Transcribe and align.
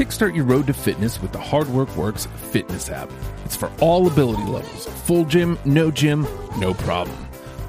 Kickstart 0.00 0.34
your 0.34 0.46
road 0.46 0.66
to 0.66 0.72
fitness 0.72 1.20
with 1.20 1.30
the 1.30 1.38
Hard 1.38 1.68
Work 1.68 1.94
Works 1.94 2.24
fitness 2.24 2.88
app. 2.88 3.10
It's 3.44 3.54
for 3.54 3.70
all 3.82 4.06
ability 4.06 4.44
levels 4.44 4.86
full 4.86 5.26
gym, 5.26 5.58
no 5.66 5.90
gym, 5.90 6.26
no 6.56 6.72
problem. 6.72 7.18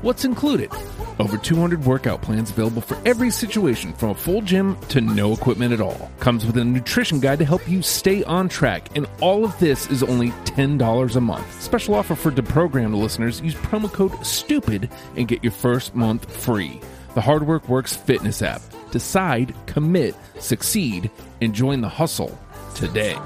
What's 0.02 0.24
included? 0.24 0.72
Over 1.20 1.38
200 1.38 1.84
workout 1.84 2.22
plans 2.22 2.50
available 2.50 2.82
for 2.82 2.98
every 3.06 3.32
situation 3.32 3.92
from 3.92 4.12
a 4.12 4.16
full 4.16 4.42
gym 4.42 4.78
to 4.88 5.02
no 5.02 5.34
equipment 5.34 5.74
at 5.74 5.82
all. 5.82 6.10
Comes 6.22 6.46
with 6.46 6.56
a 6.56 6.64
nutrition 6.64 7.20
guide 7.20 7.40
to 7.40 7.44
help 7.44 7.68
you 7.68 7.82
stay 7.82 8.24
on 8.24 8.48
track, 8.48 8.88
and 8.96 9.08
all 9.20 9.44
of 9.44 9.60
this 9.60 9.92
is 9.92 10.02
only 10.02 10.30
$10 10.46 11.16
a 11.18 11.20
month. 11.20 11.62
Special 11.62 11.96
offer 11.96 12.16
for 12.16 12.32
deprogrammed 12.32 12.98
listeners 12.98 13.42
use 13.42 13.56
promo 13.56 13.92
code 13.92 14.14
STUPID 14.26 14.90
and 15.18 15.28
get 15.28 15.44
your 15.44 15.52
first 15.52 15.96
month 15.96 16.34
free. 16.34 16.80
The 17.14 17.20
Hard 17.20 17.46
Work 17.46 17.68
Works 17.68 17.94
fitness 17.94 18.42
app. 18.42 18.62
Decide, 18.92 19.56
commit, 19.66 20.16
succeed, 20.40 21.10
and 21.42 21.54
join 21.54 21.82
the 21.82 21.90
hustle 21.90 22.38
today. 22.76 23.18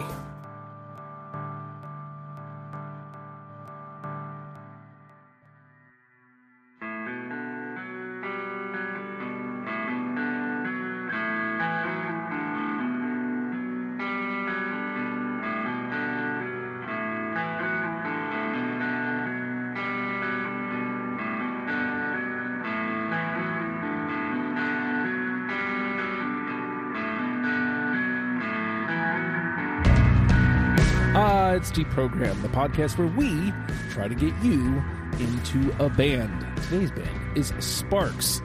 It's 31.78 31.84
Deprogram, 31.84 32.42
the 32.42 32.48
podcast 32.48 32.98
where 32.98 33.08
we 33.08 33.52
try 33.92 34.08
to 34.08 34.16
get 34.16 34.34
you 34.42 34.82
into 35.20 35.76
a 35.84 35.90
band. 35.90 36.46
Today's 36.64 36.92
band 36.92 37.38
is 37.38 37.52
Sparks. 37.60 38.42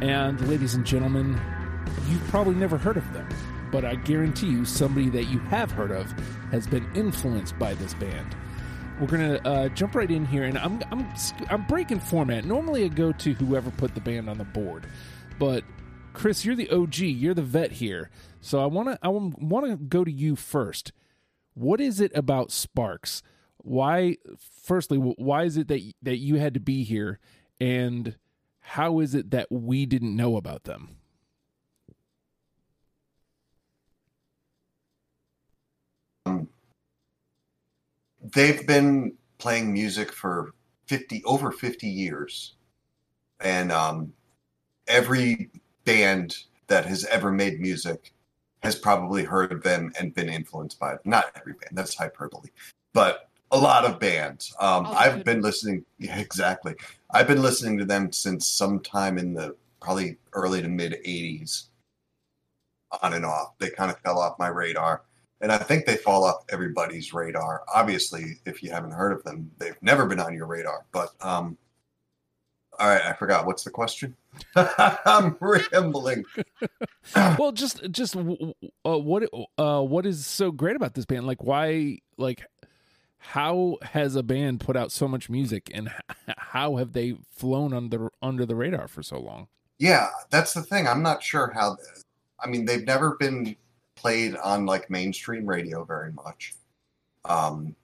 And 0.00 0.40
ladies 0.48 0.74
and 0.74 0.84
gentlemen, 0.84 1.40
you've 2.08 2.24
probably 2.28 2.56
never 2.56 2.76
heard 2.76 2.96
of 2.96 3.12
them, 3.12 3.28
but 3.70 3.84
I 3.84 3.94
guarantee 3.94 4.48
you 4.48 4.64
somebody 4.64 5.08
that 5.10 5.24
you 5.24 5.38
have 5.40 5.70
heard 5.70 5.92
of 5.92 6.10
has 6.50 6.66
been 6.66 6.88
influenced 6.96 7.56
by 7.60 7.74
this 7.74 7.94
band. 7.94 8.34
We're 9.00 9.06
gonna 9.06 9.40
uh, 9.44 9.68
jump 9.68 9.94
right 9.94 10.10
in 10.10 10.24
here, 10.26 10.42
and 10.42 10.58
I'm 10.58 10.82
I'm 10.90 11.06
I'm 11.50 11.66
breaking 11.66 12.00
format. 12.00 12.44
Normally, 12.44 12.84
I 12.84 12.88
go 12.88 13.12
to 13.12 13.34
whoever 13.34 13.70
put 13.70 13.94
the 13.94 14.00
band 14.00 14.28
on 14.28 14.38
the 14.38 14.44
board, 14.44 14.86
but 15.38 15.62
Chris, 16.12 16.44
you're 16.44 16.56
the 16.56 16.70
OG, 16.70 16.98
you're 16.98 17.34
the 17.34 17.42
vet 17.42 17.70
here, 17.72 18.10
so 18.40 18.60
I 18.60 18.66
wanna 18.66 18.98
I 19.00 19.08
want 19.08 19.66
to 19.66 19.76
go 19.76 20.02
to 20.02 20.10
you 20.10 20.34
first 20.34 20.92
what 21.54 21.80
is 21.80 22.00
it 22.00 22.12
about 22.14 22.52
Sparks? 22.52 23.22
Why, 23.58 24.16
firstly, 24.62 24.98
why 24.98 25.44
is 25.44 25.56
it 25.56 25.68
that 25.68 25.82
that 26.02 26.18
you 26.18 26.36
had 26.36 26.54
to 26.54 26.60
be 26.60 26.84
here, 26.84 27.18
and 27.60 28.16
how 28.60 29.00
is 29.00 29.14
it 29.14 29.30
that 29.30 29.50
we 29.50 29.86
didn't 29.86 30.16
know 30.16 30.36
about 30.36 30.64
them? 30.64 30.96
Um, 36.26 36.48
they've 38.22 38.66
been 38.66 39.14
playing 39.38 39.72
music 39.72 40.12
for 40.12 40.52
fifty 40.86 41.22
over 41.24 41.50
fifty 41.52 41.88
years, 41.88 42.54
and 43.40 43.72
um, 43.72 44.12
every 44.88 45.50
band 45.84 46.36
that 46.66 46.86
has 46.86 47.04
ever 47.06 47.30
made 47.30 47.60
music 47.60 48.13
has 48.64 48.74
probably 48.74 49.24
heard 49.24 49.62
them 49.62 49.92
and 50.00 50.14
been 50.14 50.28
influenced 50.28 50.80
by 50.80 50.94
it. 50.94 51.00
Not 51.04 51.26
every 51.36 51.52
band, 51.52 51.72
that's 51.72 51.94
hyperbole, 51.94 52.48
but 52.92 53.28
a 53.50 53.58
lot 53.58 53.84
of 53.84 54.00
bands. 54.00 54.54
Um, 54.58 54.86
I've 54.88 55.22
been 55.22 55.42
listening, 55.42 55.84
yeah, 55.98 56.18
exactly. 56.18 56.74
I've 57.12 57.28
been 57.28 57.42
listening 57.42 57.78
to 57.78 57.84
them 57.84 58.10
since 58.10 58.48
sometime 58.48 59.18
in 59.18 59.34
the 59.34 59.54
probably 59.80 60.16
early 60.32 60.62
to 60.62 60.68
mid 60.68 60.94
80s, 61.04 61.66
on 63.02 63.14
and 63.14 63.24
off. 63.24 63.58
They 63.58 63.70
kind 63.70 63.90
of 63.90 63.98
fell 64.00 64.18
off 64.18 64.38
my 64.38 64.48
radar. 64.48 65.02
And 65.40 65.52
I 65.52 65.58
think 65.58 65.84
they 65.84 65.96
fall 65.96 66.24
off 66.24 66.44
everybody's 66.48 67.12
radar. 67.12 67.64
Obviously, 67.74 68.38
if 68.46 68.62
you 68.62 68.70
haven't 68.70 68.92
heard 68.92 69.12
of 69.12 69.22
them, 69.24 69.50
they've 69.58 69.76
never 69.82 70.06
been 70.06 70.20
on 70.20 70.32
your 70.32 70.46
radar. 70.46 70.86
But 70.90 71.10
um, 71.20 71.58
all 72.78 72.88
right, 72.88 73.02
I 73.04 73.12
forgot. 73.12 73.46
What's 73.46 73.64
the 73.64 73.70
question? 73.70 74.16
I'm 74.56 75.36
rambling. 75.40 76.24
well, 77.38 77.52
just 77.52 77.90
just 77.90 78.16
uh, 78.16 78.98
what 78.98 79.28
uh, 79.58 79.82
what 79.82 80.06
is 80.06 80.26
so 80.26 80.50
great 80.50 80.76
about 80.76 80.94
this 80.94 81.04
band? 81.04 81.26
Like, 81.26 81.42
why? 81.42 81.98
Like, 82.16 82.46
how 83.18 83.78
has 83.82 84.16
a 84.16 84.22
band 84.22 84.60
put 84.60 84.76
out 84.76 84.92
so 84.92 85.08
much 85.08 85.30
music, 85.30 85.70
and 85.72 85.90
how 86.36 86.76
have 86.76 86.92
they 86.92 87.16
flown 87.30 87.72
under 87.72 88.10
under 88.22 88.44
the 88.44 88.56
radar 88.56 88.88
for 88.88 89.02
so 89.02 89.18
long? 89.18 89.48
Yeah, 89.78 90.08
that's 90.30 90.54
the 90.54 90.62
thing. 90.62 90.86
I'm 90.86 91.02
not 91.02 91.22
sure 91.22 91.50
how. 91.54 91.76
I 92.40 92.48
mean, 92.48 92.64
they've 92.64 92.84
never 92.84 93.16
been 93.16 93.56
played 93.94 94.36
on 94.36 94.66
like 94.66 94.90
mainstream 94.90 95.46
radio 95.46 95.84
very 95.84 96.12
much. 96.12 96.54
Um, 97.24 97.74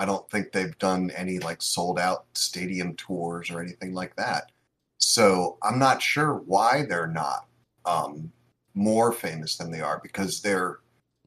I 0.00 0.06
don't 0.06 0.28
think 0.30 0.50
they've 0.50 0.78
done 0.78 1.10
any 1.10 1.40
like 1.40 1.60
sold 1.60 1.98
out 1.98 2.24
stadium 2.32 2.96
tours 2.96 3.50
or 3.50 3.60
anything 3.60 3.92
like 3.92 4.16
that. 4.16 4.50
So 4.96 5.58
I'm 5.62 5.78
not 5.78 6.00
sure 6.00 6.36
why 6.36 6.86
they're 6.88 7.06
not 7.06 7.46
um, 7.84 8.32
more 8.72 9.12
famous 9.12 9.58
than 9.58 9.70
they 9.70 9.82
are 9.82 10.00
because 10.02 10.40
they're, 10.40 10.78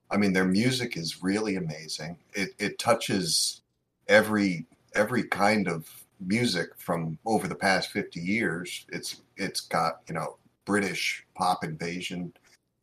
I 0.09 0.17
mean, 0.17 0.33
their 0.33 0.45
music 0.45 0.97
is 0.97 1.21
really 1.21 1.55
amazing. 1.55 2.17
It, 2.33 2.55
it 2.57 2.79
touches 2.79 3.61
every 4.07 4.65
every 4.95 5.25
kind 5.25 5.67
of 5.67 5.87
music 6.19 6.69
from 6.77 7.19
over 7.27 7.47
the 7.47 7.53
past 7.53 7.91
50 7.91 8.19
years. 8.19 8.87
It's 8.91 9.21
it's 9.37 9.61
got 9.61 10.01
you 10.07 10.15
know 10.15 10.37
British 10.65 11.23
pop 11.35 11.63
invasion 11.63 12.33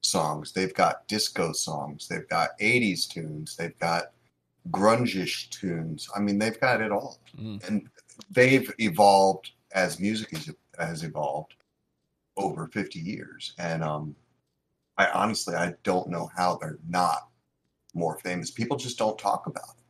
songs. 0.02 0.52
They've 0.52 0.74
got 0.74 1.08
disco 1.08 1.52
songs. 1.52 2.06
They've 2.06 2.28
got 2.28 2.56
80s 2.60 3.08
tunes. 3.08 3.56
They've 3.56 3.78
got 3.80 4.12
grungish 4.70 5.48
tunes. 5.50 6.08
I 6.14 6.20
mean, 6.20 6.38
they've 6.38 6.58
got 6.60 6.80
it 6.80 6.92
all, 6.92 7.18
mm. 7.38 7.66
and 7.66 7.88
they've 8.30 8.72
evolved 8.78 9.52
as 9.72 10.00
music 10.00 10.30
has, 10.30 10.50
has 10.78 11.02
evolved 11.02 11.54
over 12.36 12.66
50 12.68 12.98
years. 12.98 13.54
And 13.58 13.82
um, 13.84 14.14
I 14.96 15.06
honestly, 15.10 15.54
I 15.54 15.74
don't 15.82 16.08
know 16.08 16.30
how 16.36 16.56
they're 16.56 16.78
not 16.88 17.28
more 17.94 18.18
famous. 18.18 18.50
People 18.50 18.76
just 18.76 18.98
don't 18.98 19.18
talk 19.18 19.46
about 19.46 19.70
it. 19.76 19.84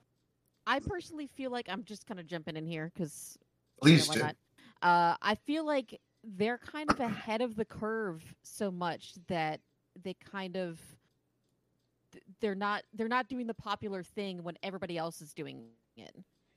I 0.67 0.79
personally 0.81 1.27
feel 1.27 1.51
like 1.51 1.69
I'm 1.69 1.85
just 1.85 2.07
kind 2.07 2.21
of 2.21 2.27
jumping 2.27 2.57
in 2.57 2.67
here 2.67 2.91
because 2.95 3.39
please 3.83 4.09
you 4.09 4.21
know, 4.21 4.29
do. 4.29 4.87
Uh, 4.87 5.17
I 5.21 5.35
feel 5.35 5.67
like 5.67 5.99
they're 6.23 6.59
kind 6.59 6.91
of 6.91 7.01
ahead 7.01 7.41
of 7.41 7.57
the 7.57 7.65
curve 7.65 8.23
so 8.43 8.71
much 8.71 9.15
that 9.29 9.61
they 10.03 10.15
kind 10.15 10.57
of 10.57 10.79
they're 12.41 12.55
not 12.55 12.83
they're 12.95 13.09
not 13.09 13.29
doing 13.29 13.47
the 13.47 13.55
popular 13.55 14.03
thing 14.03 14.43
when 14.43 14.57
everybody 14.63 14.97
else 14.97 15.21
is 15.21 15.33
doing 15.33 15.67
it. 15.97 16.15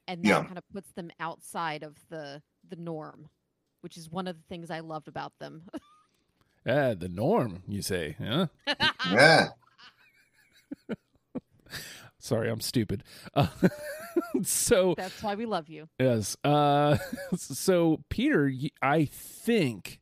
And 0.08 0.24
that 0.24 0.28
yeah. 0.28 0.44
kind 0.44 0.58
of 0.58 0.68
puts 0.70 0.92
them 0.92 1.12
outside 1.20 1.84
of 1.84 1.96
the 2.10 2.42
the 2.70 2.76
norm 2.76 3.30
which 3.82 3.98
is 3.98 4.10
one 4.10 4.28
of 4.28 4.38
the 4.38 4.44
things 4.48 4.72
i 4.72 4.80
loved 4.80 5.08
about 5.08 5.34
them. 5.40 5.64
Yeah 6.66 6.94
the 6.94 7.10
norm 7.10 7.64
you 7.68 7.82
say 7.82 8.16
huh? 8.24 8.48
Yeah. 9.12 9.50
Sorry 12.20 12.50
i'm 12.50 12.62
stupid. 12.62 13.04
Uh, 13.34 13.48
so 14.44 14.94
that's 14.96 15.22
why 15.22 15.36
we 15.36 15.46
love 15.46 15.68
you. 15.68 15.90
Yes 16.00 16.38
uh 16.46 16.98
so 17.36 18.00
peter 18.10 18.50
i 18.82 19.04
think 19.04 20.00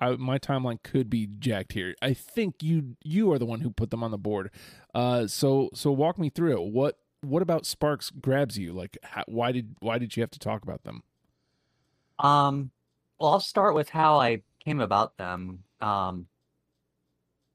I, 0.00 0.16
my 0.16 0.38
timeline 0.38 0.82
could 0.82 1.10
be 1.10 1.28
jacked 1.38 1.72
here. 1.72 1.94
I 2.00 2.14
think 2.14 2.62
you 2.62 2.96
you 3.02 3.32
are 3.32 3.38
the 3.38 3.46
one 3.46 3.60
who 3.60 3.70
put 3.70 3.90
them 3.90 4.02
on 4.02 4.10
the 4.10 4.18
board. 4.18 4.50
Uh, 4.94 5.26
so 5.26 5.70
so 5.74 5.90
walk 5.92 6.18
me 6.18 6.30
through 6.30 6.62
it. 6.62 6.72
What 6.72 6.98
what 7.20 7.42
about 7.42 7.66
Sparks 7.66 8.10
grabs 8.10 8.58
you? 8.58 8.72
Like, 8.72 8.96
how, 9.02 9.24
why 9.26 9.52
did 9.52 9.76
why 9.80 9.98
did 9.98 10.16
you 10.16 10.22
have 10.22 10.30
to 10.30 10.38
talk 10.38 10.62
about 10.62 10.84
them? 10.84 11.02
Um, 12.18 12.70
well, 13.18 13.32
I'll 13.32 13.40
start 13.40 13.74
with 13.74 13.88
how 13.88 14.20
I 14.20 14.42
came 14.64 14.80
about 14.80 15.16
them. 15.16 15.64
Um, 15.80 16.26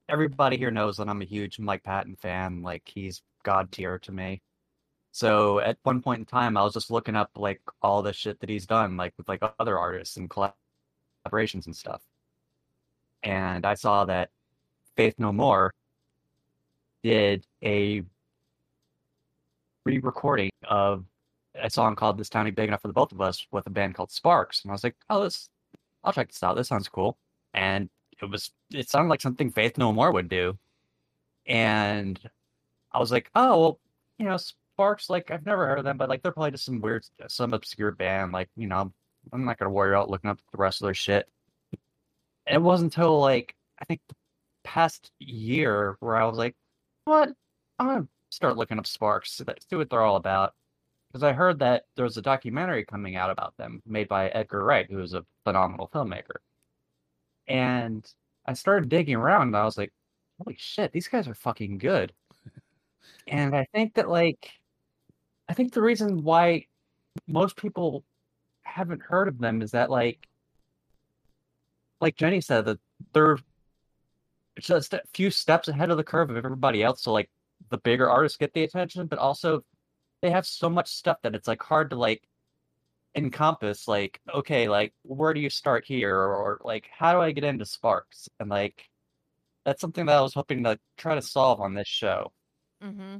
everybody 0.09 0.57
here 0.57 0.71
knows 0.71 0.97
that 0.97 1.09
I'm 1.09 1.21
a 1.21 1.25
huge 1.25 1.59
Mike 1.59 1.83
Patton 1.83 2.15
fan. 2.15 2.61
Like, 2.61 2.83
he's 2.85 3.21
god 3.43 3.71
tier 3.71 3.99
to 3.99 4.11
me. 4.11 4.41
So 5.11 5.59
at 5.59 5.77
one 5.83 6.01
point 6.01 6.19
in 6.19 6.25
time, 6.25 6.57
I 6.57 6.63
was 6.63 6.73
just 6.73 6.89
looking 6.91 7.15
up 7.15 7.31
like 7.35 7.61
all 7.81 8.01
the 8.01 8.13
shit 8.13 8.39
that 8.39 8.49
he's 8.49 8.65
done, 8.65 8.97
like 8.97 9.13
with 9.17 9.29
like 9.29 9.43
other 9.59 9.77
artists 9.77 10.17
and 10.17 10.29
collaborations 10.29 11.65
and 11.65 11.75
stuff 11.75 12.01
and 13.23 13.65
I 13.65 13.73
saw 13.75 14.05
that 14.05 14.29
Faith 14.95 15.15
No 15.17 15.31
More 15.31 15.73
did 17.03 17.45
a 17.63 18.03
re-recording 19.85 20.51
of 20.63 21.05
a 21.55 21.69
song 21.69 21.95
called 21.95 22.17
"This 22.17 22.29
Town 22.29 22.47
Ain't 22.47 22.55
Big 22.55 22.67
Enough 22.67 22.81
for 22.81 22.87
the 22.87 22.93
Both 22.93 23.11
of 23.11 23.21
Us" 23.21 23.45
with 23.51 23.67
a 23.67 23.69
band 23.69 23.95
called 23.95 24.11
Sparks, 24.11 24.63
and 24.63 24.71
I 24.71 24.73
was 24.73 24.83
like, 24.83 24.95
"Oh, 25.09 25.23
this, 25.23 25.49
I'll 26.03 26.13
check 26.13 26.29
this 26.29 26.43
out. 26.43 26.55
This 26.55 26.67
sounds 26.67 26.89
cool." 26.89 27.17
And 27.53 27.89
it 28.21 28.25
was, 28.29 28.51
it 28.71 28.89
sounded 28.89 29.09
like 29.09 29.21
something 29.21 29.51
Faith 29.51 29.77
No 29.77 29.91
More 29.93 30.11
would 30.11 30.29
do, 30.29 30.57
and 31.45 32.19
I 32.91 32.99
was 32.99 33.11
like, 33.11 33.29
oh 33.35 33.59
well, 33.59 33.79
you 34.17 34.25
know, 34.25 34.37
Sparks. 34.37 35.09
Like 35.09 35.31
I've 35.31 35.45
never 35.45 35.67
heard 35.67 35.79
of 35.79 35.85
them, 35.85 35.97
but 35.97 36.09
like 36.09 36.21
they're 36.21 36.31
probably 36.31 36.51
just 36.51 36.65
some 36.65 36.81
weird, 36.81 37.05
some 37.27 37.53
obscure 37.53 37.91
band. 37.91 38.31
Like 38.31 38.49
you 38.55 38.67
know, 38.67 38.93
I'm 39.31 39.45
not 39.45 39.57
gonna 39.57 39.71
worry 39.71 39.93
about 39.93 40.09
looking 40.09 40.29
up 40.29 40.39
the 40.51 40.57
rest 40.57 40.81
of 40.81 40.85
their 40.85 40.93
shit. 40.93 41.29
It 42.47 42.61
wasn't 42.61 42.95
until 42.95 43.19
like 43.19 43.55
I 43.79 43.85
think 43.85 44.01
the 44.09 44.15
past 44.63 45.11
year 45.19 45.97
where 45.99 46.15
I 46.15 46.25
was 46.25 46.37
like, 46.37 46.55
what? 47.05 47.29
I'm 47.79 47.87
gonna 47.87 48.07
start 48.29 48.57
looking 48.57 48.79
up 48.79 48.87
Sparks, 48.87 49.31
see 49.31 49.75
what 49.75 49.89
they're 49.89 50.01
all 50.01 50.15
about. 50.15 50.53
Because 51.07 51.23
I 51.23 51.33
heard 51.33 51.59
that 51.59 51.83
there 51.95 52.05
was 52.05 52.17
a 52.17 52.23
documentary 52.23 52.83
coming 52.85 53.15
out 53.15 53.29
about 53.29 53.55
them, 53.57 53.83
made 53.85 54.07
by 54.07 54.29
Edgar 54.29 54.63
Wright, 54.63 54.89
who 54.89 54.99
is 54.99 55.13
a 55.13 55.25
phenomenal 55.43 55.89
filmmaker. 55.93 56.37
And 57.47 58.03
I 58.47 58.53
started 58.53 58.89
digging 58.89 59.15
around, 59.15 59.47
and 59.47 59.57
I 59.57 59.63
was 59.63 59.77
like, 59.77 59.93
holy 60.39 60.55
shit, 60.59 60.91
these 60.91 61.07
guys 61.07 61.27
are 61.27 61.35
fucking 61.35 61.77
good. 61.77 62.13
and 63.27 63.55
I 63.55 63.67
think 63.73 63.93
that 63.93 64.09
like, 64.09 64.49
I 65.47 65.53
think 65.53 65.73
the 65.73 65.81
reason 65.81 66.23
why 66.23 66.65
most 67.27 67.57
people 67.57 68.03
haven't 68.63 69.01
heard 69.01 69.27
of 69.27 69.37
them 69.37 69.61
is 69.61 69.71
that 69.71 69.91
like, 69.91 70.27
like 72.03 72.15
Jenny 72.15 72.41
said, 72.41 72.65
that 72.65 72.79
they're 73.13 73.39
just 74.59 74.93
a 74.93 75.01
few 75.13 75.31
steps 75.31 75.67
ahead 75.67 75.89
of 75.89 75.97
the 75.97 76.03
curve 76.03 76.29
of 76.29 76.37
everybody 76.37 76.83
else. 76.83 77.01
So 77.01 77.11
like 77.11 77.29
the 77.69 77.79
bigger 77.79 78.09
artists 78.09 78.37
get 78.37 78.53
the 78.53 78.63
attention, 78.63 79.07
but 79.07 79.17
also 79.17 79.63
they 80.21 80.29
have 80.29 80.45
so 80.45 80.69
much 80.69 80.89
stuff 80.89 81.17
that 81.23 81.35
it's 81.35 81.47
like 81.47 81.63
hard 81.63 81.89
to 81.89 81.95
like 81.95 82.21
encompass 83.15 83.87
like 83.87 84.19
okay 84.33 84.67
like 84.67 84.91
where 85.03 85.35
do 85.35 85.39
you 85.39 85.49
start 85.49 85.85
here 85.85 86.17
or, 86.17 86.35
or, 86.35 86.61
like 86.63 86.89
how 86.91 87.13
do 87.13 87.19
i 87.19 87.31
get 87.31 87.43
into 87.43 87.63
sparks 87.63 88.27
and 88.39 88.49
like 88.49 88.89
that's 89.65 89.81
something 89.81 90.07
that 90.07 90.17
i 90.17 90.21
was 90.21 90.33
hoping 90.33 90.63
to 90.63 90.79
try 90.97 91.13
to 91.13 91.21
solve 91.21 91.61
on 91.61 91.75
this 91.75 91.87
show 91.87 92.31
Mm-hmm. 92.83 93.17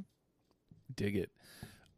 Dig 0.94 1.16
it. 1.16 1.30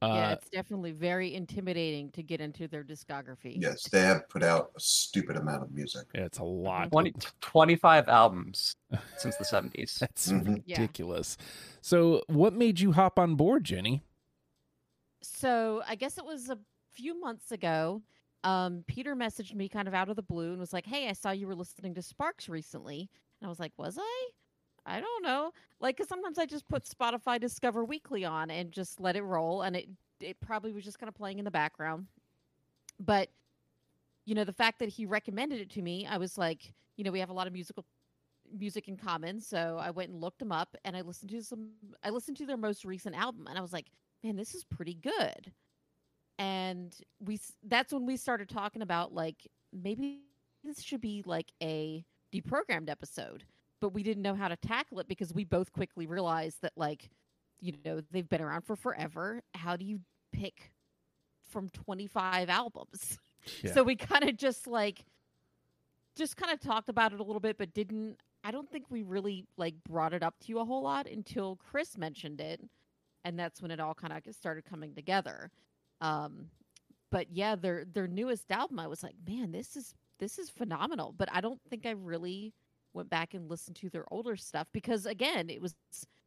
Yeah, 0.02 0.28
Uh, 0.28 0.32
it's 0.32 0.48
definitely 0.50 0.92
very 0.92 1.34
intimidating 1.34 2.10
to 2.12 2.22
get 2.22 2.40
into 2.40 2.68
their 2.68 2.84
discography. 2.84 3.54
Yes, 3.60 3.88
they 3.88 4.00
have 4.02 4.28
put 4.28 4.42
out 4.42 4.70
a 4.76 4.80
stupid 4.80 5.36
amount 5.36 5.62
of 5.62 5.70
music. 5.72 6.06
yeah, 6.14 6.24
it's 6.24 6.38
a 6.38 6.44
lot. 6.44 6.90
20, 6.92 7.14
25 7.40 8.08
albums 8.08 8.76
since 9.16 9.36
the 9.36 9.44
70s 9.44 9.96
That's 10.00 10.30
Mhm. 10.30 10.62
Yeah. 10.66 10.80
ridiculous. 10.80 11.36
So, 11.80 12.22
what 12.28 12.52
made 12.52 12.80
you 12.80 12.92
hop 12.92 13.18
on 13.18 13.34
board, 13.36 13.64
Jenny? 13.64 14.02
So 15.22 15.82
I 15.86 15.94
guess 15.94 16.18
it 16.18 16.24
was 16.24 16.50
a 16.50 16.58
few 16.92 17.18
months 17.20 17.52
ago. 17.52 18.02
Um, 18.44 18.84
Peter 18.86 19.16
messaged 19.16 19.54
me 19.54 19.68
kind 19.68 19.88
of 19.88 19.94
out 19.94 20.08
of 20.08 20.16
the 20.16 20.22
blue 20.22 20.50
and 20.50 20.60
was 20.60 20.72
like, 20.72 20.86
"Hey, 20.86 21.08
I 21.08 21.14
saw 21.14 21.30
you 21.30 21.46
were 21.46 21.54
listening 21.54 21.94
to 21.94 22.02
Sparks 22.02 22.48
recently," 22.48 23.10
and 23.40 23.46
I 23.46 23.48
was 23.48 23.58
like, 23.58 23.72
"Was 23.76 23.98
I? 23.98 24.28
I 24.86 25.00
don't 25.00 25.22
know." 25.22 25.52
Like, 25.80 25.96
because 25.96 26.08
sometimes 26.08 26.38
I 26.38 26.46
just 26.46 26.68
put 26.68 26.84
Spotify 26.84 27.40
Discover 27.40 27.84
Weekly 27.84 28.24
on 28.24 28.50
and 28.50 28.72
just 28.72 29.00
let 29.00 29.16
it 29.16 29.22
roll, 29.22 29.62
and 29.62 29.76
it 29.76 29.88
it 30.20 30.40
probably 30.40 30.72
was 30.72 30.84
just 30.84 30.98
kind 30.98 31.08
of 31.08 31.14
playing 31.14 31.38
in 31.38 31.44
the 31.44 31.50
background. 31.50 32.06
But 33.00 33.28
you 34.24 34.34
know, 34.34 34.44
the 34.44 34.52
fact 34.52 34.78
that 34.80 34.88
he 34.88 35.06
recommended 35.06 35.60
it 35.60 35.70
to 35.70 35.82
me, 35.82 36.06
I 36.06 36.18
was 36.18 36.38
like, 36.38 36.72
you 36.96 37.04
know, 37.04 37.12
we 37.12 37.20
have 37.20 37.30
a 37.30 37.34
lot 37.34 37.46
of 37.46 37.52
musical 37.52 37.84
music 38.56 38.88
in 38.88 38.96
common, 38.96 39.40
so 39.40 39.78
I 39.80 39.90
went 39.90 40.10
and 40.10 40.20
looked 40.20 40.38
them 40.38 40.52
up, 40.52 40.76
and 40.84 40.96
I 40.96 41.02
listened 41.02 41.30
to 41.30 41.42
some. 41.42 41.70
I 42.02 42.10
listened 42.10 42.36
to 42.38 42.46
their 42.46 42.56
most 42.56 42.84
recent 42.84 43.16
album, 43.16 43.46
and 43.48 43.58
I 43.58 43.60
was 43.60 43.72
like 43.72 43.86
man, 44.26 44.36
this 44.36 44.54
is 44.54 44.64
pretty 44.64 44.94
good. 44.94 45.52
And 46.38 46.94
we 47.20 47.40
that's 47.66 47.92
when 47.92 48.04
we 48.04 48.16
started 48.16 48.48
talking 48.48 48.82
about 48.82 49.14
like 49.14 49.46
maybe 49.72 50.20
this 50.64 50.82
should 50.82 51.00
be 51.00 51.22
like 51.24 51.52
a 51.62 52.04
deprogrammed 52.32 52.90
episode, 52.90 53.44
but 53.80 53.90
we 53.90 54.02
didn't 54.02 54.22
know 54.22 54.34
how 54.34 54.48
to 54.48 54.56
tackle 54.56 55.00
it 55.00 55.08
because 55.08 55.32
we 55.32 55.44
both 55.44 55.72
quickly 55.72 56.06
realized 56.06 56.62
that 56.62 56.72
like 56.76 57.10
you 57.60 57.72
know, 57.84 58.00
they've 58.10 58.28
been 58.28 58.42
around 58.42 58.62
for 58.62 58.76
forever. 58.76 59.40
How 59.54 59.76
do 59.76 59.84
you 59.84 60.00
pick 60.32 60.72
from 61.50 61.68
25 61.70 62.48
albums? 62.48 63.18
Yeah. 63.62 63.74
So 63.74 63.84
we 63.84 63.94
kind 63.94 64.28
of 64.28 64.36
just 64.36 64.66
like 64.66 65.04
just 66.16 66.36
kind 66.36 66.52
of 66.52 66.58
talked 66.58 66.88
about 66.88 67.12
it 67.12 67.20
a 67.20 67.22
little 67.22 67.38
bit 67.38 67.56
but 67.56 67.72
didn't 67.72 68.16
I 68.42 68.50
don't 68.50 68.68
think 68.68 68.86
we 68.90 69.04
really 69.04 69.46
like 69.56 69.76
brought 69.88 70.12
it 70.12 70.24
up 70.24 70.34
to 70.40 70.48
you 70.48 70.58
a 70.58 70.64
whole 70.64 70.82
lot 70.82 71.06
until 71.06 71.54
Chris 71.54 71.96
mentioned 71.96 72.40
it 72.40 72.60
and 73.24 73.38
that's 73.38 73.62
when 73.62 73.70
it 73.70 73.78
all 73.78 73.94
kind 73.94 74.12
of 74.12 74.34
started 74.34 74.64
coming 74.64 74.96
together. 74.96 75.52
Um, 76.00 76.46
but 77.10 77.30
yeah, 77.30 77.54
their 77.56 77.84
their 77.84 78.06
newest 78.06 78.50
album, 78.50 78.78
I 78.78 78.86
was 78.86 79.02
like, 79.02 79.14
man, 79.28 79.52
this 79.52 79.76
is 79.76 79.94
this 80.18 80.38
is 80.38 80.50
phenomenal. 80.50 81.14
But 81.16 81.28
I 81.32 81.40
don't 81.40 81.60
think 81.68 81.86
I 81.86 81.90
really 81.90 82.52
went 82.94 83.10
back 83.10 83.34
and 83.34 83.48
listened 83.50 83.76
to 83.76 83.90
their 83.90 84.04
older 84.10 84.36
stuff 84.36 84.66
because 84.72 85.06
again, 85.06 85.50
it 85.50 85.60
was 85.60 85.74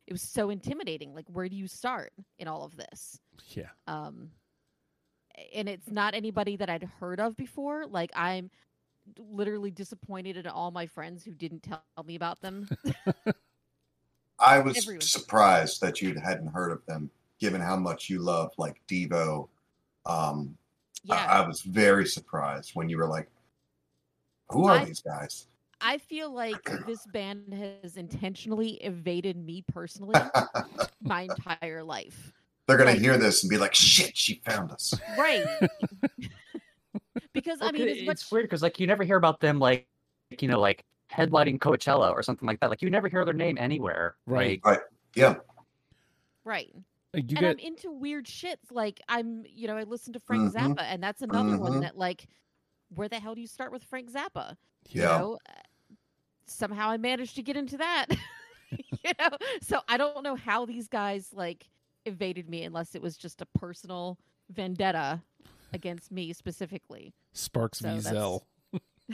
it 0.07 0.13
was 0.13 0.21
so 0.21 0.49
intimidating. 0.49 1.13
Like, 1.13 1.25
where 1.27 1.47
do 1.47 1.55
you 1.55 1.67
start 1.67 2.11
in 2.39 2.47
all 2.47 2.63
of 2.63 2.75
this? 2.75 3.19
yeah. 3.49 3.69
Um, 3.87 4.31
and 5.53 5.69
it's 5.69 5.89
not 5.89 6.15
anybody 6.15 6.57
that 6.57 6.69
I'd 6.69 6.83
heard 6.99 7.19
of 7.19 7.37
before. 7.37 7.85
Like, 7.85 8.11
I'm 8.15 8.49
literally 9.17 9.71
disappointed 9.71 10.35
in 10.37 10.47
all 10.47 10.71
my 10.71 10.85
friends 10.87 11.23
who 11.23 11.31
didn't 11.31 11.63
tell 11.63 11.81
me 12.05 12.15
about 12.15 12.41
them. 12.41 12.67
I 14.39 14.59
was 14.59 14.77
Everyone. 14.77 15.01
surprised 15.01 15.81
that 15.81 16.01
you 16.01 16.15
hadn't 16.15 16.47
heard 16.47 16.71
of 16.71 16.85
them, 16.85 17.09
given 17.39 17.61
how 17.61 17.75
much 17.75 18.09
you 18.09 18.19
love 18.19 18.51
like 18.57 18.81
Devo. 18.87 19.47
Um, 20.05 20.57
yeah. 21.03 21.15
I, 21.29 21.39
I 21.43 21.47
was 21.47 21.61
very 21.61 22.05
surprised 22.05 22.71
when 22.73 22.89
you 22.89 22.97
were 22.97 23.07
like, 23.07 23.29
"Who 24.49 24.67
are 24.67 24.77
I- 24.79 24.85
these 24.85 25.01
guys?" 25.01 25.47
I 25.81 25.97
feel 25.97 26.31
like 26.33 26.63
this 26.85 27.05
band 27.07 27.53
has 27.53 27.95
intentionally 27.97 28.71
evaded 28.83 29.37
me 29.37 29.63
personally 29.71 30.19
my 31.01 31.21
entire 31.21 31.83
life. 31.83 32.33
They're 32.67 32.77
gonna 32.77 32.91
Like- 32.91 32.99
hear 32.99 33.17
this 33.17 33.43
and 33.43 33.49
be 33.49 33.57
like, 33.57 33.73
"Shit, 33.73 34.15
she 34.17 34.41
found 34.45 34.71
us." 34.71 34.93
Right. 35.17 35.45
because 37.33 37.59
I 37.61 37.71
mean, 37.71 37.87
as 37.87 37.97
it's 37.97 38.05
much 38.07 38.31
weird 38.31 38.45
because 38.45 38.61
like 38.61 38.79
you 38.79 38.87
never 38.87 39.03
hear 39.03 39.17
about 39.17 39.39
them 39.39 39.59
like 39.59 39.87
you 40.39 40.47
know 40.47 40.59
like 40.59 40.83
headlighting 41.11 41.57
Coachella 41.59 42.11
or 42.11 42.21
something 42.21 42.47
like 42.47 42.59
that. 42.59 42.69
Like 42.69 42.81
you 42.81 42.89
never 42.89 43.07
hear 43.07 43.25
their 43.25 43.33
name 43.33 43.57
anywhere. 43.59 44.15
Right. 44.27 44.59
Like, 44.63 44.81
Yeah, 45.15 45.35
right, 46.43 46.71
Like, 47.15 47.31
you 47.31 47.37
and 47.37 47.39
get 47.39 47.43
I'm 47.51 47.57
into 47.59 47.91
weird 47.91 48.25
shits. 48.27 48.71
Like 48.71 49.01
I'm, 49.09 49.43
you 49.47 49.67
know, 49.67 49.75
I 49.77 49.83
listen 49.83 50.13
to 50.13 50.19
Frank 50.19 50.53
Mhm. 50.53 50.75
Zappa, 50.75 50.81
and 50.83 51.01
that's 51.01 51.23
another 51.23 51.57
one 51.57 51.73
Mhm. 51.73 51.81
that 51.81 51.97
like, 51.97 52.27
where 52.89 53.07
the 53.09 53.19
hell 53.19 53.33
do 53.33 53.41
you 53.41 53.47
start 53.47 53.71
with 53.71 53.83
Frank 53.83 54.11
Zappa? 54.11 54.55
You 54.89 55.01
Yeah. 55.01 55.17
know, 55.17 55.39
Uh, 55.49 55.53
somehow 56.49 56.89
I 56.89 56.97
managed 56.97 57.35
to 57.35 57.41
get 57.43 57.55
into 57.57 57.77
that. 57.77 58.07
you 58.71 59.11
know, 59.19 59.29
so 59.61 59.79
I 59.87 59.97
don't 59.97 60.23
know 60.23 60.35
how 60.35 60.65
these 60.65 60.87
guys 60.87 61.29
like 61.33 61.67
evaded 62.05 62.49
me 62.49 62.63
unless 62.63 62.95
it 62.95 63.01
was 63.01 63.17
just 63.17 63.41
a 63.41 63.45
personal 63.57 64.17
vendetta 64.51 65.21
against 65.73 66.11
me 66.11 66.33
specifically. 66.33 67.13
Sparks 67.33 67.79
So 67.79 67.89
v 67.89 67.95
that's- 67.99 68.13
Zell. 68.13 68.45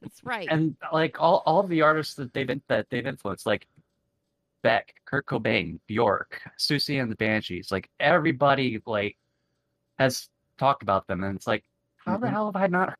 That's 0.00 0.22
right. 0.24 0.46
and 0.50 0.76
like 0.92 1.20
all, 1.20 1.42
all 1.44 1.60
of 1.60 1.68
the 1.68 1.82
artists 1.82 2.14
that 2.14 2.32
they've 2.32 2.48
in, 2.48 2.62
that 2.68 2.88
they've 2.90 3.06
influenced, 3.06 3.46
like 3.46 3.66
Beck, 4.62 4.94
Kurt 5.04 5.26
Cobain, 5.26 5.78
Bjork, 5.86 6.40
Siouxsie 6.58 7.00
and 7.02 7.10
the 7.10 7.16
Banshees, 7.16 7.70
like 7.70 7.88
everybody 8.00 8.80
like 8.86 9.16
has 9.98 10.28
talked 10.56 10.82
about 10.82 11.06
them, 11.06 11.24
and 11.24 11.36
it's 11.36 11.46
like, 11.46 11.64
how 11.96 12.16
the 12.16 12.26
Mhm. 12.26 12.30
hell 12.30 12.46
have 12.46 12.56
I 12.56 12.66
not 12.68 12.90
heard 12.90 12.98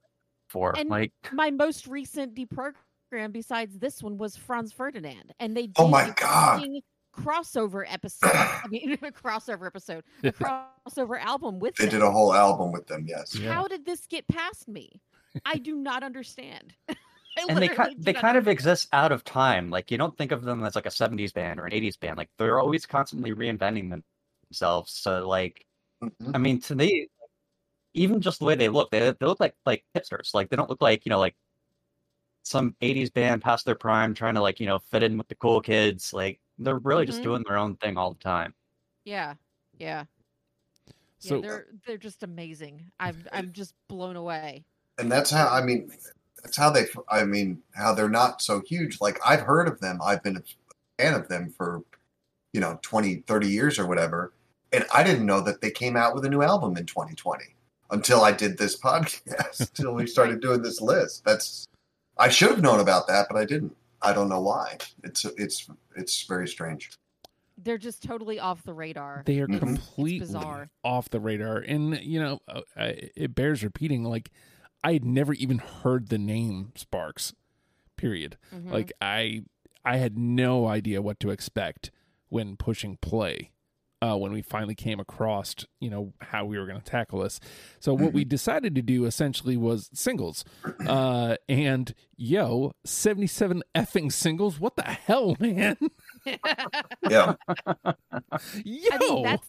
before? 0.49 0.77
And- 0.79 0.91
like, 0.91 1.13
my 1.33 1.51
most 1.51 1.87
recent 1.87 2.35
deprogram 3.11 3.33
besides 3.33 3.79
this 3.79 4.03
one 4.03 4.17
was 4.19 4.37
Franz 4.37 4.73
Ferdinand, 4.73 5.33
and 5.41 5.57
they 5.57 5.67
did 5.67 5.75
Oh 5.79 5.89
my 5.89 6.09
a 6.09 6.13
God. 6.15 6.59
fucking 6.61 6.83
crossover 7.17 7.85
episode. 7.89 8.31
I 8.35 8.63
mean, 8.69 8.93
a 8.93 8.97
crossover 9.13 9.67
episode, 9.67 10.05
a 10.23 10.33
crossover 10.33 11.21
album 11.21 11.59
with 11.59 11.77
them. 11.77 11.87
they 11.87 11.91
them. 11.91 12.01
did 12.01 12.07
a 12.07 12.11
whole 12.11 12.35
album 12.35 12.73
with 12.73 12.87
them. 12.87 13.05
Yes. 13.09 13.35
Yeah. 13.35 13.53
How 13.53 13.69
did 13.69 13.85
this 13.85 14.07
get 14.07 14.27
past 14.29 14.69
me? 14.69 15.01
I 15.45 15.57
do 15.59 15.77
not 15.77 16.03
understand. 16.03 16.75
And 17.49 17.57
they 17.59 17.69
kind 17.69 17.95
they 18.01 18.15
not 18.15 18.21
kind 18.23 18.37
of 18.37 18.49
exist 18.49 18.89
out 18.93 19.13
of 19.13 19.23
time. 19.23 19.71
Like 19.71 19.93
you 19.93 19.99
don't 19.99 20.17
think 20.19 20.33
of 20.33 20.43
them 20.43 20.65
as 20.65 20.75
like 20.75 20.87
a 20.87 20.91
'70s 20.91 21.33
band 21.33 21.61
or 21.61 21.67
an 21.67 21.73
'80s 21.73 21.97
band. 22.01 22.17
Like 22.17 22.31
they're 22.37 22.59
always 22.59 22.85
constantly 22.85 23.31
reinventing 23.33 24.03
themselves. 24.51 24.91
So 24.93 25.29
like, 25.29 25.65
Mhm. 26.03 26.35
I 26.35 26.39
mean, 26.39 26.61
to 26.63 26.75
me, 26.75 27.07
even 27.95 28.21
just 28.21 28.41
the 28.41 28.45
way 28.45 28.57
they 28.57 28.69
look, 28.69 28.91
they 28.91 28.99
they 28.99 29.27
look 29.27 29.39
like 29.39 29.55
like 29.65 29.85
hipsters. 29.97 30.35
Like 30.35 30.51
they 30.51 30.57
don't 30.57 30.69
look 30.69 30.83
like 30.83 31.07
you 31.07 31.11
know 31.11 31.21
like 31.21 31.37
some 32.49 32.75
'80s 32.83 33.13
band 33.13 33.43
past 33.43 33.65
their 33.67 33.75
prime, 33.75 34.15
trying 34.15 34.35
to 34.35 34.41
like 34.41 34.61
you 34.61 34.67
know 34.67 34.79
fit 34.79 35.03
in 35.03 35.19
with 35.19 35.29
the 35.29 35.35
cool 35.37 35.61
kids. 35.61 36.13
Like 36.13 36.41
they're 36.59 36.79
really 36.79 37.07
just 37.07 37.21
Mhm. 37.21 37.25
doing 37.25 37.45
their 37.47 37.59
own 37.59 37.77
thing 37.77 37.97
all 37.97 38.13
the 38.13 38.19
time. 38.21 38.55
Yeah, 39.05 39.35
yeah, 39.79 40.05
So 41.19 41.37
yeah. 41.37 41.41
They're 41.43 41.67
they're 41.87 41.99
just 41.99 42.23
amazing. 42.23 42.91
I'm 43.01 43.17
I'm 43.33 43.53
just 43.53 43.75
blown 43.89 44.17
away. 44.17 44.65
and 44.99 45.11
that's 45.11 45.31
how 45.31 45.49
I 45.49 45.63
mean 45.63 45.91
that's 46.43 46.57
how 46.57 46.71
they 46.71 46.87
I 47.09 47.25
mean 47.25 47.63
how 47.75 47.95
they're 47.95 48.09
not 48.09 48.43
so 48.43 48.61
huge 48.67 49.01
like 49.01 49.19
I've 49.25 49.41
heard 49.43 49.69
of 49.69 49.81
them 49.81 50.01
I've 50.03 50.23
been 50.23 50.37
a 50.37 50.43
fan 51.03 51.15
of 51.15 51.29
them 51.29 51.51
for 51.57 51.83
you 52.53 52.61
know 52.61 52.79
20 52.83 53.17
30 53.27 53.49
years 53.49 53.79
or 53.79 53.87
whatever 53.87 54.33
and 54.73 54.85
I 54.93 55.05
didn't 55.05 55.27
know 55.27 55.41
that 55.43 55.61
they 55.61 55.71
came 55.71 55.97
out 55.97 56.15
with 56.15 56.25
a 56.25 56.29
new 56.31 56.43
album 56.43 56.77
in 56.77 56.87
2020 56.87 57.45
until 57.91 58.23
I 58.23 58.33
did 58.33 58.59
this 58.59 58.77
podcast 58.89 59.61
until 59.61 59.95
we 59.95 60.07
started 60.09 60.41
doing 60.41 60.63
this 60.63 60.81
list 60.81 61.25
that's 61.25 61.68
I 62.19 62.29
should 62.29 62.51
have 62.51 62.63
known 62.63 62.81
about 62.81 63.07
that 63.09 63.27
but 63.31 63.37
I 63.39 63.45
didn't 63.45 63.75
I 64.03 64.13
don't 64.13 64.29
know 64.29 64.41
why 64.41 64.79
it's 65.05 65.25
it's 65.37 65.69
it's 65.97 66.23
very 66.25 66.47
strange 66.49 66.91
They're 67.57 67.79
just 67.79 68.03
totally 68.03 68.39
off 68.39 68.63
the 68.63 68.73
radar. 68.75 69.23
They 69.27 69.41
are 69.41 69.49
Mhm. 69.49 69.59
Completely 69.59 70.21
bizarre. 70.21 70.71
off 70.85 71.11
the 71.11 71.19
radar, 71.19 71.57
and 71.59 71.99
you 72.01 72.21
know, 72.21 72.41
uh, 72.47 72.61
I, 72.77 73.11
it 73.17 73.35
bears 73.35 73.65
repeating. 73.65 74.05
Like, 74.05 74.31
I 74.85 74.93
had 74.93 75.05
never 75.05 75.33
even 75.35 75.59
heard 75.59 76.09
the 76.09 76.19
name 76.19 76.71
Sparks. 76.77 77.35
Period. 77.97 78.37
Mhm. 78.55 78.71
Like, 78.71 78.93
I 79.03 79.43
I 79.85 79.97
had 79.97 80.17
no 80.17 80.69
idea 80.69 81.03
what 81.03 81.19
to 81.19 81.31
expect 81.31 81.91
when 82.29 82.57
pushing 82.57 82.97
play. 82.99 83.51
Uh, 84.01 84.17
when 84.17 84.33
we 84.33 84.43
finally 84.43 84.77
came 84.77 85.01
across, 85.01 85.57
you 85.81 85.91
know, 85.91 86.13
how 86.21 86.45
we 86.45 86.57
were 86.57 86.67
going 86.67 86.79
to 86.81 86.85
tackle 86.89 87.19
this. 87.21 87.41
So 87.81 87.95
what 87.95 88.13
we 88.13 88.25
decided 88.25 88.77
to 88.77 88.83
do 88.83 89.07
essentially 89.07 89.57
was 89.57 89.91
singles. 89.93 90.45
Uh, 90.87 91.35
and 91.49 91.93
yo, 92.17 92.71
seventy-seven 92.85 93.65
effing 93.75 94.13
singles. 94.13 94.61
What 94.61 94.77
the 94.77 94.83
hell, 94.85 95.37
man? 95.41 95.77
Yeah. 97.11 97.35
Yo, 98.65 98.91
I 98.93 98.99
mean, 98.99 99.23
that's 99.25 99.49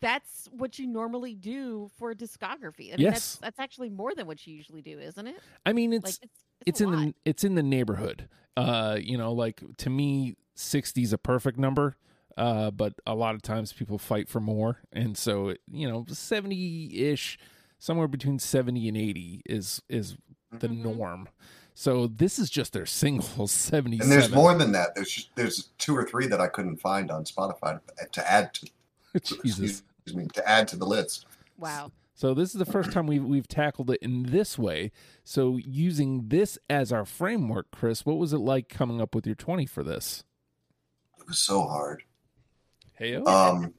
that's 0.00 0.48
what 0.52 0.78
you 0.78 0.86
normally 0.86 1.34
do 1.34 1.90
for 1.98 2.10
a 2.10 2.14
discography. 2.14 2.88
I 2.92 2.96
mean, 2.96 3.00
Yes. 3.00 3.12
that's 3.12 3.36
that's 3.36 3.58
actually 3.58 3.88
more 3.90 4.14
than 4.14 4.26
what 4.26 4.46
you 4.46 4.54
usually 4.54 4.82
do, 4.82 4.98
isn't 4.98 5.26
it? 5.26 5.36
I 5.66 5.72
mean, 5.72 5.92
it's 5.92 6.04
Like 6.04 6.14
it's 6.22 6.40
it's 6.66 6.80
a 6.80 6.84
in 6.84 6.92
lot. 6.92 6.98
the 7.06 7.14
it's 7.24 7.44
in 7.44 7.54
the 7.54 7.62
neighborhood. 7.62 8.28
Uh, 8.56 8.98
you 9.00 9.16
know, 9.16 9.32
like 9.32 9.62
to 9.78 9.90
me, 9.90 10.36
sixty 10.54 11.02
is 11.02 11.12
a 11.12 11.18
perfect 11.18 11.58
number. 11.58 11.96
Uh, 12.38 12.70
but 12.70 12.94
a 13.06 13.14
lot 13.16 13.34
of 13.34 13.42
times 13.42 13.72
people 13.72 13.98
fight 13.98 14.28
for 14.28 14.38
more, 14.40 14.78
and 14.92 15.18
so 15.18 15.54
you 15.70 15.88
know, 15.88 16.04
seventy 16.08 17.10
ish, 17.10 17.36
somewhere 17.78 18.06
between 18.08 18.38
seventy 18.38 18.86
and 18.88 18.96
eighty 18.96 19.42
is 19.44 19.82
is 19.88 20.16
the 20.52 20.68
Mhm. 20.68 20.82
norm. 20.96 21.28
So 21.74 22.06
this 22.06 22.38
is 22.38 22.48
just 22.48 22.72
their 22.72 22.86
singles, 22.86 23.50
seventy 23.72 23.98
And 23.98 24.10
there's 24.10 24.30
more 24.30 24.54
than 24.54 24.72
that. 24.72 24.94
There's 24.94 25.10
just, 25.10 25.30
there's 25.34 25.70
two 25.78 25.96
or 25.96 26.04
three 26.06 26.26
that 26.28 26.40
I 26.40 26.46
couldn't 26.48 26.76
find 26.76 27.10
on 27.10 27.24
Spotify 27.24 27.80
to 28.12 28.30
add 28.32 28.54
to 28.54 28.70
Jesus. 29.42 29.82
excuse 30.04 30.16
me 30.16 30.26
to 30.34 30.48
add 30.48 30.68
to 30.68 30.76
the 30.76 30.86
list. 30.86 31.26
wow. 31.58 31.90
So 32.14 32.34
this 32.34 32.52
is 32.52 32.58
the 32.58 32.64
first 32.66 32.90
time 32.92 33.06
we've 33.06 33.24
we've 33.24 33.46
tackled 33.48 33.90
it 33.90 33.98
in 34.02 34.24
this 34.24 34.58
way. 34.58 34.90
So 35.24 35.56
using 35.56 36.28
this 36.28 36.58
as 36.70 36.92
our 36.92 37.04
framework, 37.04 37.70
Chris, 37.72 38.04
what 38.06 38.18
was 38.18 38.32
it 38.32 38.38
like 38.38 38.68
coming 38.68 39.00
up 39.00 39.14
with 39.14 39.26
your 39.26 39.36
twenty 39.36 39.66
for 39.66 39.82
this? 39.84 40.24
It 41.20 41.26
was 41.28 41.38
so 41.38 41.62
hard. 41.62 42.02
Hey, 42.98 43.14
Um, 43.16 43.72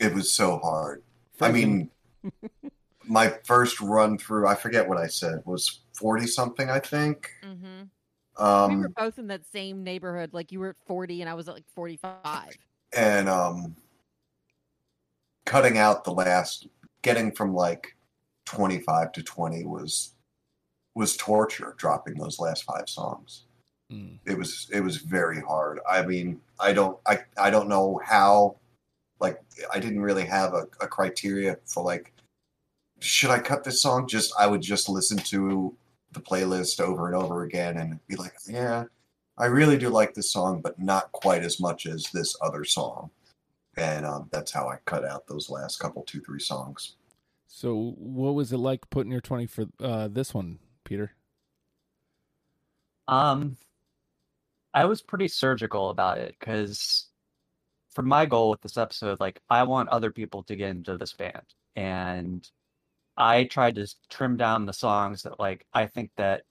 it 0.00 0.14
was 0.14 0.32
so 0.32 0.58
hard. 0.58 1.02
I 1.40 1.50
mean, 1.52 1.90
my 3.06 3.28
first 3.44 3.80
run 3.80 4.18
through, 4.18 4.46
I 4.46 4.54
forget 4.54 4.88
what 4.88 4.98
I 4.98 5.06
said, 5.08 5.42
was 5.44 5.80
40 5.94 6.26
something, 6.26 6.70
I 6.70 6.78
think. 6.78 7.30
hmm 7.42 7.82
we 8.66 8.76
Um, 8.76 8.82
were 8.82 8.88
both 8.90 9.18
in 9.18 9.26
that 9.26 9.44
same 9.52 9.82
neighborhood. 9.82 10.32
Like 10.32 10.52
you 10.52 10.60
were 10.60 10.70
at 10.70 10.76
forty, 10.86 11.20
and 11.20 11.28
I 11.28 11.34
was 11.34 11.48
at 11.48 11.54
like 11.54 11.66
forty-five. 11.74 12.56
and 12.96 13.28
um, 13.28 13.76
cutting 15.44 15.78
out 15.78 16.04
the 16.04 16.12
last, 16.12 16.68
getting 17.02 17.32
from 17.32 17.54
like 17.54 17.96
25 18.44 19.12
to 19.12 19.22
20 19.22 19.64
was 19.64 20.14
was 20.94 21.16
torture 21.16 21.74
dropping 21.78 22.14
those 22.16 22.38
last 22.40 22.64
five 22.64 22.88
songs 22.88 23.44
Mm. 23.90 24.18
it 24.26 24.38
was 24.38 24.68
it 24.72 24.80
was 24.80 24.98
very 24.98 25.40
hard 25.40 25.80
i 25.90 26.04
mean 26.04 26.40
i 26.62 26.72
don't 26.72 26.98
i 27.06 27.18
i 27.38 27.50
don't 27.50 27.68
know 27.68 28.00
how 28.04 28.56
like 29.20 29.40
i 29.72 29.78
didn't 29.78 30.00
really 30.00 30.24
have 30.24 30.54
a, 30.54 30.66
a 30.80 30.86
criteria 30.86 31.56
for 31.66 31.82
like 31.82 32.12
should 33.00 33.30
i 33.30 33.38
cut 33.38 33.64
this 33.64 33.82
song? 33.82 34.06
Just 34.06 34.32
i 34.38 34.46
would 34.46 34.62
just 34.62 34.88
listen 34.88 35.18
to 35.18 35.76
the 36.12 36.20
playlist 36.20 36.80
over 36.80 37.06
and 37.06 37.16
over 37.16 37.42
again 37.42 37.76
and 37.78 37.98
be 38.06 38.16
like 38.16 38.34
yeah 38.46 38.84
i 39.38 39.46
really 39.46 39.76
do 39.76 39.88
like 39.88 40.14
this 40.14 40.30
song 40.30 40.60
but 40.60 40.78
not 40.78 41.10
quite 41.12 41.42
as 41.42 41.58
much 41.58 41.86
as 41.86 42.10
this 42.12 42.36
other 42.42 42.64
song. 42.64 43.10
And 43.76 44.04
um, 44.04 44.28
that's 44.30 44.52
how 44.52 44.68
i 44.68 44.76
cut 44.84 45.04
out 45.04 45.26
those 45.26 45.48
last 45.50 45.78
couple 45.78 46.02
two 46.02 46.20
three 46.20 46.40
songs. 46.40 46.96
So, 47.54 47.94
what 47.98 48.34
was 48.34 48.50
it 48.50 48.56
like 48.56 48.88
putting 48.88 49.12
your 49.12 49.20
20 49.20 49.46
for 49.46 49.66
uh, 49.78 50.08
this 50.08 50.32
one, 50.32 50.58
Peter? 50.84 51.12
Um, 53.08 53.58
I 54.74 54.84
was 54.86 55.02
pretty 55.02 55.28
surgical 55.28 55.90
about 55.90 56.18
it 56.18 56.36
because 56.38 57.08
for 57.90 58.02
my 58.02 58.26
goal 58.26 58.50
with 58.50 58.62
this 58.62 58.76
episode, 58.78 59.20
like 59.20 59.40
I 59.50 59.64
want 59.64 59.88
other 59.90 60.10
people 60.10 60.42
to 60.44 60.56
get 60.56 60.70
into 60.70 60.96
this 60.96 61.12
band, 61.12 61.42
and 61.76 62.48
I 63.16 63.44
tried 63.44 63.76
to 63.76 63.86
trim 64.08 64.36
down 64.36 64.66
the 64.66 64.72
songs 64.72 65.22
that 65.24 65.38
like 65.38 65.66
I 65.74 65.86
think 65.86 66.10
that 66.16 66.44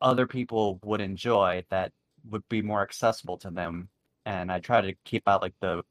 other 0.00 0.26
people 0.26 0.78
would 0.84 1.00
enjoy 1.00 1.64
that 1.70 1.92
would 2.30 2.46
be 2.48 2.62
more 2.62 2.82
accessible 2.82 3.38
to 3.38 3.50
them, 3.50 3.88
and 4.26 4.52
I 4.52 4.60
try 4.60 4.80
to 4.82 4.94
keep 5.04 5.26
out 5.28 5.42
like 5.42 5.54
the 5.60 5.82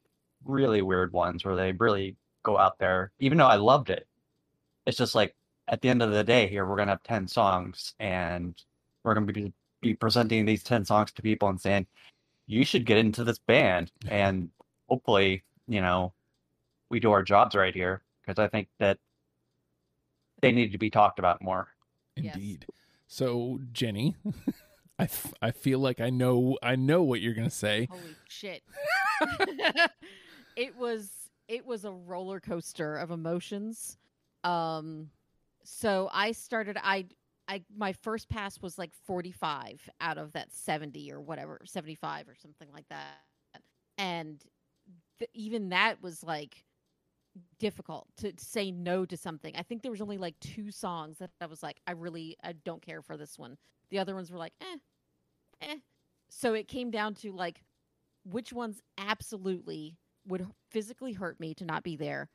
really 0.44 0.82
weird 0.82 1.12
ones 1.12 1.44
where 1.44 1.56
they 1.56 1.72
really 1.72 2.16
go 2.44 2.58
out 2.58 2.78
there. 2.78 3.12
Even 3.18 3.38
though 3.38 3.46
I 3.46 3.56
loved 3.56 3.90
it, 3.90 4.06
it's 4.86 4.98
just 4.98 5.14
like 5.16 5.34
at 5.68 5.80
the 5.82 5.88
end 5.88 6.02
of 6.02 6.12
the 6.12 6.24
day, 6.24 6.48
here 6.48 6.66
we're 6.66 6.76
gonna 6.76 6.92
have 6.92 7.02
ten 7.02 7.28
songs, 7.28 7.94
and 7.98 8.54
we're 9.02 9.14
gonna 9.14 9.32
be 9.32 9.52
be 9.86 9.94
presenting 9.94 10.44
these 10.44 10.62
10 10.62 10.84
songs 10.84 11.12
to 11.12 11.22
people 11.22 11.48
and 11.48 11.60
saying 11.60 11.86
you 12.46 12.64
should 12.64 12.86
get 12.86 12.98
into 12.98 13.24
this 13.24 13.38
band 13.38 13.90
and 14.08 14.50
hopefully 14.88 15.42
you 15.66 15.80
know 15.80 16.12
we 16.90 17.00
do 17.00 17.10
our 17.10 17.22
jobs 17.22 17.54
right 17.54 17.74
here 17.74 18.02
because 18.20 18.38
i 18.38 18.48
think 18.48 18.68
that 18.78 18.98
they 20.42 20.52
need 20.52 20.72
to 20.72 20.78
be 20.78 20.90
talked 20.90 21.18
about 21.18 21.42
more 21.42 21.68
Yes. 22.16 22.34
Indeed. 22.34 22.66
So, 23.06 23.60
Jenny, 23.72 24.16
I, 24.98 25.04
f- 25.04 25.34
I 25.42 25.50
feel 25.50 25.78
like 25.78 26.00
I 26.00 26.10
know 26.10 26.58
I 26.62 26.76
know 26.76 27.02
what 27.02 27.20
you're 27.20 27.34
going 27.34 27.48
to 27.48 27.54
say. 27.54 27.88
Holy 27.90 28.16
shit! 28.28 28.62
it 30.56 30.76
was 30.76 31.10
it 31.48 31.64
was 31.64 31.84
a 31.84 31.92
roller 31.92 32.40
coaster 32.40 32.96
of 32.96 33.10
emotions. 33.10 33.98
Um, 34.44 35.10
so 35.62 36.08
I 36.12 36.32
started. 36.32 36.78
I 36.82 37.06
I 37.48 37.62
my 37.76 37.92
first 37.92 38.28
pass 38.28 38.60
was 38.60 38.78
like 38.78 38.92
forty 39.06 39.32
five 39.32 39.88
out 40.00 40.18
of 40.18 40.32
that 40.32 40.52
seventy 40.52 41.12
or 41.12 41.20
whatever, 41.20 41.60
seventy 41.64 41.94
five 41.94 42.28
or 42.28 42.34
something 42.34 42.68
like 42.72 42.88
that, 42.88 43.18
and 43.98 44.42
th- 45.18 45.30
even 45.34 45.70
that 45.70 46.02
was 46.02 46.22
like 46.24 46.64
difficult 47.58 48.06
to 48.18 48.32
say 48.38 48.70
no 48.70 49.04
to 49.06 49.16
something. 49.16 49.54
I 49.56 49.62
think 49.62 49.82
there 49.82 49.90
was 49.90 50.00
only 50.02 50.18
like 50.18 50.38
two 50.40 50.70
songs 50.70 51.18
that 51.18 51.30
I 51.40 51.46
was 51.46 51.62
like, 51.62 51.80
I 51.86 51.92
really 51.92 52.36
I 52.42 52.52
don't 52.52 52.82
care 52.82 53.02
for 53.02 53.16
this 53.16 53.38
one. 53.38 53.56
The 53.90 53.98
other 53.98 54.14
ones 54.14 54.30
were 54.30 54.38
like, 54.38 54.54
eh, 54.60 54.76
eh. 55.62 55.76
So 56.30 56.54
it 56.54 56.68
came 56.68 56.90
down 56.90 57.14
to 57.16 57.32
like 57.32 57.62
which 58.24 58.52
ones 58.52 58.82
absolutely 58.98 59.98
would 60.26 60.46
physically 60.70 61.12
hurt 61.12 61.40
me 61.40 61.54
to 61.54 61.64
not 61.64 61.84
be 61.84 61.96
there. 61.96 62.30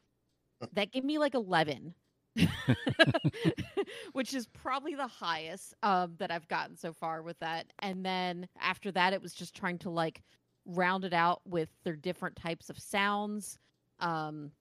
That 0.74 0.92
gave 0.92 1.04
me 1.04 1.20
like 1.20 1.36
11, 1.36 1.96
which 4.14 4.34
is 4.34 4.48
probably 4.48 4.96
the 4.96 5.08
highest 5.08 5.74
um, 5.84 6.16
that 6.18 6.32
I've 6.32 6.48
gotten 6.48 6.78
so 6.78 6.94
far 6.94 7.22
with 7.22 7.40
that. 7.40 7.68
And 7.80 8.06
then 8.06 8.48
after 8.60 8.92
that, 8.92 9.14
it 9.14 9.22
was 9.22 9.34
just 9.34 9.56
trying 9.56 9.80
to 9.80 9.90
like 9.90 10.22
round 10.66 11.06
it 11.06 11.14
out 11.14 11.42
with 11.46 11.70
their 11.84 11.96
different 11.96 12.36
types 12.36 12.70
of 12.70 12.80
sounds. 12.80 13.58
Um, 14.00 14.52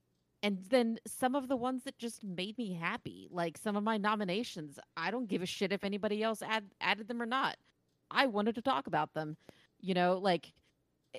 and 0.43 0.59
then 0.71 0.99
some 1.07 1.35
of 1.35 1.49
the 1.49 1.57
ones 1.57 1.85
that 1.85 1.99
just 1.99 2.25
made 2.25 2.57
me 2.57 2.73
happy, 2.73 3.29
like 3.31 3.59
some 3.59 3.77
of 3.77 3.85
my 3.85 3.99
nominations, 3.99 4.79
I 4.97 5.11
don't 5.11 5.29
give 5.29 5.43
a 5.43 5.47
shit 5.47 5.73
if 5.73 5.85
anybody 5.85 6.23
else 6.23 6.43
add, 6.43 6.65
added 6.81 7.09
them 7.09 7.21
or 7.21 7.27
not. 7.27 7.57
I 8.11 8.27
wanted 8.27 8.55
to 8.55 8.63
talk 8.63 8.87
about 8.87 9.13
them. 9.13 9.37
You 9.81 9.95
know, 9.95 10.19
like 10.19 10.53
eh, 11.15 11.19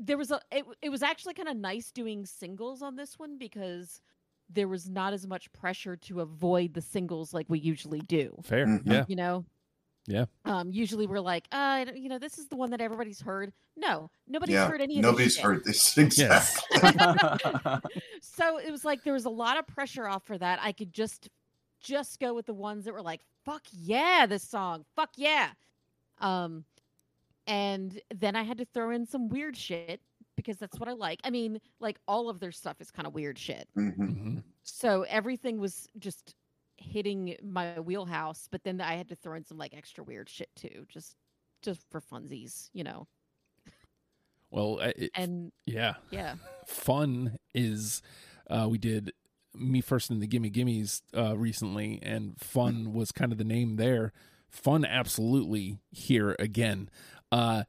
there 0.00 0.16
was 0.16 0.30
a 0.30 0.40
it, 0.52 0.64
it 0.82 0.90
was 0.90 1.02
actually 1.02 1.34
kind 1.34 1.48
of 1.48 1.56
nice 1.56 1.90
doing 1.90 2.26
singles 2.26 2.82
on 2.82 2.96
this 2.96 3.18
one 3.18 3.38
because 3.38 4.00
there 4.48 4.68
was 4.68 4.88
not 4.88 5.12
as 5.12 5.26
much 5.26 5.50
pressure 5.52 5.96
to 5.96 6.20
avoid 6.20 6.74
the 6.74 6.80
singles 6.80 7.34
like 7.34 7.46
we 7.48 7.58
usually 7.58 8.00
do. 8.00 8.34
Fair. 8.42 8.66
Mhm. 8.66 8.82
Yeah. 8.84 9.04
You 9.08 9.16
know? 9.16 9.44
Yeah. 10.06 10.26
Um 10.44 10.70
usually 10.70 11.06
we're 11.06 11.20
like, 11.20 11.46
uh, 11.50 11.86
you 11.94 12.08
know, 12.08 12.18
this 12.18 12.38
is 12.38 12.46
the 12.48 12.56
one 12.56 12.70
that 12.70 12.80
everybody's 12.80 13.20
heard. 13.20 13.52
No, 13.76 14.10
nobody's 14.28 14.54
yeah 14.54 14.68
heard 14.68 14.80
any 14.80 14.96
of 14.96 15.02
nobody's 15.02 15.34
this 15.34 15.42
heard 15.42 15.64
this 15.64 15.98
exactly 15.98 16.80
so 18.22 18.58
it 18.58 18.70
was 18.70 18.84
like 18.84 19.02
there 19.04 19.12
was 19.12 19.26
a 19.26 19.30
lot 19.30 19.58
of 19.58 19.66
pressure 19.66 20.06
off 20.06 20.24
for 20.24 20.38
that. 20.38 20.60
I 20.62 20.72
could 20.72 20.92
just 20.92 21.28
just 21.80 22.20
go 22.20 22.32
with 22.34 22.46
the 22.46 22.54
ones 22.54 22.84
that 22.84 22.94
were 22.94 23.02
like, 23.02 23.20
fuck 23.44 23.62
yeah, 23.72 24.26
this 24.26 24.42
song. 24.42 24.84
Fuck 24.94 25.10
yeah. 25.16 25.50
Um 26.20 26.64
and 27.46 28.00
then 28.14 28.34
I 28.34 28.42
had 28.44 28.58
to 28.58 28.64
throw 28.64 28.90
in 28.90 29.06
some 29.06 29.28
weird 29.28 29.56
shit 29.56 30.00
because 30.36 30.56
that's 30.58 30.78
what 30.78 30.88
I 30.88 30.92
like. 30.92 31.20
I 31.24 31.30
mean, 31.30 31.60
like 31.80 31.98
all 32.06 32.28
of 32.28 32.38
their 32.40 32.52
stuff 32.52 32.80
is 32.80 32.90
kind 32.90 33.06
of 33.06 33.14
weird 33.14 33.38
shit. 33.38 33.68
Mhm. 33.76 33.96
Mhm. 33.98 34.42
So 34.62 35.02
everything 35.02 35.58
was 35.58 35.88
just 35.98 36.34
hitting 36.78 37.36
my 37.42 37.80
wheelhouse, 37.80 38.48
but 38.50 38.62
then 38.64 38.80
I 38.80 38.94
had 38.94 39.08
to 39.08 39.16
throw 39.16 39.34
in 39.34 39.44
some 39.44 39.58
like 39.58 39.74
extra 39.74 40.04
weird 40.04 40.28
shit 40.28 40.50
too, 40.56 40.86
just 40.88 41.16
just 41.62 41.88
for 41.90 42.00
funsies, 42.00 42.68
you 42.72 42.84
know. 42.84 43.06
Well, 44.50 44.78
it, 44.80 45.10
And 45.14 45.52
yeah. 45.66 45.94
yeah. 46.10 46.36
fun 46.66 47.36
is 47.54 48.02
uh, 48.48 48.68
we 48.70 48.78
did 48.78 49.12
Me 49.54 49.80
First 49.80 50.10
and 50.10 50.22
the 50.22 50.26
Gimme 50.26 50.50
Gimmes 50.50 51.02
uh, 51.16 51.36
recently 51.36 51.98
and 52.02 52.38
fun 52.38 52.92
was 52.92 53.10
kind 53.10 53.32
of 53.32 53.38
the 53.38 53.44
name 53.44 53.76
there 53.76 54.12
fun 54.48 54.84
absolutely 54.84 55.78
here 55.90 56.36
again 56.38 56.88
uh, 57.32 57.64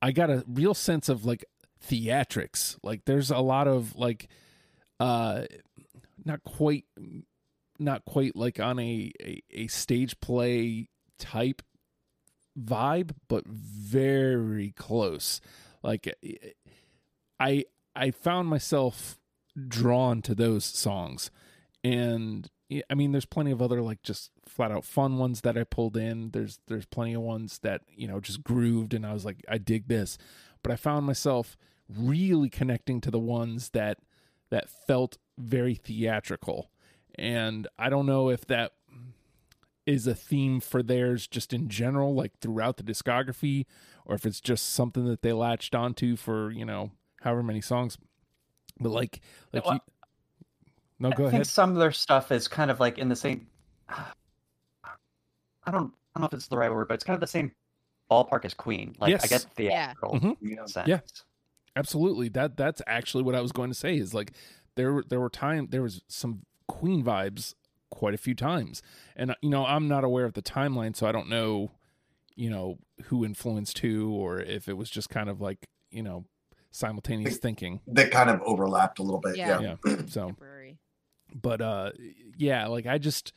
i 0.00 0.10
got 0.10 0.30
a 0.30 0.42
real 0.48 0.72
sense 0.74 1.08
of 1.10 1.24
like 1.26 1.44
theatrics. 1.86 2.78
Like 2.82 3.04
there's 3.04 3.30
a 3.30 3.38
lot 3.38 3.68
of 3.68 3.96
like 3.96 4.28
uh 5.00 5.42
not 6.24 6.42
quite 6.44 6.84
not 7.78 8.04
quite 8.04 8.36
like 8.36 8.60
on 8.60 8.78
a 8.78 9.12
a, 9.20 9.42
a 9.50 9.66
stage 9.66 10.20
play 10.20 10.88
type 11.18 11.62
vibe, 12.58 13.12
but 13.28 13.46
very 13.46 14.72
close. 14.76 15.40
Like 15.82 16.14
I 17.40 17.64
I 17.94 18.10
found 18.10 18.48
myself 18.48 19.18
drawn 19.68 20.22
to 20.22 20.34
those 20.34 20.64
songs. 20.64 21.30
And 21.84 22.48
I 22.88 22.94
mean 22.94 23.12
there's 23.12 23.26
plenty 23.26 23.50
of 23.50 23.60
other 23.60 23.82
like 23.82 24.02
just 24.02 24.30
flat 24.46 24.70
out 24.70 24.84
fun 24.84 25.18
ones 25.18 25.40
that 25.42 25.58
I 25.58 25.64
pulled 25.64 25.96
in. 25.96 26.30
There's 26.30 26.60
there's 26.68 26.86
plenty 26.86 27.14
of 27.14 27.22
ones 27.22 27.58
that, 27.62 27.82
you 27.94 28.06
know, 28.06 28.20
just 28.20 28.44
grooved 28.44 28.94
and 28.94 29.04
I 29.04 29.12
was 29.12 29.24
like 29.24 29.44
I 29.48 29.58
dig 29.58 29.88
this. 29.88 30.18
But 30.62 30.72
I 30.72 30.76
found 30.76 31.06
myself 31.06 31.56
really 31.96 32.48
connecting 32.50 33.00
to 33.02 33.10
the 33.10 33.18
ones 33.18 33.70
that 33.70 33.98
that 34.50 34.68
felt 34.68 35.18
very 35.38 35.74
theatrical. 35.74 36.70
And 37.14 37.66
I 37.78 37.88
don't 37.88 38.06
know 38.06 38.28
if 38.28 38.46
that 38.46 38.72
is 39.86 40.06
a 40.06 40.14
theme 40.14 40.60
for 40.60 40.82
theirs 40.82 41.26
just 41.26 41.52
in 41.52 41.68
general, 41.68 42.14
like 42.14 42.38
throughout 42.40 42.76
the 42.76 42.82
discography, 42.82 43.66
or 44.04 44.14
if 44.14 44.24
it's 44.26 44.40
just 44.40 44.70
something 44.70 45.06
that 45.06 45.22
they 45.22 45.32
latched 45.32 45.74
onto 45.74 46.16
for, 46.16 46.50
you 46.50 46.64
know, 46.64 46.92
however 47.22 47.42
many 47.42 47.60
songs. 47.60 47.98
But 48.78 48.90
like 48.90 49.20
like 49.52 49.64
Well, 49.64 49.74
you 49.74 49.80
No, 50.98 51.10
go 51.10 51.24
I 51.24 51.28
ahead. 51.28 51.40
think 51.40 51.46
some 51.46 51.70
of 51.70 51.76
their 51.76 51.92
stuff 51.92 52.30
is 52.30 52.46
kind 52.46 52.70
of 52.70 52.78
like 52.80 52.98
in 52.98 53.08
the 53.08 53.16
same. 53.16 53.46
I 53.88 55.70
don't, 55.70 55.92
I 56.14 56.20
don't 56.20 56.20
know 56.20 56.26
if 56.26 56.34
it's 56.34 56.48
the 56.48 56.56
right 56.56 56.72
word, 56.72 56.88
but 56.88 56.94
it's 56.94 57.04
kind 57.04 57.14
of 57.14 57.20
the 57.20 57.26
same 57.26 57.52
ballpark 58.10 58.44
as 58.44 58.54
Queen. 58.54 58.94
Like 58.98 59.10
Yes. 59.10 59.24
I 59.24 59.26
get 59.28 59.46
the 59.56 59.64
Yeah. 59.64 59.94
theatrical 59.94 60.20
Mhm. 60.20 60.68
sense. 60.70 60.88
Yeah. 60.88 61.00
Absolutely. 61.76 62.28
That 62.28 62.56
that's 62.56 62.82
actually 62.86 63.22
what 63.24 63.34
I 63.34 63.40
was 63.40 63.52
going 63.52 63.70
to 63.70 63.74
say 63.74 63.96
is 63.96 64.12
like 64.14 64.32
there 64.76 64.92
were 64.92 65.04
there 65.08 65.20
were 65.20 65.30
time 65.30 65.68
there 65.70 65.82
was 65.82 66.02
some 66.08 66.42
Queen 66.68 67.02
vibes 67.04 67.54
quite 67.90 68.14
a 68.14 68.18
few 68.18 68.34
times. 68.34 68.82
And 69.16 69.34
you 69.42 69.50
know, 69.50 69.64
I'm 69.64 69.88
not 69.88 70.04
aware 70.04 70.24
of 70.24 70.34
the 70.34 70.42
timeline 70.42 70.94
so 70.96 71.06
I 71.06 71.12
don't 71.12 71.28
know, 71.28 71.72
you 72.34 72.50
know, 72.50 72.78
who 73.04 73.24
influenced 73.24 73.78
who 73.78 74.10
or 74.12 74.40
if 74.40 74.68
it 74.68 74.74
was 74.74 74.90
just 74.90 75.08
kind 75.10 75.28
of 75.28 75.40
like, 75.40 75.68
you 75.90 76.02
know, 76.02 76.24
simultaneous 76.70 77.36
thinking. 77.36 77.80
That 77.86 78.10
kind 78.10 78.30
of 78.30 78.40
overlapped 78.42 78.98
a 78.98 79.02
little 79.02 79.20
bit. 79.20 79.36
Yeah. 79.36 79.60
Yeah. 79.60 79.76
Yeah. 79.86 79.96
So 80.08 80.26
Temporary. 80.26 80.78
but 81.34 81.60
uh 81.60 81.92
yeah 82.36 82.66
like 82.66 82.86
i 82.86 82.98
just 82.98 83.32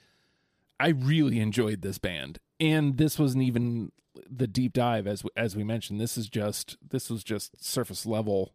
i 0.79 0.89
really 0.89 1.39
enjoyed 1.39 1.81
this 1.81 1.97
band 1.97 2.39
and 2.59 2.97
this 2.97 3.17
wasn't 3.19 3.43
even 3.43 3.91
the 4.29 4.47
deep 4.47 4.73
dive 4.73 5.07
as 5.07 5.23
as 5.35 5.55
we 5.55 5.63
mentioned 5.63 5.99
this 5.99 6.17
is 6.17 6.29
just 6.29 6.77
this 6.87 7.09
was 7.09 7.23
just 7.23 7.63
surface 7.63 8.05
level. 8.05 8.53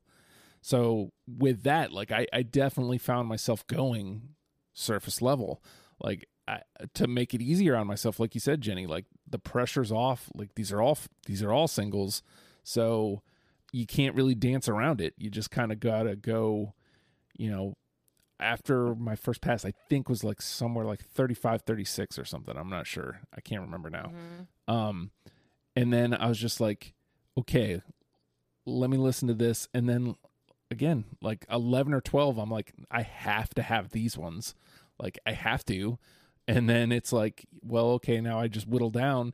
So 0.62 1.12
with 1.26 1.62
that 1.62 1.92
like 1.92 2.10
i 2.12 2.26
i 2.32 2.42
definitely 2.42 2.98
found 2.98 3.28
myself 3.28 3.66
going 3.66 4.34
surface 4.72 5.20
level. 5.22 5.62
Like 6.00 6.26
I, 6.48 6.62
to 6.94 7.06
make 7.06 7.32
it 7.34 7.40
easier 7.42 7.76
on 7.76 7.86
myself 7.86 8.18
like 8.18 8.34
you 8.34 8.40
said 8.40 8.60
jenny 8.60 8.86
like 8.86 9.04
the 9.28 9.38
pressure's 9.38 9.92
off. 9.92 10.28
Like 10.34 10.54
these 10.54 10.72
are 10.72 10.80
all 10.82 10.98
these 11.26 11.42
are 11.42 11.52
all 11.52 11.68
singles. 11.68 12.22
So 12.62 13.22
you 13.72 13.86
can't 13.86 14.16
really 14.16 14.34
dance 14.34 14.68
around 14.68 15.00
it. 15.00 15.14
You 15.16 15.30
just 15.30 15.50
kind 15.50 15.70
of 15.72 15.78
gotta 15.80 16.16
go 16.16 16.74
you 17.38 17.50
know 17.50 17.74
after 18.40 18.94
my 18.94 19.14
first 19.14 19.42
pass 19.42 19.66
i 19.66 19.72
think 19.90 20.08
was 20.08 20.24
like 20.24 20.40
somewhere 20.40 20.86
like 20.86 21.04
35 21.04 21.62
36 21.62 22.18
or 22.18 22.24
something. 22.24 22.56
I'm 22.56 22.70
not 22.70 22.86
sure. 22.86 23.20
I 23.36 23.40
can't 23.40 23.62
remember 23.62 23.90
now. 23.90 24.10
Mhm. 24.68 24.72
um 24.74 25.10
and 25.76 25.92
then 25.92 26.14
i 26.14 26.26
was 26.26 26.38
just 26.38 26.60
like 26.60 26.94
okay 27.38 27.80
let 28.66 28.90
me 28.90 28.96
listen 28.96 29.28
to 29.28 29.34
this 29.34 29.68
and 29.74 29.88
then 29.88 30.14
again 30.70 31.04
like 31.20 31.44
11 31.50 31.92
or 31.94 32.00
12 32.00 32.38
i'm 32.38 32.50
like 32.50 32.72
i 32.90 33.02
have 33.02 33.50
to 33.50 33.62
have 33.62 33.90
these 33.90 34.16
ones 34.16 34.54
like 34.98 35.18
i 35.26 35.32
have 35.32 35.64
to 35.64 35.98
and 36.46 36.68
then 36.68 36.92
it's 36.92 37.12
like 37.12 37.46
well 37.62 37.90
okay 37.90 38.20
now 38.20 38.38
i 38.38 38.48
just 38.48 38.68
whittle 38.68 38.90
down 38.90 39.32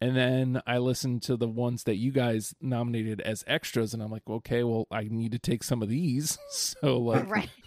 and 0.00 0.16
then 0.16 0.60
i 0.66 0.78
listened 0.78 1.22
to 1.22 1.36
the 1.36 1.48
ones 1.48 1.84
that 1.84 1.96
you 1.96 2.12
guys 2.12 2.54
nominated 2.60 3.20
as 3.22 3.42
extras 3.46 3.94
and 3.94 4.02
i'm 4.02 4.10
like 4.10 4.28
okay 4.28 4.62
well 4.62 4.86
i 4.90 5.04
need 5.10 5.32
to 5.32 5.38
take 5.38 5.64
some 5.64 5.82
of 5.82 5.88
these 5.88 6.38
so 6.50 6.98
like 6.98 7.28
Right. 7.30 7.50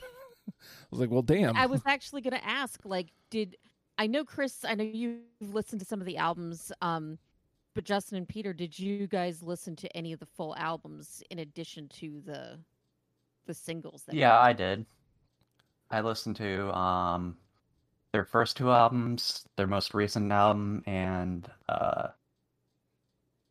I 0.50 0.86
was 0.89 1.00
like, 1.00 1.12
well, 1.12 1.22
damn. 1.22 1.56
I 1.56 1.67
was 1.67 1.82
actually 1.86 2.22
going 2.22 2.34
to 2.34 2.43
ask, 2.43 2.80
like, 2.84 3.08
did 3.30 3.56
I 3.98 4.08
know 4.08 4.24
Chris? 4.24 4.65
I 4.67 4.74
know 4.76 4.84
you've 4.84 5.20
listened 5.39 5.80
to 5.82 5.86
some 5.86 6.00
of 6.00 6.08
the 6.08 6.17
albums, 6.17 6.72
um, 6.82 7.20
but 7.80 7.86
Justin 7.86 8.18
and 8.18 8.28
Peter, 8.28 8.52
did 8.52 8.78
you 8.78 9.08
guys 9.08 9.42
listen 9.42 9.74
to 9.78 9.96
any 9.96 10.12
of 10.12 10.20
the 10.20 10.26
full 10.26 10.54
albums 10.58 11.24
in 11.30 11.39
addition 11.39 11.88
to 11.88 12.22
the 12.26 12.60
the 13.46 13.54
singles? 13.54 14.04
That 14.04 14.15
Yeah, 14.15 14.38
I 14.38 14.52
did. 14.52 14.86
I 15.89 16.02
listened 16.02 16.36
to 16.36 16.76
um 16.78 17.38
their 18.12 18.26
first 18.26 18.58
two 18.58 18.70
albums, 18.70 19.46
their 19.56 19.65
most 19.65 19.94
recent 19.94 20.30
album, 20.30 20.84
and 20.88 21.50
uh, 21.70 22.10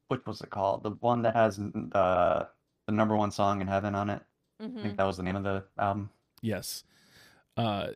what 0.08 0.26
was 0.26 0.42
it 0.42 0.50
called? 0.50 0.82
The 0.82 0.90
one 0.90 1.22
that 1.22 1.34
has 1.34 1.58
uh, 1.92 2.44
the 2.86 2.92
number 2.92 3.16
one 3.16 3.30
song 3.30 3.62
in 3.62 3.66
heaven 3.66 3.94
on 3.94 4.10
it. 4.10 4.20
I 4.60 4.64
Mhm. 4.64 4.82
think 4.82 4.96
that 4.98 5.06
was 5.06 5.16
the 5.16 5.22
name 5.22 5.36
of 5.36 5.44
the 5.44 5.64
album. 5.78 6.10
yes. 6.42 6.84
Uh, 7.56 7.92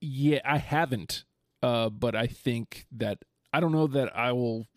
yeah, 0.00 0.38
I 0.44 0.58
haven't. 0.58 1.24
Uh, 1.60 1.90
but 1.90 2.14
I 2.14 2.28
think 2.28 2.86
that 2.92 3.24
I 3.52 3.58
don't 3.58 3.72
know 3.72 3.88
that 3.88 4.16
I 4.16 4.30
will. 4.30 4.68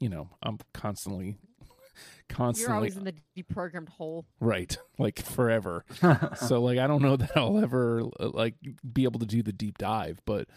You 0.00 0.08
know, 0.08 0.28
I'm 0.42 0.58
constantly, 0.72 1.36
constantly 2.28 2.68
You're 2.70 2.76
always 2.76 2.96
in 2.96 3.04
the 3.04 3.14
deprogrammed 3.36 3.88
hole. 3.88 4.24
right, 4.40 4.76
like 4.98 5.20
forever. 5.22 5.84
so 6.36 6.62
like 6.62 6.78
I 6.78 6.86
don't 6.86 7.02
know 7.02 7.16
that 7.22 7.36
I'll 7.36 7.58
ever 7.58 8.02
uh, 8.20 8.28
like 8.28 8.54
be 8.92 9.04
able 9.04 9.20
to 9.20 9.26
do 9.26 9.42
the 9.42 9.52
deep 9.52 9.78
dive, 9.78 10.20
but 10.24 10.48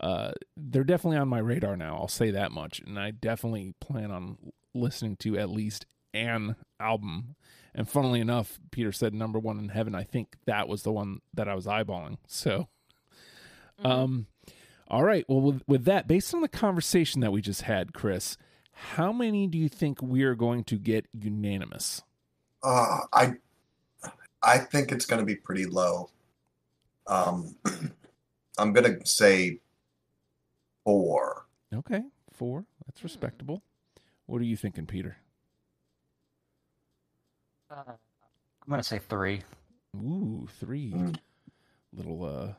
uh 0.00 0.30
they're 0.56 0.84
definitely 0.84 1.18
on 1.18 1.28
my 1.28 1.38
radar 1.38 1.76
now. 1.76 1.96
I'll 1.96 2.08
say 2.08 2.30
that 2.32 2.52
much, 2.52 2.80
and 2.80 2.98
I 2.98 3.10
definitely 3.12 3.74
plan 3.80 4.10
on 4.10 4.38
listening 4.74 5.16
to 5.18 5.38
at 5.38 5.50
least 5.50 5.86
an 6.14 6.56
album. 6.80 7.36
And 7.74 7.88
funnily 7.88 8.20
enough, 8.20 8.58
Peter 8.72 8.90
said 8.92 9.14
number 9.14 9.38
one 9.38 9.58
in 9.58 9.68
heaven. 9.68 9.94
I 9.94 10.02
think 10.02 10.36
that 10.46 10.66
was 10.68 10.82
the 10.82 10.90
one 10.92 11.20
that 11.34 11.48
I 11.48 11.54
was 11.54 11.66
eyeballing. 11.66 12.16
So, 12.26 12.66
Mhm. 13.80 13.86
um, 13.86 14.26
all 14.88 15.04
right. 15.04 15.24
Well, 15.28 15.40
with, 15.40 15.62
with 15.68 15.84
that, 15.84 16.08
based 16.08 16.34
on 16.34 16.40
the 16.40 16.48
conversation 16.48 17.20
that 17.20 17.30
we 17.30 17.40
just 17.40 17.62
had, 17.62 17.92
Chris, 17.92 18.36
how 18.78 19.12
many 19.12 19.46
do 19.46 19.58
you 19.58 19.68
think 19.68 20.00
we 20.00 20.22
are 20.22 20.34
going 20.34 20.64
to 20.64 20.76
get 20.76 21.06
unanimous? 21.12 22.02
Uh, 22.62 23.00
I 23.12 23.34
I 24.42 24.58
think 24.58 24.92
it's 24.92 25.06
going 25.06 25.20
to 25.20 25.26
be 25.26 25.34
pretty 25.36 25.66
low. 25.66 26.10
Um, 27.06 27.56
I'm 28.58 28.72
going 28.72 29.00
to 29.00 29.06
say 29.06 29.60
four. 30.84 31.46
Okay, 31.74 32.02
four. 32.32 32.64
That's 32.86 33.02
respectable. 33.02 33.62
What 34.26 34.40
are 34.40 34.44
you 34.44 34.56
thinking, 34.56 34.86
Peter? 34.86 35.16
Uh, 37.70 37.82
I'm 37.86 38.70
gonna 38.70 38.82
say 38.82 38.98
three. 38.98 39.42
Ooh, 39.96 40.46
three. 40.60 40.92
Mm. 40.92 41.16
Little 41.94 42.24
uh 42.24 42.52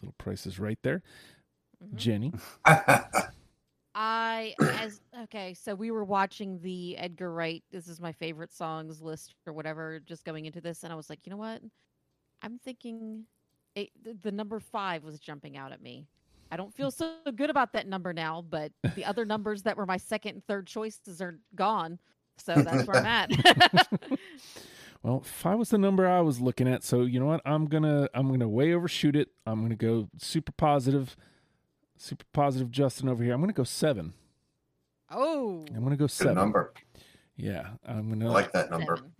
little 0.00 0.14
prices 0.18 0.58
right 0.58 0.78
there. 0.82 1.02
Mhm. 1.84 1.96
Jenny. 1.96 2.32
I 4.00 4.54
as 4.60 5.00
okay, 5.24 5.54
so 5.54 5.74
we 5.74 5.90
were 5.90 6.04
watching 6.04 6.60
the 6.62 6.96
Edgar 6.96 7.32
Wright 7.32 7.64
"This 7.72 7.88
is 7.88 8.00
my 8.00 8.12
favorite 8.12 8.52
songs" 8.52 9.02
list 9.02 9.34
or 9.44 9.52
whatever, 9.52 10.00
just 10.06 10.24
going 10.24 10.46
into 10.46 10.60
this, 10.60 10.84
and 10.84 10.92
I 10.92 10.96
was 10.96 11.10
like, 11.10 11.18
you 11.24 11.30
know 11.30 11.36
what? 11.36 11.60
I'm 12.40 12.58
thinking 12.58 13.24
it, 13.74 13.90
the, 14.04 14.16
the 14.22 14.30
number 14.30 14.60
five 14.60 15.02
was 15.02 15.18
jumping 15.18 15.56
out 15.56 15.72
at 15.72 15.82
me. 15.82 16.06
I 16.52 16.56
don't 16.56 16.72
feel 16.72 16.92
so 16.92 17.12
good 17.34 17.50
about 17.50 17.72
that 17.72 17.88
number 17.88 18.12
now, 18.12 18.44
but 18.48 18.70
the 18.94 19.04
other 19.04 19.24
numbers 19.26 19.62
that 19.64 19.76
were 19.76 19.84
my 19.84 19.96
second 19.96 20.34
and 20.34 20.46
third 20.46 20.68
choices 20.68 21.20
are 21.20 21.40
gone, 21.56 21.98
so 22.36 22.54
that's 22.62 22.86
where 22.86 22.98
I'm 22.98 23.06
at. 23.06 23.88
Well, 25.00 25.20
five 25.20 25.60
was 25.60 25.70
the 25.70 25.78
number 25.78 26.08
I 26.08 26.20
was 26.22 26.40
looking 26.40 26.66
at, 26.66 26.82
so 26.82 27.02
you 27.02 27.20
know 27.20 27.26
what? 27.26 27.40
I'm 27.44 27.66
gonna 27.66 28.08
I'm 28.14 28.28
gonna 28.30 28.48
way 28.48 28.74
overshoot 28.74 29.14
it. 29.14 29.28
I'm 29.46 29.62
gonna 29.62 29.76
go 29.76 30.08
super 30.18 30.50
positive. 30.50 31.16
Super 31.98 32.24
positive 32.32 32.70
Justin 32.70 33.08
over 33.08 33.22
here. 33.24 33.34
I'm 33.34 33.40
gonna 33.40 33.52
go 33.52 33.64
seven. 33.64 34.14
oh, 35.10 35.64
I'm 35.74 35.82
gonna 35.82 35.96
go 35.96 36.04
Good 36.06 36.10
seven. 36.12 36.34
number. 36.36 36.72
Yeah. 37.36 37.70
I'm 37.86 38.08
gonna 38.08 38.30
like 38.30 38.52
that 38.52 38.70
number. 38.70 38.96
seven. 38.96 39.12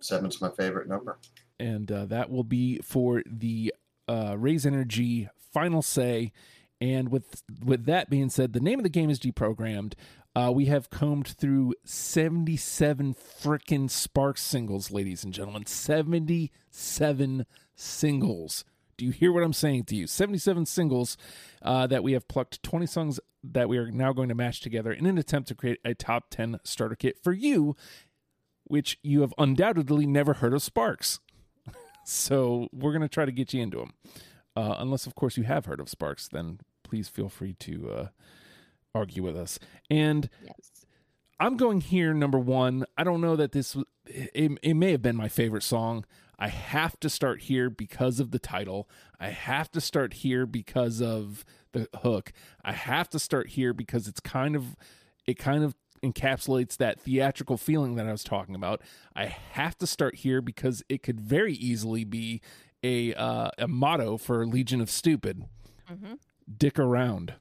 Seven's 0.00 0.40
my 0.40 0.50
favorite 0.50 0.88
number. 0.88 1.18
and 1.58 1.90
uh, 1.90 2.06
that 2.06 2.30
will 2.30 2.44
be 2.44 2.78
for 2.84 3.22
the 3.26 3.74
uh, 4.06 4.36
Raise 4.38 4.64
Energy 4.64 5.28
final 5.52 5.82
say. 5.82 6.32
And 6.80 7.08
with 7.10 7.42
with 7.64 7.86
that 7.86 8.08
being 8.08 8.30
said, 8.30 8.52
the 8.52 8.60
name 8.60 8.78
of 8.78 8.84
the 8.84 8.88
game 8.88 9.10
is 9.10 9.18
deprogrammed. 9.18 9.94
Uh, 10.36 10.52
we 10.54 10.66
have 10.66 10.90
combed 10.90 11.26
through 11.26 11.74
seventy 11.84 12.56
seven 12.56 13.12
frickin' 13.14 13.90
Sparks 13.90 14.42
singles, 14.42 14.92
ladies 14.92 15.24
and 15.24 15.34
gentlemen. 15.34 15.66
Seventy 15.66 16.52
seven 16.70 17.44
singles. 17.74 18.64
Do 18.98 19.06
you 19.06 19.12
hear 19.12 19.32
what 19.32 19.42
I'm 19.42 19.54
saying 19.54 19.84
to 19.84 19.96
you? 19.96 20.06
Seventy 20.06 20.38
seven 20.38 20.66
singles 20.66 21.16
uh, 21.62 21.86
that 21.86 22.02
we 22.02 22.12
have 22.12 22.28
plucked. 22.28 22.62
Twenty 22.62 22.86
songs 22.86 23.18
that 23.42 23.68
we 23.68 23.78
are 23.78 23.90
now 23.90 24.12
going 24.12 24.28
to 24.28 24.34
match 24.34 24.60
together 24.60 24.92
in 24.92 25.06
an 25.06 25.16
attempt 25.16 25.48
to 25.48 25.54
create 25.54 25.78
a 25.84 25.94
top 25.94 26.24
ten 26.30 26.58
starter 26.64 26.96
kit 26.96 27.16
for 27.22 27.32
you 27.32 27.74
which 28.68 28.98
you 29.02 29.22
have 29.22 29.34
undoubtedly 29.38 30.06
never 30.06 30.34
heard 30.34 30.52
of 30.52 30.62
Sparks. 30.62 31.20
so 32.04 32.68
we're 32.72 32.92
going 32.92 33.02
to 33.02 33.08
try 33.08 33.24
to 33.24 33.32
get 33.32 33.52
you 33.52 33.62
into 33.62 33.78
them. 33.78 33.94
Uh, 34.54 34.74
unless, 34.78 35.06
of 35.06 35.14
course, 35.14 35.36
you 35.36 35.44
have 35.44 35.66
heard 35.66 35.80
of 35.80 35.88
Sparks, 35.88 36.28
then 36.28 36.60
please 36.82 37.08
feel 37.08 37.28
free 37.28 37.54
to 37.54 37.90
uh, 37.90 38.08
argue 38.94 39.22
with 39.22 39.36
us. 39.36 39.58
And 39.90 40.28
Yes. 40.44 40.84
I'm 41.40 41.56
going 41.56 41.80
here 41.80 42.12
number 42.12 42.38
one. 42.38 42.84
I 42.96 43.04
don't 43.04 43.20
know 43.20 43.36
that 43.36 43.52
this 43.52 43.76
it, 44.06 44.58
it 44.62 44.74
may 44.74 44.90
have 44.90 45.02
been 45.02 45.14
my 45.16 45.28
favorite 45.28 45.62
song. 45.62 46.04
I 46.38 46.48
have 46.48 46.98
to 47.00 47.10
start 47.10 47.42
here 47.42 47.68
because 47.68 48.20
of 48.20 48.30
the 48.30 48.38
title. 48.38 48.88
I 49.18 49.28
have 49.30 49.70
to 49.72 49.80
start 49.80 50.14
here 50.14 50.46
because 50.46 51.02
of 51.02 51.44
the 51.72 51.88
hook. 52.02 52.32
I 52.64 52.72
have 52.72 53.08
to 53.10 53.18
start 53.18 53.50
here 53.50 53.72
because 53.72 54.06
it's 54.06 54.20
kind 54.20 54.54
of 54.54 54.76
it 55.26 55.38
kind 55.38 55.64
of 55.64 55.74
encapsulates 56.02 56.76
that 56.76 57.00
theatrical 57.00 57.56
feeling 57.56 57.96
that 57.96 58.06
I 58.06 58.12
was 58.12 58.22
talking 58.22 58.54
about. 58.54 58.82
I 59.16 59.26
have 59.26 59.76
to 59.78 59.86
start 59.86 60.16
here 60.16 60.40
because 60.40 60.82
it 60.88 61.02
could 61.02 61.20
very 61.20 61.54
easily 61.54 62.04
be 62.04 62.40
a 62.82 63.14
uh, 63.14 63.50
a 63.58 63.66
motto 63.68 64.16
for 64.16 64.46
Legion 64.46 64.80
of 64.80 64.90
Stupid. 64.90 65.44
hmm 65.86 66.14
Dick 66.56 66.78
around. 66.78 67.34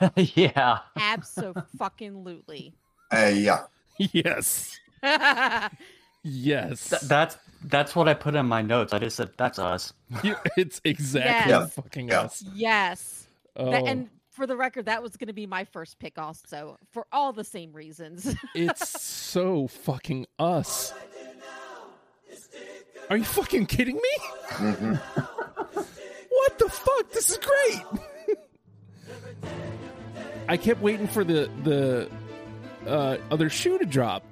yeah. 0.16 0.80
Absolutely. 0.98 2.74
Uh, 3.10 3.32
yeah. 3.32 3.64
yes. 3.96 4.78
Yes. 6.28 6.90
Th- 6.90 7.02
that's 7.02 7.36
that's 7.64 7.96
what 7.96 8.08
I 8.08 8.14
put 8.14 8.34
in 8.34 8.46
my 8.46 8.62
notes. 8.62 8.92
I 8.92 8.98
just 8.98 9.16
said 9.16 9.30
that's 9.36 9.58
us. 9.58 9.92
You- 10.22 10.36
it's 10.56 10.80
exactly 10.84 11.52
Yes. 11.52 11.72
fucking 11.74 12.08
Yeah. 12.08 12.20
us. 12.20 12.44
yes. 12.54 13.26
Oh, 13.56 13.70
That- 13.70 13.84
and 13.86 14.08
for 14.30 14.46
the 14.46 14.56
record, 14.56 14.86
that 14.86 15.02
was 15.02 15.16
going 15.16 15.26
to 15.28 15.32
be 15.34 15.46
my 15.46 15.64
first 15.64 15.98
pick, 15.98 16.16
also 16.18 16.78
for 16.92 17.06
all 17.10 17.32
the 17.32 17.42
same 17.44 17.72
reasons. 17.72 18.32
it's 18.54 18.88
so 19.00 19.66
fucking 19.68 20.26
us. 20.38 20.92
Are 23.10 23.16
you 23.16 23.24
fucking 23.24 23.66
kidding 23.66 23.96
me? 23.96 24.16
hmm 24.50 24.94
What 26.30 26.58
the 26.58 26.68
fuck? 26.68 27.10
This 27.10 27.30
is 27.30 27.38
great. 27.38 27.82
I 30.48 30.56
kept 30.56 30.80
waiting 30.80 31.06
for 31.08 31.24
the 31.24 31.50
the 31.64 32.10
uh, 32.88 33.16
other 33.30 33.50
shoe 33.50 33.78
to 33.78 33.84
drop, 33.84 34.22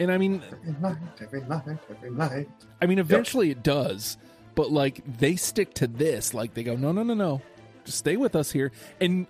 and 0.00 0.10
I 0.10 0.18
mean, 0.18 0.42
Every 0.42 0.72
night, 0.80 0.96
every 1.20 1.40
night, 1.42 1.78
every 1.90 2.10
night. 2.10 2.48
I 2.82 2.86
mean, 2.86 2.98
eventually 2.98 3.50
it 3.50 3.62
does, 3.62 4.18
but 4.56 4.72
like 4.72 5.02
they 5.18 5.36
stick 5.36 5.74
to 5.74 5.86
this. 5.86 6.34
Like 6.34 6.54
they 6.54 6.64
go, 6.64 6.74
no, 6.74 6.90
no, 6.90 7.02
no, 7.04 7.14
no, 7.14 7.40
just 7.84 7.98
stay 7.98 8.16
with 8.16 8.34
us 8.34 8.50
here. 8.50 8.72
And 9.00 9.26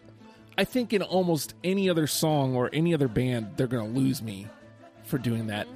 I 0.56 0.64
think 0.64 0.92
in 0.92 1.02
almost 1.02 1.54
any 1.64 1.90
other 1.90 2.06
song 2.06 2.54
or 2.56 2.70
any 2.72 2.94
other 2.94 3.08
band, 3.08 3.52
they're 3.56 3.66
gonna 3.66 3.86
lose 3.88 4.22
me 4.22 4.46
for 5.04 5.18
doing 5.18 5.48
that. 5.48 5.66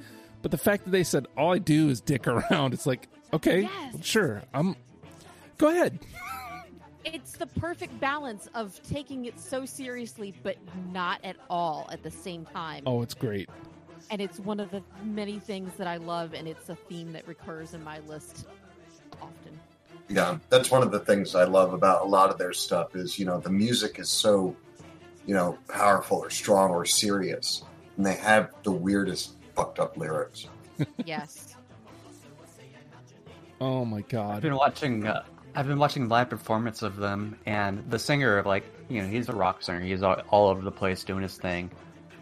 But 0.41 0.51
the 0.51 0.57
fact 0.57 0.83
that 0.85 0.91
they 0.91 1.03
said 1.03 1.27
all 1.37 1.53
I 1.53 1.57
do 1.59 1.89
is 1.89 2.01
dick 2.01 2.27
around, 2.27 2.73
it's 2.73 2.85
like, 2.87 3.07
okay, 3.33 3.61
Yes. 3.61 4.05
sure, 4.05 4.41
I'm. 4.53 4.75
Go 5.57 5.69
ahead. 5.69 5.99
it's 7.05 7.37
the 7.37 7.47
perfect 7.47 7.97
balance 7.99 8.49
of 8.55 8.81
taking 8.83 9.25
it 9.25 9.39
so 9.39 9.65
seriously, 9.65 10.33
but 10.43 10.57
not 10.91 11.19
at 11.23 11.37
all 11.49 11.87
at 11.91 12.03
the 12.03 12.11
same 12.11 12.45
time. 12.45 12.83
Oh, 12.85 13.01
it's 13.01 13.13
great. 13.13 13.49
And 14.09 14.21
it's 14.21 14.39
one 14.39 14.59
of 14.59 14.71
the 14.71 14.83
many 15.03 15.39
things 15.39 15.73
that 15.77 15.87
I 15.87 15.97
love, 15.97 16.33
and 16.33 16.47
it's 16.47 16.69
a 16.69 16.75
theme 16.75 17.13
that 17.13 17.27
recurs 17.27 17.73
in 17.73 17.83
my 17.83 17.99
list 18.01 18.45
often. 19.21 19.59
Yeah, 20.07 20.37
that's 20.49 20.69
one 20.69 20.83
of 20.83 20.91
the 20.91 20.99
things 20.99 21.33
I 21.33 21.45
love 21.45 21.73
about 21.73 22.03
a 22.03 22.07
lot 22.07 22.29
of 22.29 22.37
their 22.37 22.53
stuff 22.53 22.95
is, 22.95 23.17
you 23.17 23.25
know, 23.25 23.39
the 23.39 23.49
music 23.49 23.97
is 23.97 24.09
so, 24.09 24.55
you 25.25 25.33
know, 25.33 25.57
powerful 25.67 26.17
or 26.17 26.29
strong 26.29 26.69
or 26.69 26.85
serious. 26.85 27.63
And 27.97 28.05
they 28.05 28.13
have 28.15 28.51
the 28.63 28.71
weirdest 28.71 29.31
fucked 29.55 29.79
up 29.79 29.97
lyrics. 29.97 30.47
Yes. 31.05 31.55
Oh 33.61 33.85
my 33.85 34.01
god! 34.01 34.25
I've 34.25 34.33
god. 34.33 34.41
been 34.41 34.55
watching. 34.55 35.07
Uh, 35.07 35.23
I've 35.55 35.67
been 35.67 35.79
watching 35.79 36.09
live 36.09 36.29
performance 36.29 36.81
of 36.81 36.97
them, 36.97 37.37
and 37.45 37.89
the 37.89 37.97
singer, 37.97 38.43
like 38.43 38.65
you 38.89 39.01
know, 39.01 39.07
he's 39.07 39.29
a 39.29 39.33
rock 39.33 39.63
singer. 39.63 39.79
He's 39.79 40.03
all, 40.03 40.21
all 40.29 40.49
over 40.49 40.61
the 40.61 40.71
place 40.71 41.05
doing 41.05 41.23
his 41.23 41.37
thing. 41.37 41.71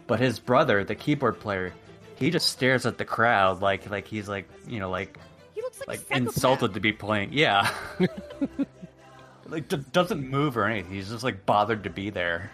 But 0.06 0.20
his 0.20 0.38
brother, 0.38 0.84
the 0.84 0.94
keyboard 0.94 1.40
player, 1.40 1.72
he 2.16 2.30
just 2.30 2.48
stares 2.50 2.86
at 2.86 2.98
the 2.98 3.04
crowd 3.04 3.60
like 3.62 3.88
like 3.90 4.06
he's 4.06 4.28
like 4.28 4.48
you 4.68 4.78
know 4.80 4.90
like 4.90 5.18
He 5.54 5.62
looks 5.62 5.80
like, 5.86 6.08
like 6.10 6.18
insulted 6.18 6.74
to 6.74 6.80
be 6.80 6.92
playing. 6.92 7.30
Yeah. 7.32 7.70
like 9.46 9.68
d- 9.68 9.84
doesn't 9.92 10.28
move 10.28 10.56
or 10.56 10.64
anything. 10.66 10.92
He's 10.92 11.10
just 11.10 11.24
like 11.24 11.44
bothered 11.46 11.84
to 11.84 11.90
be 11.90 12.10
there. 12.10 12.50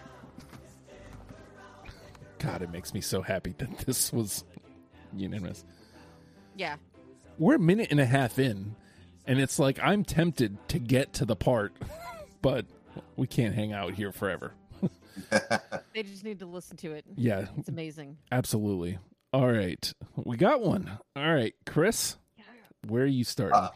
God, 2.38 2.62
it 2.62 2.70
makes 2.70 2.94
me 2.94 3.00
so 3.00 3.20
happy 3.20 3.54
that 3.58 3.78
this 3.80 4.12
was 4.12 4.44
unanimous. 5.14 5.64
Yeah. 6.56 6.76
We're 7.38 7.56
a 7.56 7.58
minute 7.58 7.88
and 7.90 8.00
a 8.00 8.06
half 8.06 8.38
in, 8.38 8.76
and 9.26 9.38
it's 9.38 9.58
like 9.58 9.78
I'm 9.82 10.04
tempted 10.04 10.56
to 10.68 10.78
get 10.78 11.12
to 11.14 11.24
the 11.24 11.36
part, 11.36 11.74
but 12.42 12.66
we 13.16 13.26
can't 13.26 13.54
hang 13.54 13.72
out 13.72 13.94
here 13.94 14.12
forever. 14.12 14.52
They 15.94 16.02
just 16.04 16.22
need 16.24 16.38
to 16.38 16.46
listen 16.46 16.76
to 16.78 16.92
it. 16.92 17.04
Yeah, 17.16 17.46
It's 17.58 17.68
amazing. 17.68 18.16
absolutely. 18.30 18.98
All 19.32 19.50
right, 19.50 19.92
we 20.16 20.36
got 20.36 20.60
one. 20.60 20.98
All 21.16 21.34
right, 21.34 21.54
Chris, 21.66 22.16
where 22.88 23.02
are 23.02 23.06
you 23.06 23.24
starting? 23.24 23.56
Uh, 23.56 23.70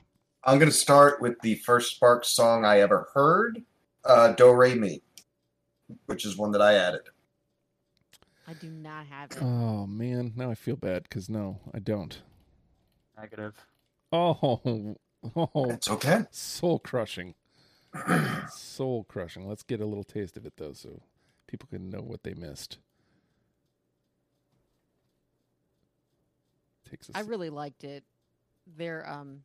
I'm 0.45 0.59
going 0.59 0.71
to 0.71 0.77
start 0.77 1.21
with 1.21 1.41
the 1.43 1.57
first 1.57 1.95
Sparks 1.97 2.29
song 2.29 2.65
I 2.65 2.81
ever 2.81 3.09
heard, 3.15 3.63
uh, 4.05 4.33
Do 4.33 4.53
Re 4.53 4.75
Mi, 4.75 5.03
which 6.07 6.25
is 6.25 6.37
one 6.37 6.51
that 6.53 6.63
I 6.63 6.75
added. 6.75 7.03
I 8.47 8.53
do 8.55 8.69
not 8.71 9.07
have 9.07 9.31
it. 9.33 9.39
oh 9.43 9.87
man, 9.87 10.33
now 10.37 10.51
I 10.51 10.55
feel 10.55 10.77
bad 10.77 11.05
because 11.05 11.29
no, 11.31 11.61
I 11.73 11.79
don't. 11.79 12.21
Negative. 13.19 13.55
Oh, 14.13 14.97
oh, 15.37 15.71
It's 15.71 15.89
okay. 15.91 16.25
soul 16.31 16.79
crushing, 16.79 17.35
soul 18.51 19.05
crushing. 19.05 19.49
Let's 19.49 19.63
get 19.63 19.81
a 19.81 19.87
little 19.87 20.05
taste 20.05 20.37
of 20.37 20.45
it 20.47 20.55
though, 20.57 20.73
so 20.75 21.01
people 21.47 21.69
can 21.71 21.91
know 21.91 22.01
what 22.01 22.23
they 22.23 22.35
missed. 22.35 22.79
Takes. 26.89 27.11
I 27.15 27.21
really 27.21 27.51
liked 27.51 27.85
it. 27.85 28.05
They're 28.77 29.09
um 29.09 29.43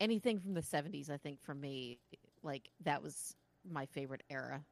anything 0.00 0.40
from 0.40 0.54
the 0.54 0.62
70s 0.62 1.10
I 1.10 1.16
think 1.16 1.40
for 1.42 1.54
me 1.54 1.98
like 2.42 2.70
that 2.84 3.02
was 3.02 3.34
my 3.70 3.86
favorite 3.86 4.22
era. 4.28 4.64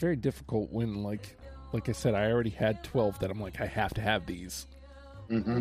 very 0.00 0.16
difficult 0.16 0.72
when 0.72 1.02
like 1.02 1.36
like 1.72 1.88
I 1.88 1.92
said, 1.92 2.14
I 2.14 2.30
already 2.32 2.50
had 2.50 2.82
twelve 2.82 3.18
that 3.20 3.30
I'm 3.30 3.40
like 3.40 3.60
I 3.60 3.66
have 3.66 3.94
to 3.94 4.00
have 4.00 4.26
these. 4.26 4.66
hmm 5.28 5.40
hmm 5.40 5.60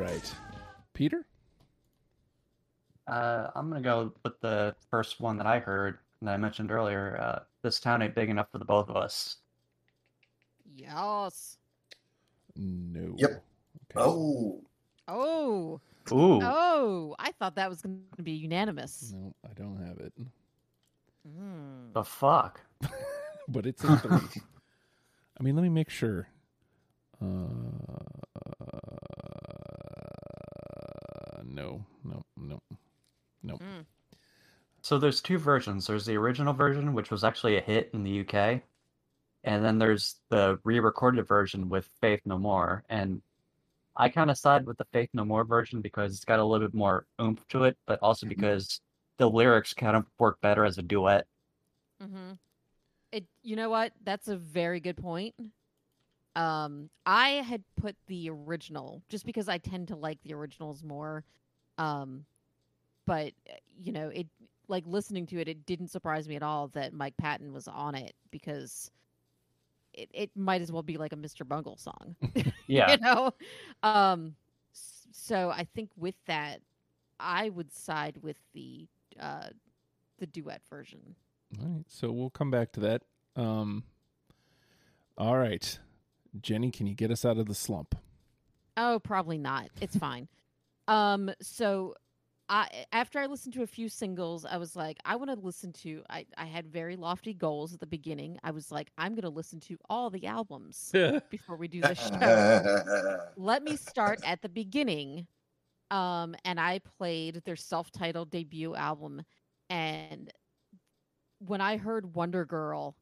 right, 0.00 0.34
Peter. 0.94 1.26
Uh, 3.06 3.48
I'm 3.54 3.68
gonna 3.68 3.80
go 3.82 4.12
with 4.24 4.40
the 4.40 4.74
first 4.90 5.20
one 5.20 5.36
that 5.38 5.46
I 5.46 5.58
heard 5.58 5.98
that 6.22 6.32
I 6.32 6.36
mentioned 6.36 6.70
earlier. 6.70 7.18
Uh, 7.20 7.38
this 7.62 7.80
town 7.80 8.02
ain't 8.02 8.14
big 8.14 8.28
enough 8.30 8.46
for 8.52 8.58
the 8.58 8.64
both 8.64 8.88
of 8.88 8.96
us. 8.96 9.36
Yes. 10.74 11.56
No. 12.56 13.14
Yep. 13.18 13.30
Okay. 13.30 13.42
Oh, 13.96 14.62
Oh. 15.08 15.80
Ooh, 16.12 16.40
Oh, 16.42 17.14
I 17.18 17.30
thought 17.32 17.54
that 17.56 17.68
was 17.68 17.82
going 17.82 18.00
to 18.16 18.22
be 18.22 18.32
unanimous. 18.32 19.12
No, 19.14 19.32
I 19.48 19.52
don't 19.54 19.76
have 19.84 19.98
it, 19.98 20.12
Mm. 21.28 21.92
the 21.92 22.02
fuck. 22.02 22.60
but 23.48 23.66
it's 23.66 23.84
in 23.84 23.96
three. 23.98 24.18
I 25.38 25.42
mean, 25.42 25.54
let 25.54 25.62
me 25.62 25.68
make 25.68 25.90
sure. 25.90 26.28
Uh, 27.22 27.26
no, 31.50 31.84
no, 32.36 32.60
no. 33.42 33.56
Mm. 33.56 33.86
So 34.82 34.98
there's 34.98 35.20
two 35.20 35.38
versions. 35.38 35.86
There's 35.86 36.06
the 36.06 36.16
original 36.16 36.52
version, 36.54 36.94
which 36.94 37.10
was 37.10 37.24
actually 37.24 37.56
a 37.56 37.60
hit 37.60 37.90
in 37.92 38.02
the 38.02 38.20
UK, 38.20 38.62
and 39.44 39.64
then 39.64 39.78
there's 39.78 40.16
the 40.28 40.58
re-recorded 40.64 41.26
version 41.26 41.68
with 41.68 41.88
Faith 42.00 42.20
No 42.24 42.38
More. 42.38 42.84
And 42.88 43.22
I 43.96 44.08
kind 44.08 44.30
of 44.30 44.38
side 44.38 44.66
with 44.66 44.78
the 44.78 44.86
Faith 44.92 45.10
No 45.12 45.24
More 45.24 45.44
version 45.44 45.80
because 45.80 46.14
it's 46.14 46.24
got 46.24 46.38
a 46.38 46.44
little 46.44 46.66
bit 46.66 46.74
more 46.74 47.06
oomph 47.20 47.46
to 47.48 47.64
it, 47.64 47.76
but 47.86 47.98
also 48.00 48.26
Mhm. 48.26 48.30
because 48.30 48.80
the 49.18 49.28
lyrics 49.28 49.74
kind 49.74 49.96
of 49.96 50.06
work 50.18 50.40
better 50.40 50.64
as 50.64 50.78
a 50.78 50.82
duet. 50.82 51.26
Mm-hmm. 52.02 52.32
It. 53.12 53.26
You 53.42 53.56
know 53.56 53.68
what? 53.68 53.92
That's 54.02 54.28
a 54.28 54.36
very 54.36 54.80
good 54.80 54.96
point. 54.96 55.34
Um, 56.36 56.90
I 57.06 57.28
had 57.42 57.62
put 57.76 57.96
the 58.06 58.30
original 58.30 59.02
just 59.08 59.26
because 59.26 59.48
I 59.48 59.58
tend 59.58 59.88
to 59.88 59.96
like 59.96 60.18
the 60.22 60.34
originals 60.34 60.82
more. 60.82 61.24
Um, 61.78 62.24
but 63.06 63.32
uh, 63.48 63.54
you 63.78 63.92
know, 63.92 64.08
it 64.08 64.26
like 64.68 64.84
listening 64.86 65.26
to 65.26 65.40
it, 65.40 65.48
it 65.48 65.66
didn't 65.66 65.88
surprise 65.88 66.28
me 66.28 66.36
at 66.36 66.42
all 66.42 66.68
that 66.68 66.92
Mike 66.92 67.16
Patton 67.16 67.52
was 67.52 67.66
on 67.66 67.94
it 67.96 68.14
because 68.30 68.90
it, 69.92 70.08
it 70.14 70.30
might 70.36 70.62
as 70.62 70.70
well 70.70 70.82
be 70.84 70.96
like 70.96 71.12
a 71.12 71.16
Mr. 71.16 71.46
Bungle 71.46 71.76
song. 71.76 72.14
Yeah. 72.68 72.92
you 72.92 72.98
know 72.98 73.34
um 73.82 74.36
so 75.10 75.50
i 75.50 75.66
think 75.74 75.90
with 75.96 76.14
that 76.26 76.60
i 77.18 77.48
would 77.48 77.72
side 77.72 78.16
with 78.22 78.36
the 78.54 78.86
uh 79.18 79.48
the 80.18 80.26
duet 80.28 80.62
version 80.70 81.16
All 81.60 81.66
right, 81.66 81.84
so 81.88 82.12
we'll 82.12 82.30
come 82.30 82.52
back 82.52 82.70
to 82.74 82.80
that. 82.80 83.02
Um, 83.34 83.82
all 85.18 85.36
right, 85.36 85.76
Jenny, 86.40 86.70
can 86.70 86.86
you 86.86 86.94
get 86.94 87.10
us 87.10 87.24
out 87.24 87.38
of 87.38 87.46
the 87.46 87.54
slump? 87.54 87.94
oh 88.76 89.00
probably 89.00 89.36
not 89.36 89.68
it's 89.80 89.96
fine 89.96 90.28
um 90.88 91.28
so 91.42 91.92
i 92.48 92.68
after 92.92 93.18
i 93.18 93.26
listened 93.26 93.52
to 93.52 93.62
a 93.62 93.66
few 93.66 93.88
singles 93.88 94.44
i 94.44 94.56
was 94.56 94.76
like 94.76 94.96
i 95.04 95.16
want 95.16 95.28
to 95.28 95.36
listen 95.44 95.72
to 95.72 96.02
i 96.08 96.24
i 96.38 96.44
had 96.44 96.66
very 96.68 96.94
lofty 96.94 97.34
goals 97.34 97.74
at 97.74 97.80
the 97.80 97.86
beginning 97.86 98.38
i 98.44 98.50
was 98.52 98.70
like 98.70 98.88
i'm 98.96 99.10
going 99.12 99.22
to 99.22 99.28
listen 99.28 99.58
to 99.58 99.76
all 99.90 100.08
the 100.08 100.24
albums 100.24 100.90
before 101.30 101.56
we 101.56 101.66
do 101.66 101.80
this 101.80 101.98
show 101.98 103.18
let 103.36 103.64
me 103.64 103.76
start 103.76 104.20
at 104.24 104.40
the 104.40 104.48
beginning. 104.48 105.26
Um, 105.90 106.36
and 106.44 106.60
I 106.60 106.78
played 106.96 107.42
their 107.44 107.56
self-titled 107.56 108.30
debut 108.30 108.76
album, 108.76 109.22
and 109.68 110.32
when 111.40 111.60
I 111.60 111.76
heard 111.78 112.14
Wonder 112.14 112.44
Girl, 112.44 112.94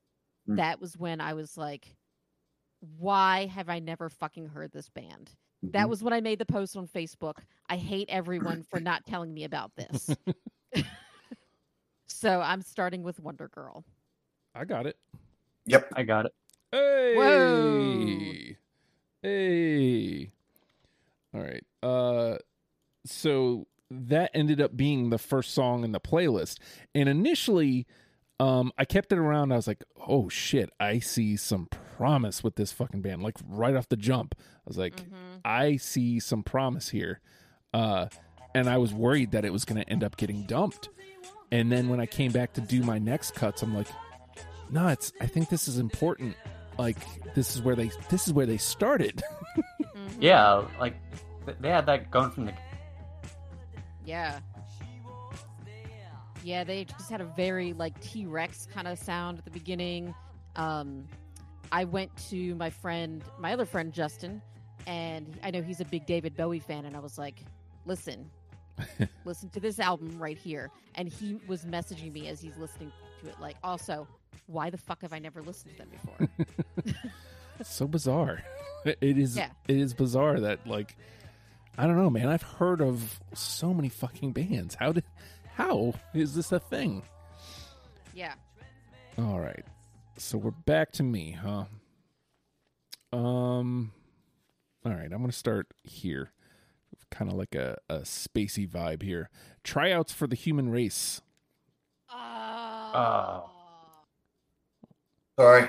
Mm. 0.49 0.57
that 0.57 0.81
was 0.81 0.97
when 0.97 1.21
I 1.21 1.35
was 1.35 1.59
like, 1.59 1.95
"Why 2.81 3.47
have 3.47 3.69
I 3.69 3.79
never 3.79 4.09
fucking 4.09 4.49
heard 4.49 4.73
this 4.73 4.89
band?" 4.89 5.31
That 5.63 5.89
was 5.89 6.03
when 6.03 6.13
I 6.13 6.21
made 6.21 6.39
the 6.39 6.47
post 6.47 6.77
on 6.77 6.87
Facebook. 6.87 7.39
I 7.69 7.77
hate 7.77 8.09
everyone 8.09 8.63
for 8.63 8.79
not 8.79 9.05
telling 9.05 9.35
me 9.35 9.45
about 9.45 9.73
this. 9.75 10.11
so 12.07 12.41
I'm 12.41 12.63
starting 12.63 13.03
with 13.03 13.19
Wonder 13.19 13.49
Girl. 13.49 13.85
I 14.55 14.65
got 14.65 14.87
it. 14.87 14.97
Yep. 15.67 15.93
I 15.97 16.03
got 16.05 16.27
it. 16.27 16.35
Hey, 16.71 17.15
Whoa. 17.17 18.57
hey. 19.23 20.31
All 21.35 21.41
right. 21.41 21.65
Uh, 21.83 22.39
so 23.05 23.67
that 23.91 24.31
ended 24.35 24.61
up 24.61 24.77
being 24.77 25.11
the 25.11 25.19
first 25.19 25.53
song 25.55 25.83
in 25.85 25.93
the 25.93 26.01
playlist, 26.01 26.59
and 26.95 27.09
initially, 27.09 27.87
um, 28.41 28.73
I 28.79 28.85
kept 28.85 29.13
it 29.13 29.19
around. 29.19 29.53
I 29.53 29.57
was 29.57 29.67
like, 29.67 29.85
"Oh 30.07 30.29
shit, 30.29 30.71
I 30.79 30.99
see 31.01 31.37
some 31.37 31.69
promise 31.97 32.43
with 32.45 32.55
this 32.57 32.73
fucking 32.73 33.03
band." 33.03 33.23
Like 33.23 33.37
right 33.49 33.75
off 33.75 33.89
the 33.89 33.97
jump, 33.97 34.35
I 34.39 34.43
was 34.67 34.79
like, 34.79 34.97
Mhm. 34.97 35.41
I 35.45 35.77
see 35.77 36.21
some 36.21 36.43
promise 36.43 36.89
here. 36.91 37.21
Uh, 37.75 38.07
and 38.55 38.69
I 38.69 38.79
was 38.79 38.93
worried 38.95 39.33
that 39.33 39.45
it 39.45 39.53
was 39.53 39.65
going 39.65 39.81
to 39.81 39.89
end 39.91 40.03
up 40.03 40.17
getting 40.17 40.45
dumped. 40.45 40.89
And 41.53 41.71
then 41.71 41.89
when 41.89 42.01
I 42.01 42.07
came 42.07 42.33
back 42.33 42.53
to 42.55 42.61
do 42.61 42.83
my 42.83 42.99
next 42.99 43.35
cuts, 43.35 43.63
I'm 43.63 43.75
like, 43.75 43.89
no, 44.71 44.89
it's, 44.89 45.13
I 45.21 45.27
think 45.27 45.49
this 45.49 45.67
is 45.69 45.79
important. 45.79 46.35
Like 46.79 46.97
this 47.35 47.55
is 47.57 47.63
where 47.63 47.75
they, 47.77 47.91
this 48.11 48.27
is 48.27 48.33
where 48.33 48.47
they 48.47 48.57
started. 48.59 49.23
Mhm. 49.81 50.17
Yeah, 50.21 50.65
like 50.79 50.95
they 51.61 51.71
had 51.71 51.87
that 51.87 52.11
going 52.11 52.31
from 52.31 52.47
the. 52.47 52.53
Yeah. 54.05 54.39
Yeah, 56.49 56.65
they 56.65 56.85
just 56.85 57.11
had 57.11 57.21
a 57.21 57.27
very 57.27 57.75
like 57.75 58.01
T 58.01 58.25
Rex 58.25 58.67
kind 58.73 58.89
of 58.89 58.99
sound 58.99 59.37
at 59.37 59.45
the 59.45 59.51
beginning. 59.51 60.15
Um, 60.57 61.05
I 61.71 61.85
went 61.85 62.11
to 62.31 62.55
my 62.55 62.71
friend, 62.71 63.23
my 63.39 63.53
other 63.53 63.67
friend 63.67 63.93
Justin, 63.93 64.41
and 64.87 65.39
I 65.43 65.51
know 65.51 65.61
he's 65.61 65.83
a 65.83 65.85
big 65.85 66.07
David 66.07 66.35
Bowie 66.39 66.59
fan, 66.59 66.87
and 66.87 66.97
I 66.97 67.01
was 67.01 67.19
like, 67.19 67.41
"Listen, 67.85 68.31
listen 69.27 69.51
to 69.51 69.61
this 69.61 69.79
album 69.79 70.19
right 70.19 70.39
here." 70.39 70.71
And 70.95 71.07
he 71.07 71.39
was 71.47 71.67
messaging 71.67 72.13
me 72.15 72.29
as 72.29 72.41
he's 72.41 72.57
listening 72.57 72.93
to 73.23 73.29
it, 73.29 73.39
like, 73.39 73.57
"Also, 73.63 74.09
why 74.47 74.71
the 74.71 74.79
fuck 74.79 75.03
have 75.03 75.13
I 75.13 75.19
never 75.19 75.43
listened 75.43 75.73
to 75.77 75.79
them 75.79 75.91
before?" 75.91 76.95
so 77.63 77.87
bizarre. 77.87 78.43
It 78.87 79.19
is, 79.19 79.37
Yeah. 79.37 79.51
it 79.69 79.77
is 79.77 79.93
bizarre 79.93 80.41
that 80.41 80.67
like, 80.67 80.97
I 81.77 81.87
don't 81.87 81.97
know, 81.97 82.09
man. 82.09 82.29
I've 82.29 82.41
heard 82.43 82.81
of 82.81 83.21
so 83.35 83.75
many 83.75 83.91
fucking 83.91 84.33
bands. 84.33 84.77
How 84.77 84.93
did, 84.93 85.05
how 85.59 85.93
is 86.15 86.35
this 86.37 86.53
a 86.53 86.61
thing? 86.61 87.03
yeah. 88.15 88.35
All 89.19 89.41
right. 89.41 89.65
So 90.17 90.39
we're 90.39 90.53
back 90.53 90.93
to 90.93 91.03
me, 91.03 91.33
huh? 91.33 91.65
Um 93.13 93.93
All 94.87 94.93
right, 94.93 95.05
I'm 95.13 95.19
going 95.19 95.27
to 95.27 95.33
start 95.37 95.67
here. 95.83 96.31
Kind 97.11 97.31
of 97.31 97.37
like 97.37 97.55
a, 97.55 97.79
a 97.89 98.01
spacey 98.01 98.69
vibe 98.69 99.03
here. 99.03 99.31
Tryouts 99.65 100.13
for 100.13 100.27
the 100.29 100.37
human 100.37 100.69
race. 100.71 101.21
Oh. 102.11 103.51
Sorry, 105.39 105.69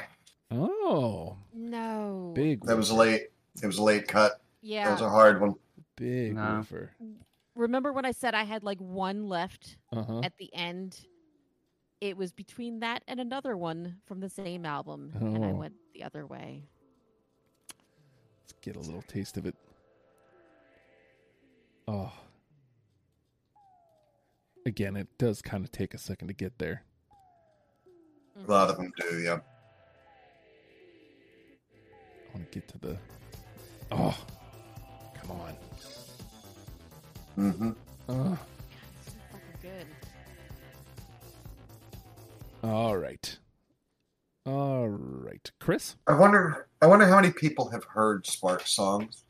Oh, 0.52 1.38
no. 1.54 2.32
big. 2.36 2.63
that 2.65 2.75
was 2.78 2.91
late. 2.91 3.28
It 3.62 3.67
was 3.67 3.78
a 3.78 3.84
late 3.84 4.08
cut. 4.08 4.41
Yeah. 4.62 4.86
That 4.86 4.91
was 4.93 5.02
a 5.02 5.10
hard 5.10 5.39
one. 5.41 5.56
Big 5.95 6.36
No. 6.36 6.58
woofer. 6.58 6.91
Remember 7.59 7.91
when 7.93 8.05
I 8.05 8.11
said 8.11 8.33
I 8.33 8.43
had 8.43 8.63
like 8.63 8.79
one 8.79 9.27
left 9.27 9.77
Uh-huh. 9.91 10.21
at 10.23 10.37
the 10.37 10.53
end? 10.53 11.05
It 12.01 12.15
was 12.17 12.31
between 12.31 12.79
that 12.79 13.03
and 13.07 13.19
another 13.19 13.57
one 13.57 13.97
from 14.05 14.21
the 14.21 14.29
same 14.29 14.65
album, 14.65 15.11
and 15.15 15.43
I 15.43 15.51
Oh. 15.51 15.55
went 15.55 15.75
the 15.93 16.03
other 16.03 16.25
way. 16.25 16.69
Let's 18.41 18.53
get 18.61 18.75
a 18.77 18.79
little 18.79 19.01
taste 19.01 19.37
of 19.37 19.45
it. 19.45 19.55
Oh. 21.87 22.13
Again, 24.65 24.95
it 24.95 25.07
does 25.17 25.41
kind 25.41 25.63
of 25.65 25.71
take 25.71 25.93
a 25.93 25.97
second 25.97 26.27
to 26.29 26.33
get 26.33 26.57
there. 26.57 26.83
A 28.37 28.49
lot 28.49 28.69
of 28.69 28.77
them 28.77 28.91
do. 28.97 29.19
Yeah. 29.19 29.39
I 32.27 32.37
want 32.37 32.49
to 32.51 32.59
get 32.59 32.67
to 32.69 32.77
the. 32.77 32.97
Oh, 33.91 34.17
come 35.15 35.31
on. 35.31 35.55
Hmm 37.35 37.71
Oh. 38.07 38.37
Good. 39.61 39.85
All 42.63 42.97
right. 42.97 43.37
All 44.45 44.87
right. 44.87 45.51
Chris? 45.59 45.95
I 46.07 46.15
wonder. 46.17 46.67
I 46.81 46.87
wonder 46.87 47.05
how 47.05 47.15
many 47.17 47.31
people 47.31 47.69
have 47.69 47.83
heard 47.83 48.25
Spark 48.25 48.65
songs, 48.65 49.25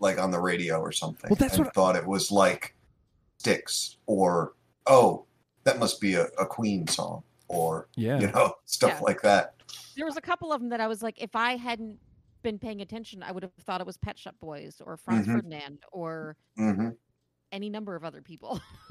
like 0.00 0.18
on 0.18 0.30
the 0.32 0.40
radio 0.40 0.80
or 0.80 0.90
something, 0.92 1.28
Well, 1.30 1.36
that's 1.36 1.54
and 1.56 1.66
what 1.66 1.68
I- 1.68 1.72
thought 1.74 1.96
it 1.96 2.06
was 2.06 2.32
like 2.32 2.74
Styx 3.38 3.98
or 4.06 4.54
oh, 4.86 5.24
that 5.64 5.78
must 5.78 6.00
be 6.00 6.14
a, 6.14 6.24
a 6.38 6.46
Queen 6.46 6.86
song 6.88 7.22
or 7.48 7.86
Yeah. 7.96 8.18
you 8.18 8.26
know 8.32 8.54
stuff 8.64 8.92
Yeah. 8.94 9.00
like 9.02 9.22
that. 9.22 9.54
There 9.96 10.06
was 10.06 10.16
a 10.16 10.20
couple 10.22 10.52
of 10.52 10.60
them 10.60 10.70
that 10.70 10.80
I 10.80 10.86
was 10.88 11.02
like, 11.02 11.20
if 11.22 11.36
I 11.36 11.56
hadn't 11.56 11.98
been 12.42 12.58
paying 12.58 12.80
attention, 12.80 13.22
I 13.22 13.30
would 13.32 13.42
have 13.42 13.52
thought 13.64 13.80
it 13.80 13.86
was 13.86 13.96
Pet 13.98 14.18
Shop 14.18 14.34
Boys 14.40 14.80
or 14.84 14.96
Franz 14.96 15.26
Mhm. 15.28 15.32
Ferdinand 15.34 15.78
or 15.92 16.36
hmm 16.56 16.88
any 17.52 17.68
number 17.70 17.94
of 17.96 18.04
other 18.04 18.22
people. 18.22 18.60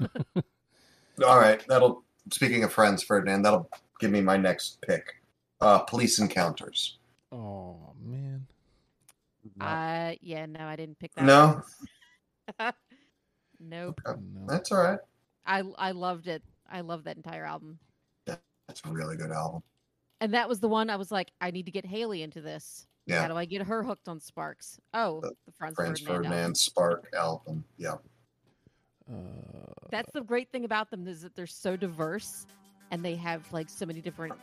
All 1.24 1.38
right, 1.38 1.64
that'll. 1.68 2.02
Speaking 2.32 2.64
of 2.64 2.72
Franz 2.72 3.02
Ferdinand, 3.04 3.42
that'll 3.42 3.70
give 4.00 4.10
me 4.10 4.20
my 4.20 4.36
next 4.36 4.80
pick. 4.82 5.14
Uh, 5.60 5.78
police 5.80 6.18
encounters. 6.18 6.98
Oh, 7.32 7.76
man. 8.04 8.44
Uh, 9.60 10.14
yeah, 10.20 10.44
no, 10.46 10.66
I 10.66 10.74
didn't 10.76 10.98
pick 10.98 11.14
that. 11.14 11.24
No, 11.24 11.62
nope. 13.60 14.00
Okay. 14.06 14.20
No. 14.34 14.46
that's 14.46 14.72
all 14.72 14.82
right. 14.82 14.98
I 15.46 15.62
I 15.78 15.92
loved 15.92 16.26
it. 16.28 16.42
I 16.70 16.80
loved 16.80 17.04
that 17.04 17.16
entire 17.16 17.44
album. 17.44 17.78
That's 18.26 18.82
a 18.84 18.88
really 18.90 19.16
good 19.16 19.30
album. 19.30 19.62
And 20.20 20.34
that 20.34 20.48
was 20.48 20.58
the 20.58 20.66
one 20.68 20.90
I 20.90 20.96
was 20.96 21.12
like, 21.12 21.30
I 21.40 21.52
need 21.52 21.66
to 21.66 21.70
get 21.70 21.86
Haley 21.86 22.22
into 22.22 22.40
this. 22.40 22.86
Yeah. 23.06 23.22
How 23.22 23.28
do 23.28 23.36
I 23.36 23.44
get 23.44 23.62
her 23.62 23.84
hooked 23.84 24.08
on 24.08 24.18
Sparks? 24.18 24.80
Oh, 24.92 25.20
The 25.20 25.30
the 25.46 25.52
Franz, 25.52 25.76
Franz 25.76 26.00
Ferdinand. 26.00 26.16
album. 26.16 26.30
Ferdinand 26.32 26.56
Spark 26.56 27.06
album. 27.16 27.64
Yeah, 27.78 27.94
Uh, 29.10 29.14
That's 29.90 30.10
the 30.12 30.22
great 30.22 30.50
thing 30.50 30.64
about 30.64 30.90
them 30.90 31.06
is 31.06 31.22
that 31.22 31.34
they're 31.34 31.46
so 31.46 31.76
diverse, 31.76 32.46
and 32.90 33.04
they 33.04 33.14
have 33.16 33.50
like 33.52 33.68
so 33.70 33.86
many 33.86 34.00
different 34.00 34.34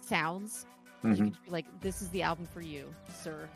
sounds. 0.00 0.66
You 1.08 1.14
hmm 1.14 1.14
can 1.14 1.32
just 1.32 1.44
be 1.44 1.50
like, 1.50 1.80
this 1.80 2.02
is 2.02 2.08
the 2.10 2.22
album 2.22 2.46
for 2.52 2.60
you, 2.60 2.94
sir. 3.22 3.48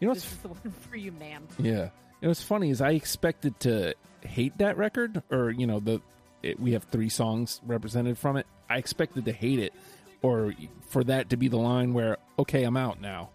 you 0.00 0.08
know 0.08 0.14
This 0.14 0.24
is 0.30 0.38
the 0.38 0.48
one 0.48 0.72
for 0.88 0.96
you, 0.96 1.12
ma'am. 1.12 1.46
Yeah. 1.58 1.90
You 2.20 2.26
know 2.26 2.28
what's 2.30 2.42
funny 2.42 2.70
is 2.70 2.80
I 2.80 2.92
expected 2.92 3.58
to 3.60 3.94
hate 4.22 4.56
that 4.58 4.76
record, 4.76 5.22
or 5.30 5.50
you 5.50 5.66
know 5.66 5.80
the 5.80 6.00
it, 6.42 6.58
we 6.58 6.72
have 6.72 6.84
three 6.84 7.08
songs 7.08 7.60
represented 7.66 8.16
from 8.18 8.36
it. 8.36 8.46
I 8.70 8.78
expected 8.78 9.24
to 9.26 9.32
hate 9.32 9.58
it, 9.58 9.72
or 10.22 10.54
for 10.88 11.04
that 11.04 11.30
to 11.30 11.36
be 11.36 11.48
the 11.48 11.58
line 11.58 11.92
where 11.94 12.16
okay, 12.38 12.64
I'm 12.64 12.76
out 12.76 13.00
now. 13.00 13.30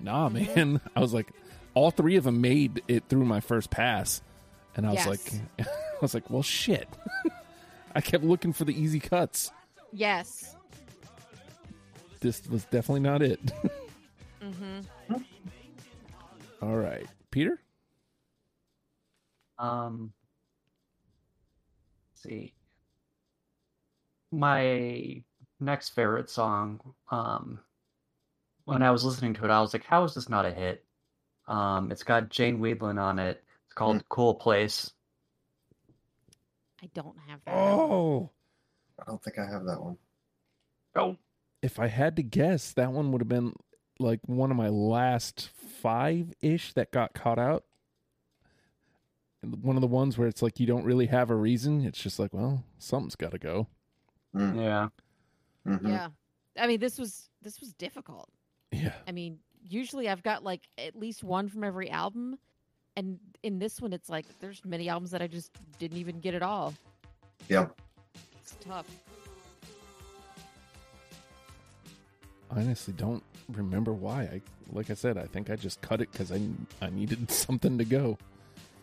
Nah, 0.00 0.28
man. 0.30 0.80
I 0.96 1.00
was 1.00 1.12
like, 1.14 1.30
all 1.74 1.90
three 1.90 2.16
of 2.16 2.24
them 2.24 2.40
made 2.40 2.82
it 2.88 3.04
through 3.08 3.24
my 3.24 3.40
first 3.40 3.70
pass, 3.70 4.22
and 4.76 4.86
I 4.86 4.92
was 4.92 5.06
like, 5.06 5.20
I 5.60 5.66
was 6.00 6.14
like, 6.14 6.28
well, 6.30 6.42
shit. 6.42 6.88
I 7.94 8.00
kept 8.00 8.24
looking 8.24 8.52
for 8.52 8.64
the 8.64 8.78
easy 8.78 8.98
cuts. 9.00 9.52
Yes. 9.92 10.56
This 12.20 12.46
was 12.48 12.64
definitely 12.64 13.00
not 13.00 13.22
it. 13.22 13.40
Mm-hmm. 14.42 15.14
all 16.60 16.76
right, 16.76 17.06
Peter. 17.30 17.58
Um, 19.58 20.12
let's 22.12 22.22
see. 22.24 22.52
my 24.30 25.22
next 25.60 25.90
favorite 25.90 26.28
song, 26.28 26.80
um, 27.10 27.58
when 28.66 28.82
I 28.82 28.90
was 28.90 29.02
listening 29.04 29.32
to 29.34 29.44
it, 29.44 29.50
I 29.50 29.62
was 29.62 29.72
like, 29.72 29.84
"How 29.84 30.04
is 30.04 30.14
this 30.14 30.28
not 30.28 30.44
a 30.44 30.50
hit?" 30.50 30.84
Um, 31.46 31.90
it's 31.90 32.02
got 32.02 32.28
Jane 32.28 32.58
Wiedlin 32.58 33.00
on 33.00 33.18
it. 33.18 33.43
It's 33.74 33.78
called 33.80 34.08
"Cool 34.08 34.34
Place." 34.36 34.92
I 36.80 36.86
don't 36.94 37.16
have 37.26 37.40
that. 37.44 37.54
Oh, 37.56 38.30
I 39.00 39.04
don't 39.04 39.20
think 39.20 39.36
I 39.36 39.46
have 39.50 39.64
that 39.64 39.82
one. 39.82 39.96
Oh, 40.94 41.16
if 41.60 41.80
I 41.80 41.88
had 41.88 42.14
to 42.14 42.22
guess, 42.22 42.70
that 42.74 42.92
one 42.92 43.10
would 43.10 43.20
have 43.20 43.28
been 43.28 43.52
like 43.98 44.20
one 44.26 44.52
of 44.52 44.56
my 44.56 44.68
last 44.68 45.50
five 45.82 46.32
ish 46.40 46.72
that 46.74 46.92
got 46.92 47.14
caught 47.14 47.40
out. 47.40 47.64
One 49.42 49.76
of 49.76 49.80
the 49.82 49.88
ones 49.88 50.16
where 50.16 50.28
it's 50.28 50.40
like 50.40 50.60
you 50.60 50.66
don't 50.68 50.84
really 50.84 51.06
have 51.06 51.30
a 51.30 51.34
reason. 51.36 51.84
It's 51.84 52.00
just 52.00 52.20
like, 52.20 52.32
well, 52.32 52.62
something's 52.78 53.16
got 53.16 53.32
to 53.32 53.38
go. 53.38 53.66
yeah. 54.34 54.88
Mhm. 55.66 55.88
Yeah. 55.88 56.08
I 56.56 56.68
mean, 56.68 56.78
this 56.78 56.96
was 56.96 57.28
this 57.42 57.58
was 57.60 57.72
difficult. 57.72 58.30
Yeah. 58.70 58.94
I 59.08 59.10
mean, 59.10 59.40
usually 59.64 60.08
I've 60.08 60.22
got 60.22 60.44
like 60.44 60.68
at 60.78 60.94
least 60.94 61.24
one 61.24 61.48
from 61.48 61.64
every 61.64 61.90
album, 61.90 62.38
and 62.96 63.18
in 63.42 63.58
this 63.58 63.80
one, 63.80 63.92
it's 63.92 64.08
like 64.08 64.26
there's 64.40 64.64
many 64.64 64.88
albums 64.88 65.10
that 65.10 65.22
I 65.22 65.26
just 65.26 65.50
didn't 65.78 65.98
even 65.98 66.20
get 66.20 66.34
at 66.34 66.42
all. 66.42 66.74
yeah 67.48 67.66
It's 68.40 68.56
tough. 68.60 68.86
I 72.50 72.60
honestly 72.60 72.94
don't 72.96 73.22
remember 73.52 73.92
why. 73.92 74.22
I 74.22 74.40
like 74.72 74.90
I 74.90 74.94
said, 74.94 75.18
I 75.18 75.24
think 75.26 75.50
I 75.50 75.56
just 75.56 75.80
cut 75.80 76.00
it 76.00 76.10
because 76.12 76.30
I 76.32 76.40
I 76.80 76.90
needed 76.90 77.30
something 77.44 77.78
to 77.78 77.84
go. 77.84 78.16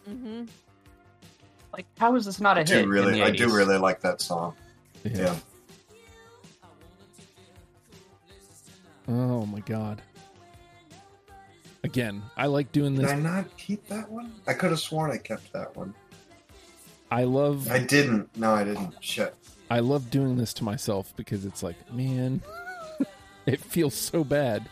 Mm-hmm. 0.09 0.43
Like, 1.73 1.85
how 1.97 2.15
is 2.15 2.25
this 2.25 2.41
not 2.41 2.57
a 2.57 2.61
I 2.61 2.63
hit? 2.63 2.67
do 2.67 2.79
in 2.79 2.89
really, 2.89 3.13
the 3.19 3.23
I 3.23 3.29
do 3.31 3.53
really 3.55 3.77
like 3.77 4.01
that 4.01 4.19
song. 4.19 4.55
Yeah. 5.05 5.35
Oh 9.07 9.45
my 9.45 9.59
god. 9.61 10.01
Again, 11.83 12.21
I 12.37 12.45
like 12.45 12.71
doing 12.71 12.95
this. 12.95 13.09
Did 13.09 13.19
this. 13.19 13.25
I 13.25 13.35
not 13.35 13.57
keep 13.57 13.87
that 13.87 14.09
one? 14.09 14.33
I 14.47 14.53
could 14.53 14.69
have 14.69 14.79
sworn 14.79 15.11
I 15.11 15.17
kept 15.17 15.51
that 15.53 15.75
one. 15.75 15.93
I 17.09 17.23
love 17.23 17.69
I 17.69 17.79
didn't. 17.79 18.35
No, 18.37 18.53
I 18.53 18.63
didn't. 18.63 18.93
Shit. 19.01 19.35
I 19.69 19.79
love 19.79 20.09
doing 20.11 20.37
this 20.37 20.53
to 20.55 20.63
myself 20.63 21.13
because 21.15 21.45
it's 21.45 21.63
like, 21.63 21.75
man, 21.91 22.41
it 23.45 23.59
feels 23.59 23.95
so 23.95 24.23
bad. 24.23 24.69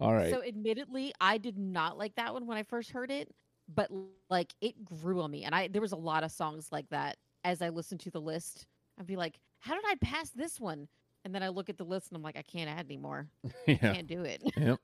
All 0.00 0.12
right. 0.12 0.30
So, 0.30 0.42
admittedly, 0.42 1.12
I 1.20 1.38
did 1.38 1.58
not 1.58 1.98
like 1.98 2.14
that 2.16 2.32
one 2.32 2.46
when 2.46 2.56
I 2.56 2.62
first 2.62 2.90
heard 2.90 3.10
it, 3.10 3.28
but 3.72 3.90
like 4.30 4.52
it 4.60 4.84
grew 4.84 5.22
on 5.22 5.30
me, 5.30 5.44
and 5.44 5.54
I 5.54 5.68
there 5.68 5.82
was 5.82 5.92
a 5.92 5.96
lot 5.96 6.24
of 6.24 6.30
songs 6.30 6.68
like 6.70 6.88
that 6.90 7.16
as 7.42 7.62
I 7.62 7.70
listened 7.70 8.00
to 8.00 8.10
the 8.10 8.20
list. 8.20 8.66
I'd 8.98 9.06
be 9.06 9.16
like, 9.16 9.38
"How 9.60 9.74
did 9.74 9.84
I 9.86 9.94
pass 10.00 10.30
this 10.30 10.60
one?" 10.60 10.88
And 11.24 11.34
then 11.34 11.42
I 11.42 11.48
look 11.48 11.70
at 11.70 11.78
the 11.78 11.84
list 11.84 12.08
and 12.10 12.16
I'm 12.16 12.22
like, 12.22 12.36
"I 12.36 12.42
can't 12.42 12.68
add 12.68 12.84
anymore. 12.86 13.26
yeah. 13.66 13.76
Can't 13.76 14.06
do 14.06 14.22
it." 14.22 14.42
Yep. 14.56 14.78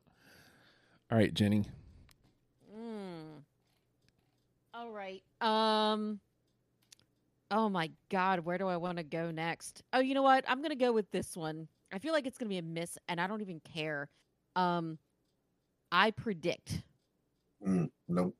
All 1.13 1.19
right, 1.19 1.35
Jenny. 1.35 1.65
Mm. 2.75 3.43
All 4.75 4.91
right. 4.91 5.23
Um. 5.41 6.21
Oh 7.51 7.69
my 7.69 7.91
God, 8.11 8.41
where 8.41 8.59
do 8.59 8.69
I 8.69 8.77
want 8.77 8.99
to 8.99 9.03
go 9.05 9.31
next? 9.33 9.83
Oh, 9.93 9.99
you 9.99 10.15
know 10.15 10.23
what? 10.23 10.45
I'm 10.49 10.63
gonna 10.63 10.77
go 10.77 10.93
with 10.93 11.11
this 11.11 11.37
one. 11.37 11.67
I 11.93 11.99
feel 11.99 12.13
like 12.13 12.27
it's 12.27 12.39
gonna 12.39 12.49
be 12.49 12.59
a 12.59 12.63
miss, 12.63 12.97
and 13.09 13.21
I 13.21 13.27
don't 13.27 13.41
even 13.43 13.61
care. 13.61 14.09
Um, 14.57 14.99
I 15.93 16.13
predict 16.13 16.83
Mm, 17.67 17.91
nope. 18.09 18.35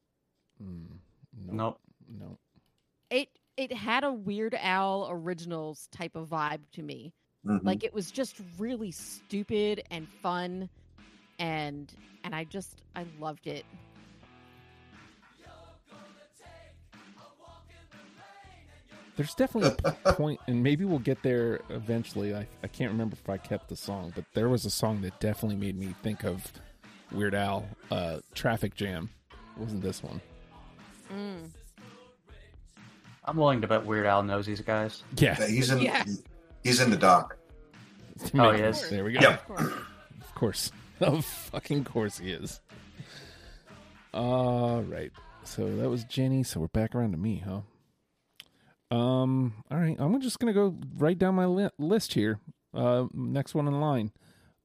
Mm, 0.63 0.87
no, 1.47 1.53
Nope. 1.53 1.81
no. 2.09 2.39
it. 3.11 3.29
It 3.57 3.73
had 3.75 4.05
a 4.05 4.13
Weird 4.13 4.55
Al 4.55 5.09
originals 5.11 5.89
type 5.93 6.17
of 6.17 6.29
vibe 6.31 6.61
to 6.73 6.83
me. 6.83 7.13
Mhm. 7.47 7.65
Like 7.65 7.85
it 7.85 7.95
was 7.95 8.11
just 8.11 8.37
really 8.59 8.91
stupid 8.91 9.83
and 9.91 10.07
fun, 10.09 10.69
and 11.39 11.93
and 12.25 12.35
I 12.35 12.45
just 12.45 12.83
I 12.95 13.05
loved 13.19 13.47
it. 13.47 13.65
There's 19.17 19.35
definitely 19.35 19.77
a 20.05 20.13
point, 20.15 20.41
and 20.47 20.63
maybe 20.63 20.85
we'll 20.85 20.99
get 20.99 21.23
there 21.23 21.61
eventually. 21.69 22.35
I, 22.35 22.47
I 22.63 22.69
can't 22.69 22.91
remember 22.91 23.17
if 23.23 23.29
I 23.29 23.37
kept 23.37 23.69
the 23.69 23.77
song, 23.77 24.13
but 24.15 24.25
there 24.35 24.49
was 24.49 24.65
a 24.65 24.71
song 24.71 25.03
that 25.03 25.19
definitely 25.21 25.57
made 25.57 25.79
me 25.79 25.95
think 26.03 26.25
of 26.25 26.51
Weird 27.13 27.35
Al. 27.35 27.67
Uh, 27.91 28.21
Traffic 28.35 28.75
Jam. 28.75 29.11
wasn't 29.59 29.83
this 29.83 30.03
one? 30.03 30.21
Mm. 31.13 31.51
I'm 33.25 33.37
willing 33.37 33.61
to 33.61 33.67
bet 33.67 33.85
Weird 33.85 34.07
Al 34.07 34.23
knows 34.23 34.47
these 34.47 34.61
guys. 34.63 35.03
Yeah. 35.17 35.37
Yeah, 35.39 35.47
he's 35.49 35.71
in. 35.71 35.81
Yeah. 35.83 36.05
He's 36.63 36.81
in 36.81 36.91
the 36.91 36.97
doc. 36.97 37.37
Oh, 38.23 38.29
Maybe. 38.35 38.59
he 38.59 38.65
is? 38.65 38.89
There 38.91 39.05
we 39.05 39.13
go. 39.13 39.21
Yeah. 39.21 39.39
Of 39.59 40.35
course. 40.35 40.71
Of 41.01 41.25
fucking 41.25 41.85
course 41.85 42.19
he 42.19 42.31
is. 42.31 42.61
All 44.13 44.83
right. 44.83 45.11
So 45.45 45.77
that 45.77 45.89
was 45.89 46.05
Jenny. 46.05 46.43
So 46.43 46.61
we're 46.61 46.67
back 46.67 46.95
around 46.95 47.13
to 47.13 47.17
me, 47.17 47.43
huh? 47.47 48.95
Um. 48.95 49.55
All 49.71 49.79
right. 49.79 49.97
I'm 49.99 50.21
just 50.21 50.39
gonna 50.39 50.53
go 50.53 50.77
right 50.99 51.19
down 51.19 51.37
my 51.37 51.47
li- 51.47 51.71
list 51.79 52.13
here. 52.13 52.39
Uh, 52.75 53.07
next 53.15 53.55
one 53.55 53.67
in 53.67 53.81
line. 53.81 54.13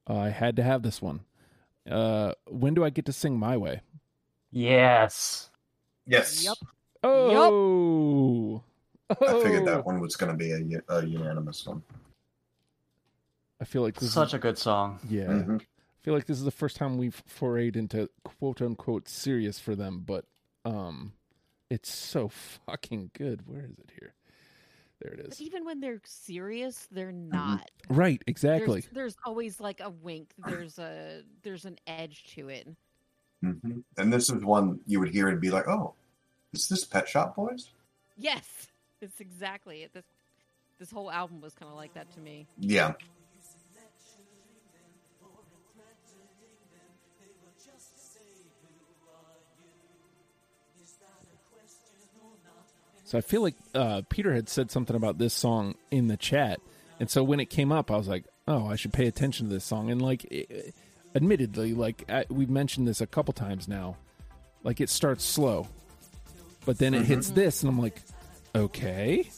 Uh, 0.10 0.18
I 0.18 0.30
had 0.30 0.58
to 0.58 0.64
have 0.64 0.84
this 0.84 1.02
one. 1.02 1.22
Uh, 1.90 2.34
when 2.50 2.74
do 2.74 2.84
I 2.84 2.90
get 2.90 3.06
to 3.06 3.14
sing 3.14 3.40
my 3.40 3.56
way? 3.56 3.80
Yes. 4.52 5.50
Yes. 6.06 6.44
Yep. 6.44 6.58
Oh. 7.04 8.62
I 9.10 9.16
figured 9.44 9.64
Oh. 9.64 9.66
that 9.66 9.86
one 9.86 10.00
was 10.00 10.16
going 10.16 10.32
to 10.32 10.38
be 10.38 10.52
a, 10.52 10.82
a, 10.90 11.06
unanimous 11.06 11.66
one. 11.66 11.84
I 13.62 13.66
feel 13.66 13.82
like 13.82 13.96
this 13.96 14.14
Such 14.14 14.30
is 14.30 14.34
a 14.36 14.40
good 14.40 14.58
song. 14.58 15.00
yeah. 15.08 15.26
Mhm. 15.28 15.62
I 15.62 15.66
feel 16.06 16.14
like 16.14 16.26
this 16.26 16.38
is 16.38 16.44
the 16.44 16.52
first 16.52 16.76
time 16.78 16.98
we've 16.98 17.22
forayed 17.28 17.76
into 17.76 18.10
quote 18.24 18.62
unquote 18.62 19.08
serious 19.08 19.60
for 19.60 19.76
them, 19.76 20.04
but 20.06 20.26
um 20.66 21.14
it's 21.70 21.92
so 21.92 22.28
fucking 22.30 23.10
good. 23.14 23.48
Where 23.48 23.66
is 23.66 23.80
it 23.80 23.90
here? 24.00 24.14
There 25.02 25.14
it 25.14 25.20
is. 25.20 25.30
But 25.30 25.42
even 25.42 25.66
when 25.66 25.80
they're 25.82 26.00
serious, 26.06 26.88
they're 26.92 27.12
not. 27.12 27.70
Right, 27.90 28.24
exactly. 28.28 28.82
There's, 28.82 28.94
there's 28.94 29.16
always 29.26 29.60
like 29.60 29.80
a 29.82 29.90
wink. 29.90 30.32
There's 30.46 30.78
a 30.80 31.24
there's 31.44 31.66
an 31.66 31.78
edge 31.88 32.24
to 32.36 32.50
it. 32.50 32.68
Mhm. 33.44 33.84
And 33.98 34.14
this 34.14 34.30
is 34.30 34.44
one 34.44 34.80
you 34.86 35.00
would 35.00 35.10
hear 35.10 35.28
and 35.30 35.40
be 35.42 35.50
like, 35.50 35.68
"Oh, 35.68 35.94
is 36.54 36.68
this 36.70 36.86
Pet 36.86 37.08
Shop 37.08 37.36
Boys?" 37.36 37.70
Yes, 38.18 38.68
it's 39.02 39.20
exactly 39.20 39.84
it. 39.84 39.94
This 39.94 40.06
this 40.80 40.92
whole 40.92 41.12
album 41.12 41.42
was 41.42 41.54
kind 41.54 41.72
of 41.72 41.78
like 41.78 41.94
that 41.94 42.12
to 42.14 42.20
me. 42.20 42.48
Yeah. 42.60 42.94
So 53.06 53.20
I 53.20 53.22
feel 53.22 53.42
like 53.42 53.56
uh 53.74 54.02
Peter 54.10 54.34
had 54.34 54.50
said 54.50 54.72
something 54.72 54.96
about 54.96 55.18
this 55.18 55.34
song 55.34 55.76
in 55.92 56.08
the 56.08 56.18
chat. 56.18 56.60
And 57.00 57.10
so 57.10 57.24
when 57.24 57.40
it 57.40 57.50
came 57.50 57.72
up, 57.72 57.92
I 57.92 57.98
was 57.98 58.08
like, 58.08 58.26
"Oh, 58.48 58.68
I 58.68 58.76
should 58.78 58.94
pay 58.94 59.06
attention 59.06 59.48
to 59.48 59.54
this 59.54 59.64
song." 59.64 59.92
And 59.92 60.02
like 60.02 60.26
it, 60.32 60.74
admittedly, 61.14 61.74
like 61.74 62.04
I, 62.10 62.26
we've 62.30 62.50
mentioned 62.50 62.88
this 62.88 63.02
a 63.02 63.08
couple 63.08 63.34
times 63.34 63.68
now. 63.68 63.98
Like 64.64 64.82
it 64.82 64.90
starts 64.90 65.24
slow. 65.24 65.68
But 66.66 66.80
then 66.80 66.96
it 66.96 67.06
hits 67.06 67.30
this 67.30 67.62
and 67.62 67.70
I'm 67.70 67.80
like, 67.80 68.02
"Okay. 68.56 69.30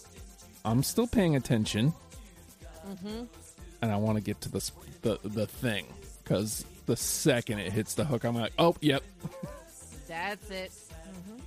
I'm 0.63 0.83
still 0.83 1.07
paying 1.07 1.35
attention." 1.35 1.93
Mm-hmm. 2.87 3.23
and 3.81 3.91
I 3.91 3.97
want 3.97 4.17
to 4.17 4.23
get 4.23 4.39
to 4.41 4.49
the 4.49 4.71
the 5.01 5.19
the 5.23 5.45
thing 5.47 5.85
because 6.23 6.63
the 6.85 6.95
second 6.95 7.59
it 7.59 7.73
hits 7.73 7.95
the 7.95 8.05
hook, 8.05 8.23
I'm 8.23 8.35
like, 8.35 8.53
oh, 8.57 8.75
yep, 8.79 9.03
That's 10.07 10.49
it. 10.49 10.71
hmm 11.27 11.39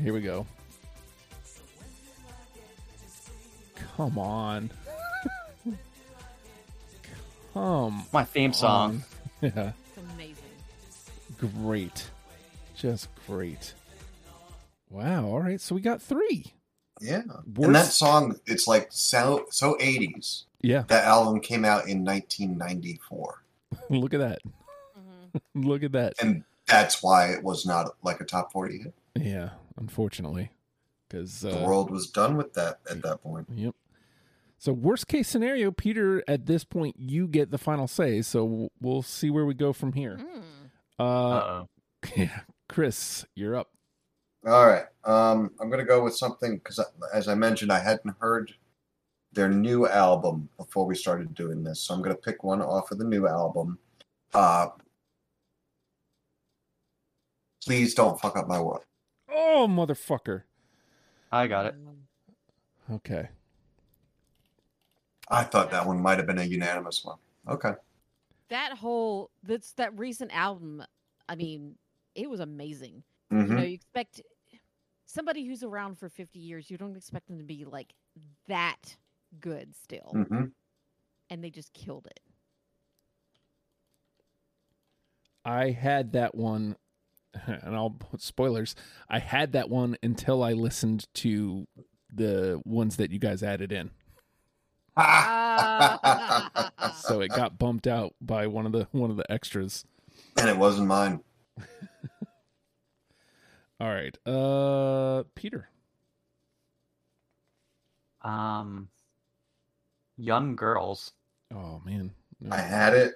here 0.00 0.12
we 0.12 0.20
go. 0.20 0.46
Come 3.96 4.18
on, 4.18 4.70
come 7.54 8.04
My 8.12 8.24
theme 8.24 8.52
song. 8.52 9.02
on. 9.02 9.04
Yeah, 9.40 9.50
It's 9.50 9.52
amazing. 9.56 9.87
Great, 11.38 12.10
just 12.76 13.08
great. 13.26 13.74
Wow. 14.90 15.26
All 15.26 15.40
right, 15.40 15.60
so 15.60 15.74
we 15.74 15.80
got 15.80 16.00
three. 16.02 16.52
Yeah. 17.00 17.22
Worst- 17.54 17.66
And 17.66 17.74
that 17.74 17.86
song, 17.86 18.40
it's 18.46 18.66
like 18.66 18.88
so 18.90 19.46
so 19.50 19.74
80s. 19.80 20.44
Yeah, 20.60 20.82
That 20.88 21.04
album 21.04 21.38
came 21.40 21.64
out 21.64 21.86
in 21.88 22.04
1994. 22.04 23.42
look 23.90 24.12
at 24.12 24.18
that. 24.20 24.38
hmm 24.96 25.38
Look 25.68 25.82
at 25.84 25.92
that. 25.92 26.14
And 26.20 26.42
that's 26.66 27.00
why 27.02 27.28
it 27.28 27.44
was 27.44 27.64
not 27.64 27.94
like 28.02 28.20
a 28.20 28.24
top 28.24 28.50
40 28.50 28.78
hit. 28.78 28.94
Yeah, 29.14 29.50
unfortunately, 29.78 30.50
because 31.08 31.40
The 31.42 31.62
uh, 31.62 31.66
world 31.66 31.90
was 31.90 32.08
done 32.10 32.36
with 32.36 32.54
that 32.54 32.80
at 32.90 33.02
that 33.02 33.22
point. 33.22 33.46
Yep. 33.54 33.74
So 34.58 34.72
worst 34.72 35.06
case 35.06 35.28
scenario, 35.28 35.70
Peter. 35.70 36.24
At 36.26 36.46
this 36.46 36.64
point, 36.64 36.96
you 36.98 37.28
get 37.28 37.52
the 37.52 37.58
final 37.58 37.86
say. 37.86 38.22
So 38.22 38.70
we'll 38.80 39.02
see 39.02 39.30
where 39.30 39.44
we 39.46 39.54
go 39.54 39.72
from 39.72 39.92
here. 39.92 40.18
Mm. 40.20 40.42
Uh, 40.98 41.64
yeah, 42.16 42.40
Chris, 42.68 43.24
you're 43.34 43.56
up. 43.56 43.70
All 44.46 44.66
right. 44.66 44.84
Um, 45.04 45.50
I'm 45.60 45.70
gonna 45.70 45.84
go 45.84 46.02
with 46.02 46.16
something 46.16 46.56
because, 46.56 46.80
as 47.12 47.28
I 47.28 47.34
mentioned, 47.34 47.72
I 47.72 47.80
hadn't 47.80 48.14
heard 48.20 48.52
their 49.32 49.48
new 49.48 49.86
album 49.86 50.48
before 50.56 50.86
we 50.86 50.94
started 50.94 51.34
doing 51.34 51.62
this, 51.62 51.80
so 51.80 51.94
I'm 51.94 52.02
gonna 52.02 52.14
pick 52.14 52.44
one 52.44 52.62
off 52.62 52.90
of 52.90 52.98
the 52.98 53.04
new 53.04 53.26
album. 53.26 53.78
Uh, 54.32 54.68
please 57.64 57.94
don't 57.94 58.20
fuck 58.20 58.36
up 58.36 58.48
my 58.48 58.60
world. 58.60 58.84
Oh, 59.30 59.66
motherfucker. 59.68 60.42
I 61.30 61.46
got 61.46 61.66
it. 61.66 61.74
Okay. 62.90 63.28
I 65.30 65.44
thought 65.44 65.70
that 65.70 65.86
one 65.86 66.00
might 66.00 66.16
have 66.18 66.26
been 66.26 66.38
a 66.38 66.44
unanimous 66.44 67.04
one. 67.04 67.18
Okay. 67.46 67.72
That 68.50 68.72
whole 68.78 69.30
that's 69.42 69.72
that 69.74 69.98
recent 69.98 70.34
album. 70.34 70.82
I 71.28 71.34
mean, 71.34 71.76
it 72.14 72.28
was 72.30 72.40
amazing. 72.40 73.02
hmm 73.30 73.40
You 73.42 73.54
know, 73.54 73.62
you 73.62 73.74
expect 73.74 74.22
somebody 75.06 75.44
who's 75.46 75.62
around 75.62 75.98
for 75.98 76.08
50 76.08 76.38
years, 76.38 76.70
you 76.70 76.76
don't 76.78 76.96
expect 76.96 77.26
them 77.28 77.38
to 77.38 77.44
be 77.44 77.64
like 77.64 77.92
that 78.48 78.96
good 79.40 79.74
still. 79.74 80.12
hmm 80.28 80.44
And 81.30 81.44
they 81.44 81.50
just 81.50 81.72
killed 81.72 82.06
it. 82.06 82.20
I 85.44 85.70
had 85.70 86.12
that 86.12 86.34
one, 86.34 86.76
and 87.46 87.74
I'll 87.74 87.90
put 87.90 88.20
spoilers. 88.20 88.74
I 89.08 89.18
had 89.18 89.52
that 89.52 89.70
one 89.70 89.96
until 90.02 90.42
I 90.42 90.52
listened 90.52 91.06
to 91.14 91.66
the 92.12 92.60
ones 92.64 92.96
that 92.96 93.10
you 93.10 93.18
guys 93.18 93.42
added 93.42 93.72
in. 93.72 93.90
Ah. 94.96 95.37
So 96.96 97.20
it 97.20 97.28
got 97.28 97.58
bumped 97.58 97.86
out 97.86 98.14
by 98.20 98.46
one 98.46 98.66
of 98.66 98.72
the 98.72 98.86
one 98.92 99.10
of 99.10 99.16
the 99.16 99.30
extras. 99.30 99.84
and 100.36 100.48
it 100.48 100.56
wasn't 100.56 100.88
mine. 100.88 101.20
All 103.80 103.88
right. 103.88 104.16
Uh 104.26 105.24
Peter. 105.34 105.68
Um, 108.22 108.88
young 110.16 110.56
girls. 110.56 111.12
Oh 111.54 111.80
man. 111.84 112.12
No. 112.40 112.54
I 112.54 112.60
had 112.60 112.94
it, 112.94 113.14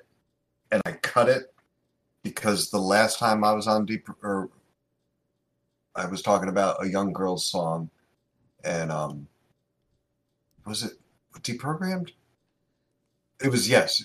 and 0.71 0.81
I 0.87 0.93
cut 0.93 1.29
it 1.29 1.53
because 2.23 2.71
the 2.71 2.79
last 2.79 3.19
time 3.19 3.45
I 3.45 3.53
was 3.53 3.67
on 3.67 3.85
deep 3.87 4.09
or 4.23 4.51
I 5.95 6.07
was 6.07 6.23
talking 6.23 6.49
about 6.49 6.83
a 6.85 6.89
young 6.89 7.13
girl's 7.13 7.45
song, 7.49 7.91
and 8.65 8.91
um, 8.91 9.29
was 10.65 10.83
it 10.83 10.93
deprogrammed? 11.41 12.13
It 13.43 13.51
was 13.51 13.69
yes, 13.69 14.05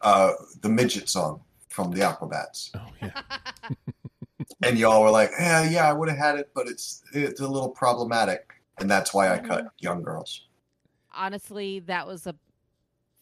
uh, 0.00 0.32
the 0.60 0.68
midget 0.68 1.08
song 1.08 1.40
from 1.68 1.90
the 1.90 2.00
Aquabats, 2.00 2.70
Oh 2.74 2.88
yeah. 3.02 3.22
and 4.62 4.78
y'all 4.78 5.02
were 5.02 5.10
like, 5.10 5.30
"Yeah, 5.38 5.62
yeah, 5.68 5.88
I 5.88 5.92
would 5.92 6.08
have 6.08 6.18
had 6.18 6.38
it, 6.38 6.50
but 6.54 6.68
it's 6.68 7.02
it's 7.14 7.40
a 7.40 7.48
little 7.48 7.70
problematic," 7.70 8.54
and 8.80 8.90
that's 8.90 9.12
why 9.14 9.32
I 9.32 9.38
cut 9.38 9.68
young 9.78 10.02
girls. 10.02 10.46
Honestly, 11.14 11.80
that 11.80 12.06
was 12.06 12.26
a 12.26 12.34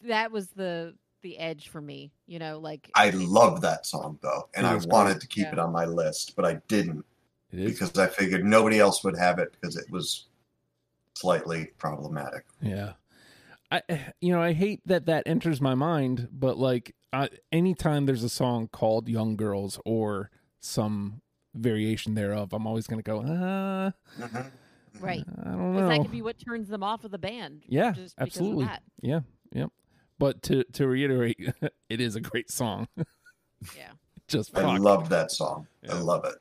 that 0.03 0.31
was 0.31 0.47
the 0.49 0.95
the 1.21 1.37
edge 1.37 1.69
for 1.69 1.81
me. 1.81 2.11
You 2.27 2.39
know, 2.39 2.59
like 2.59 2.89
I 2.95 3.11
love 3.11 3.61
that 3.61 3.85
song 3.85 4.19
though, 4.21 4.49
and 4.55 4.65
I 4.65 4.75
is 4.75 4.85
great. 4.85 4.93
wanted 4.93 5.21
to 5.21 5.27
keep 5.27 5.47
Yeah. 5.47 5.53
it 5.53 5.59
on 5.59 5.71
my 5.71 5.85
list, 5.85 6.35
but 6.35 6.45
I 6.45 6.55
didn't. 6.67 7.05
Because 7.53 7.97
I 7.99 8.07
figured 8.07 8.45
nobody 8.45 8.79
else 8.79 9.03
would 9.03 9.17
have 9.17 9.37
it 9.37 9.51
because 9.51 9.75
it 9.75 9.89
was 9.91 10.27
slightly 11.15 11.65
problematic. 11.77 12.45
Yeah. 12.61 12.93
I 13.71 13.81
you 14.21 14.33
know, 14.33 14.41
I 14.41 14.53
hate 14.53 14.81
that 14.85 15.05
that 15.05 15.23
enters 15.25 15.61
my 15.61 15.75
mind, 15.75 16.27
but 16.31 16.57
like 16.57 16.95
I, 17.13 17.29
anytime 17.51 18.05
there's 18.05 18.23
a 18.23 18.29
song 18.29 18.67
called 18.67 19.07
Young 19.07 19.35
Girls 19.35 19.79
or 19.85 20.29
some 20.59 21.21
variation 21.53 22.13
thereof, 22.15 22.53
I'm 22.53 22.67
always 22.67 22.87
going 22.87 22.99
to 22.99 23.03
go, 23.03 23.21
"Uh, 23.21 23.91
right. 24.99 25.23
I 25.43 25.49
don't 25.49 25.73
know." 25.73 25.89
that 25.89 26.01
could 26.01 26.11
be 26.11 26.21
what 26.21 26.37
turns 26.39 26.67
them 26.69 26.83
off 26.83 27.03
of 27.03 27.11
the 27.11 27.17
band. 27.17 27.63
Yeah, 27.67 27.91
just 27.91 28.15
because 28.15 28.37
of 28.37 28.41
absolutely. 28.41 28.65
that. 28.65 28.83
Yeah, 29.01 29.19
yep. 29.53 29.71
But 30.19 30.41
to 30.43 30.63
to 30.73 30.87
reiterate, 30.87 31.39
it 31.89 32.01
is 32.01 32.15
a 32.15 32.21
great 32.21 32.51
song. 32.51 32.87
Yeah. 33.77 33.91
Just 34.27 34.57
I 34.57 34.61
fuck. 34.63 34.79
love 34.79 35.09
that 35.09 35.29
song. 35.29 35.67
I 35.87 35.99
love 35.99 36.25
it. 36.25 36.33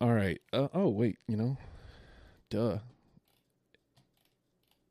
All 0.00 0.12
right. 0.12 0.40
Uh, 0.52 0.68
oh 0.74 0.88
wait, 0.88 1.18
you 1.26 1.36
know, 1.36 1.56
duh. 2.50 2.78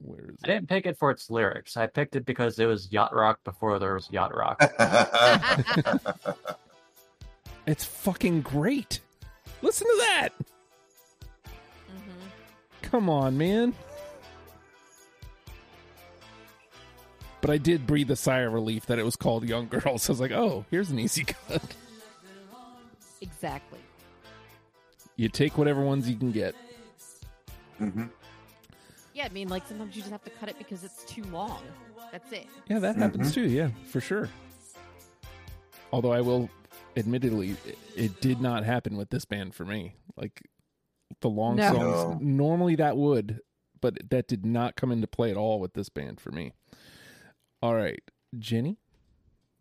Where 0.05 0.19
is 0.29 0.37
I 0.43 0.47
it? 0.47 0.53
didn't 0.53 0.69
pick 0.69 0.85
it 0.85 0.97
for 0.97 1.09
its 1.11 1.29
lyrics. 1.29 1.75
I 1.77 1.87
picked 1.87 2.15
it 2.15 2.25
because 2.25 2.59
it 2.59 2.65
was 2.65 2.91
yacht 2.91 3.13
rock 3.15 3.39
before 3.43 3.79
there 3.79 3.93
was 3.95 4.09
yacht 4.11 4.35
rock. 4.35 4.61
It's 7.67 7.83
fucking 7.83 8.41
great. 8.41 8.99
Listen 9.63 9.87
to 9.87 9.97
that. 9.97 10.29
hmm 11.87 12.11
Come 12.83 13.09
on, 13.09 13.35
man. 13.39 13.73
But 17.41 17.49
I 17.49 17.57
did 17.57 17.87
breathe 17.87 18.11
a 18.11 18.15
sigh 18.15 18.41
of 18.41 18.53
relief 18.53 18.85
that 18.85 18.99
it 18.99 19.03
was 19.05 19.15
called 19.15 19.49
Young 19.49 19.67
Girls. 19.67 20.07
I 20.07 20.11
was 20.11 20.19
like, 20.19 20.31
oh, 20.31 20.65
here's 20.69 20.91
an 20.91 20.99
easy 20.99 21.23
cut. 21.47 21.63
Exactly. 23.21 23.79
You 25.15 25.27
take 25.29 25.57
whatever 25.57 25.81
ones 25.81 26.07
you 26.07 26.15
can 26.17 26.31
get. 26.31 26.53
Mhm. 27.81 28.09
Yeah, 29.15 29.25
I 29.25 29.29
mean, 29.29 29.47
like 29.47 29.65
sometimes 29.65 29.95
you 29.95 30.01
just 30.01 30.11
have 30.11 30.25
to 30.25 30.29
cut 30.29 30.49
it 30.49 30.57
because 30.57 30.83
it's 30.83 31.05
too 31.05 31.23
long. 31.31 31.61
That's 32.11 32.29
it. 32.33 32.47
Yeah, 32.67 32.79
that 32.79 32.97
happens 32.97 33.33
too. 33.33 33.47
Yeah, 33.47 33.69
for 33.85 34.01
sure. 34.01 34.29
Although 35.93 36.11
I 36.11 36.19
will, 36.19 36.49
admittedly, 36.97 37.51
it, 37.65 37.77
it 37.95 38.21
did 38.21 38.41
not 38.41 38.65
happen 38.65 38.97
with 38.97 39.09
this 39.11 39.23
band 39.23 39.55
for 39.55 39.63
me. 39.63 39.95
Like 40.17 40.41
the 41.21 41.29
long 41.29 41.55
No. 41.55 41.71
songs, 41.71 42.03
No. 42.03 42.17
normally 42.21 42.75
that 42.75 42.97
would, 42.97 43.39
but 43.79 44.09
that 44.09 44.27
did 44.27 44.45
not 44.45 44.75
come 44.75 44.91
into 44.91 45.07
play 45.07 45.31
at 45.31 45.37
all 45.37 45.61
with 45.61 45.73
this 45.75 45.87
band 45.87 46.19
for 46.19 46.31
me. 46.33 46.51
All 47.61 47.73
right, 47.73 48.03
Jenny. 48.37 48.77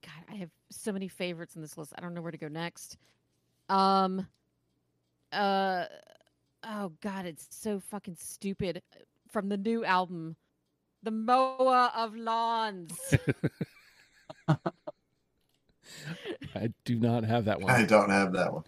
God, 0.02 0.34
I 0.34 0.34
have 0.34 0.50
so 0.72 0.90
many 0.90 1.06
favorites 1.06 1.54
in 1.54 1.62
this 1.62 1.78
list. 1.78 1.92
I 1.96 2.00
don't 2.00 2.12
know 2.12 2.22
where 2.22 2.32
to 2.32 2.38
go 2.38 2.48
next. 2.48 2.96
Um, 3.68 4.26
uh, 5.30 5.84
oh 6.64 6.92
God, 7.00 7.24
it's 7.24 7.46
so 7.50 7.78
fucking 7.78 8.16
stupid. 8.18 8.82
From 9.34 9.48
the 9.48 9.56
new 9.56 9.84
album, 9.84 10.36
"The 11.02 11.10
Mower 11.10 11.90
of 11.92 12.14
Lawns." 12.14 12.92
I 16.54 16.68
do 16.84 17.00
not 17.00 17.24
have 17.24 17.46
that 17.46 17.60
one. 17.60 17.72
I 17.72 17.84
don't 17.84 18.10
have 18.10 18.32
that 18.34 18.54
one. 18.54 18.62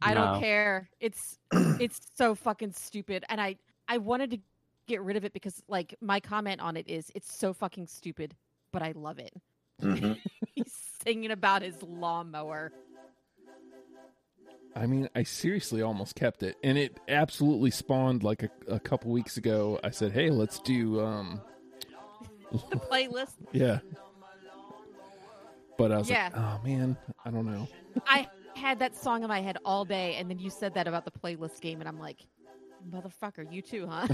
I 0.00 0.14
don't 0.14 0.34
No. 0.34 0.38
care. 0.38 0.88
It's 1.00 1.40
it's 1.80 1.98
so 2.16 2.36
fucking 2.36 2.70
stupid, 2.70 3.24
and 3.28 3.40
I 3.40 3.56
I 3.88 3.98
wanted 3.98 4.30
to 4.30 4.38
get 4.86 5.02
rid 5.02 5.16
of 5.16 5.24
it 5.24 5.32
because 5.32 5.60
like 5.66 5.96
my 6.00 6.20
comment 6.20 6.60
on 6.60 6.76
it 6.76 6.86
is 6.88 7.10
it's 7.16 7.36
so 7.36 7.52
fucking 7.52 7.88
stupid, 7.88 8.36
but 8.72 8.80
I 8.80 8.92
love 8.92 9.18
it. 9.18 9.34
Mhm. 9.80 10.20
He's 10.54 10.72
singing 11.02 11.32
about 11.32 11.62
his 11.62 11.82
lawnmower. 11.82 12.70
I 14.74 14.86
mean, 14.86 15.08
I 15.14 15.22
seriously 15.24 15.82
almost 15.82 16.14
kept 16.14 16.42
it, 16.42 16.56
and 16.64 16.78
it 16.78 16.98
absolutely 17.08 17.70
spawned 17.70 18.22
like 18.22 18.42
a, 18.42 18.50
a 18.68 18.80
couple 18.80 19.10
weeks 19.10 19.36
ago. 19.36 19.78
I 19.84 19.90
said, 19.90 20.12
"Hey, 20.12 20.30
let's 20.30 20.58
do 20.60 21.00
um, 21.00 21.40
The 22.70 22.76
playlist. 22.76 23.34
yeah." 23.52 23.80
But 25.76 25.92
I 25.92 25.98
was 25.98 26.08
Yeah. 26.08 26.30
like, 26.32 26.36
"Oh 26.36 26.60
man, 26.66 26.96
I 27.24 27.30
don't 27.30 27.46
know." 27.46 27.68
I 28.06 28.28
had 28.54 28.78
that 28.78 28.96
song 28.96 29.22
in 29.22 29.28
my 29.28 29.40
head 29.40 29.58
all 29.64 29.84
day, 29.84 30.14
and 30.16 30.30
then 30.30 30.38
you 30.38 30.48
said 30.50 30.74
that 30.74 30.86
about 30.88 31.04
the 31.04 31.10
playlist 31.10 31.60
game, 31.60 31.80
and 31.80 31.88
I'm 31.88 31.98
like, 31.98 32.20
motherfucker, 32.90 33.50
you 33.52 33.60
too, 33.62 33.86
huh? 33.86 34.06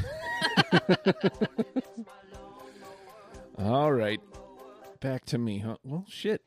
All 3.58 3.92
right. 3.92 4.20
Back 5.00 5.24
to 5.26 5.38
me, 5.38 5.58
huh? 5.58 5.76
Well, 5.84 6.04
shit. 6.08 6.42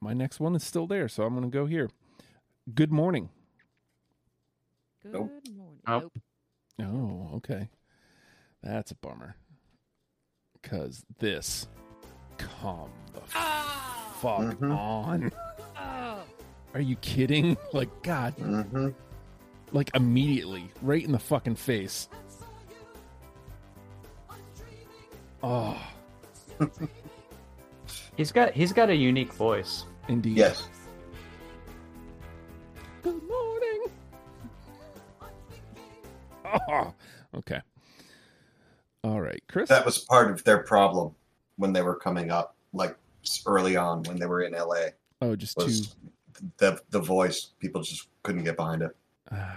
My 0.00 0.12
next 0.14 0.40
one 0.40 0.54
is 0.54 0.64
still 0.64 0.86
there, 0.86 1.08
so 1.08 1.24
I'm 1.24 1.34
going 1.34 1.50
to 1.50 1.54
go 1.54 1.66
here. 1.66 1.90
Good 2.74 2.92
morning. 2.92 3.28
Good 5.02 5.12
Nope. 5.12 5.30
morning. 5.54 5.80
Nope. 5.86 6.12
Nope. 6.78 6.88
Oh, 7.32 7.36
okay. 7.36 7.68
That's 8.62 8.92
a 8.92 8.94
bummer. 8.96 9.34
Because 10.60 11.04
this. 11.18 11.66
Come 12.38 12.90
the 13.12 13.20
Ah! 13.34 14.14
fuck 14.20 14.40
Mhm. 14.58 14.78
on. 14.78 15.32
Oh. 15.76 16.22
Are 16.74 16.80
you 16.80 16.96
kidding? 16.96 17.56
Like, 17.72 17.90
God, 18.02 18.32
hmm 18.34 18.88
like 19.72 19.90
immediately, 19.94 20.70
right 20.82 21.02
in 21.02 21.12
the 21.12 21.18
fucking 21.18 21.56
face. 21.56 22.08
Oh, 25.44 25.76
He's 28.16 28.30
got 28.30 28.52
he's 28.52 28.72
got 28.72 28.90
a 28.90 28.94
unique 28.94 29.32
voice. 29.32 29.86
indeed. 30.06 30.36
Yes. 30.36 30.68
Oh, 36.68 36.92
okay. 37.36 37.60
All 39.04 39.20
right, 39.20 39.42
Chris. 39.48 39.68
That 39.68 39.84
was 39.84 39.98
part 39.98 40.30
of 40.30 40.44
their 40.44 40.58
problem 40.58 41.14
when 41.56 41.72
they 41.72 41.82
were 41.82 41.96
coming 41.96 42.30
up, 42.30 42.54
like 42.72 42.96
early 43.46 43.76
on 43.76 44.02
when 44.04 44.16
they 44.18 44.26
were 44.26 44.42
in 44.42 44.52
LA. 44.52 44.86
oh, 45.20 45.34
just 45.36 45.58
two. 45.58 45.64
Was 45.66 45.96
the 46.58 46.80
the 46.90 47.00
voice? 47.00 47.50
People 47.58 47.82
just 47.82 48.08
couldn't 48.22 48.44
get 48.44 48.56
behind 48.56 48.82
it. 48.82 48.96
Uh, 49.30 49.56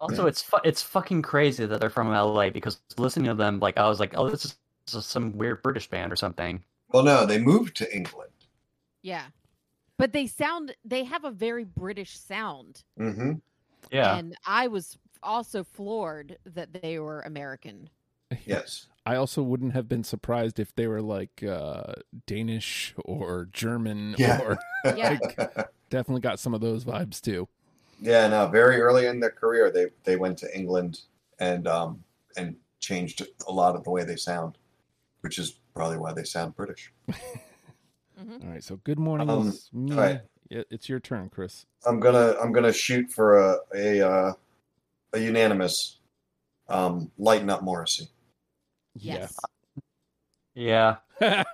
Also, 0.00 0.26
it's 0.26 0.42
fu- 0.42 0.58
it's 0.64 0.82
fucking 0.82 1.22
crazy 1.22 1.64
that 1.64 1.80
they're 1.80 1.88
from 1.90 2.08
LA 2.10 2.50
because 2.50 2.80
listening 2.98 3.26
to 3.26 3.34
them, 3.34 3.60
like 3.60 3.78
I 3.78 3.88
was 3.88 4.00
like, 4.00 4.12
oh, 4.16 4.28
this 4.28 4.44
is, 4.44 4.56
this 4.86 4.94
is 4.96 5.06
some 5.06 5.36
weird 5.38 5.62
British 5.62 5.88
band 5.88 6.12
or 6.12 6.16
something. 6.16 6.62
Well, 6.90 7.04
no, 7.04 7.24
they 7.26 7.38
moved 7.38 7.76
to 7.76 7.94
England. 7.96 8.30
Yeah. 9.02 9.24
But 9.98 10.12
they 10.12 10.26
sound 10.26 10.74
they 10.84 11.04
have 11.04 11.24
a 11.24 11.30
very 11.30 11.64
British 11.64 12.18
sound. 12.18 12.82
hmm 12.96 13.32
Yeah, 13.90 14.16
And 14.16 14.36
I 14.46 14.66
was 14.68 14.98
also 15.22 15.64
floored 15.64 16.38
that 16.44 16.82
they 16.82 16.98
were 16.98 17.20
American. 17.22 17.90
Yes. 18.44 18.86
I 19.06 19.16
also 19.16 19.42
wouldn't 19.42 19.72
have 19.72 19.88
been 19.88 20.04
surprised 20.04 20.58
if 20.60 20.74
they 20.74 20.86
were 20.86 21.00
like 21.00 21.42
uh, 21.42 21.94
Danish 22.26 22.94
or 23.06 23.48
German 23.50 24.14
Yeah. 24.18 24.40
or 24.42 24.58
Yeah. 24.96 25.18
definitely 25.88 26.20
got 26.20 26.38
some 26.38 26.52
of 26.52 26.60
those 26.60 26.84
vibes 26.84 27.22
too. 27.22 27.48
yeah. 28.02 28.26
No. 28.28 28.46
Very 28.48 28.80
early 28.82 29.06
in 29.06 29.18
their 29.18 29.30
career, 29.30 29.70
they 29.70 29.86
they 30.04 30.16
went 30.16 30.36
to 30.38 30.54
England 30.56 31.00
and 31.40 31.66
um 31.66 32.04
and 32.36 32.54
changed 32.80 33.26
a 33.48 33.50
lot 33.52 33.74
of 33.76 33.82
the 33.84 33.90
way 33.90 34.04
they 34.04 34.16
sound, 34.16 34.58
which 35.22 35.38
is 35.38 35.58
probably 35.74 35.96
why 35.96 36.12
they 36.12 36.24
sound 36.24 36.54
British. 36.54 36.92
All 38.18 38.50
right, 38.50 38.62
so 38.62 38.76
good 38.84 38.98
morning. 38.98 39.30
Um, 39.30 39.48
is 39.48 39.70
me. 39.72 39.92
all 39.92 39.98
right. 40.00 40.20
It's 40.50 40.88
your 40.88 40.98
turn, 41.00 41.28
Chris. 41.30 41.64
I'm 41.86 41.98
gonna 42.00 42.34
I'm 42.42 42.52
gonna 42.52 42.72
shoot 42.72 43.10
for 43.10 43.38
a 43.38 43.56
a 43.74 44.00
uh, 44.06 44.32
a 45.12 45.18
unanimous 45.18 45.98
um 46.68 47.10
lighten 47.18 47.48
up 47.50 47.62
Morrissey. 47.62 48.08
Yes. 48.94 49.34
yeah. 50.54 50.96
Yeah. 51.20 51.44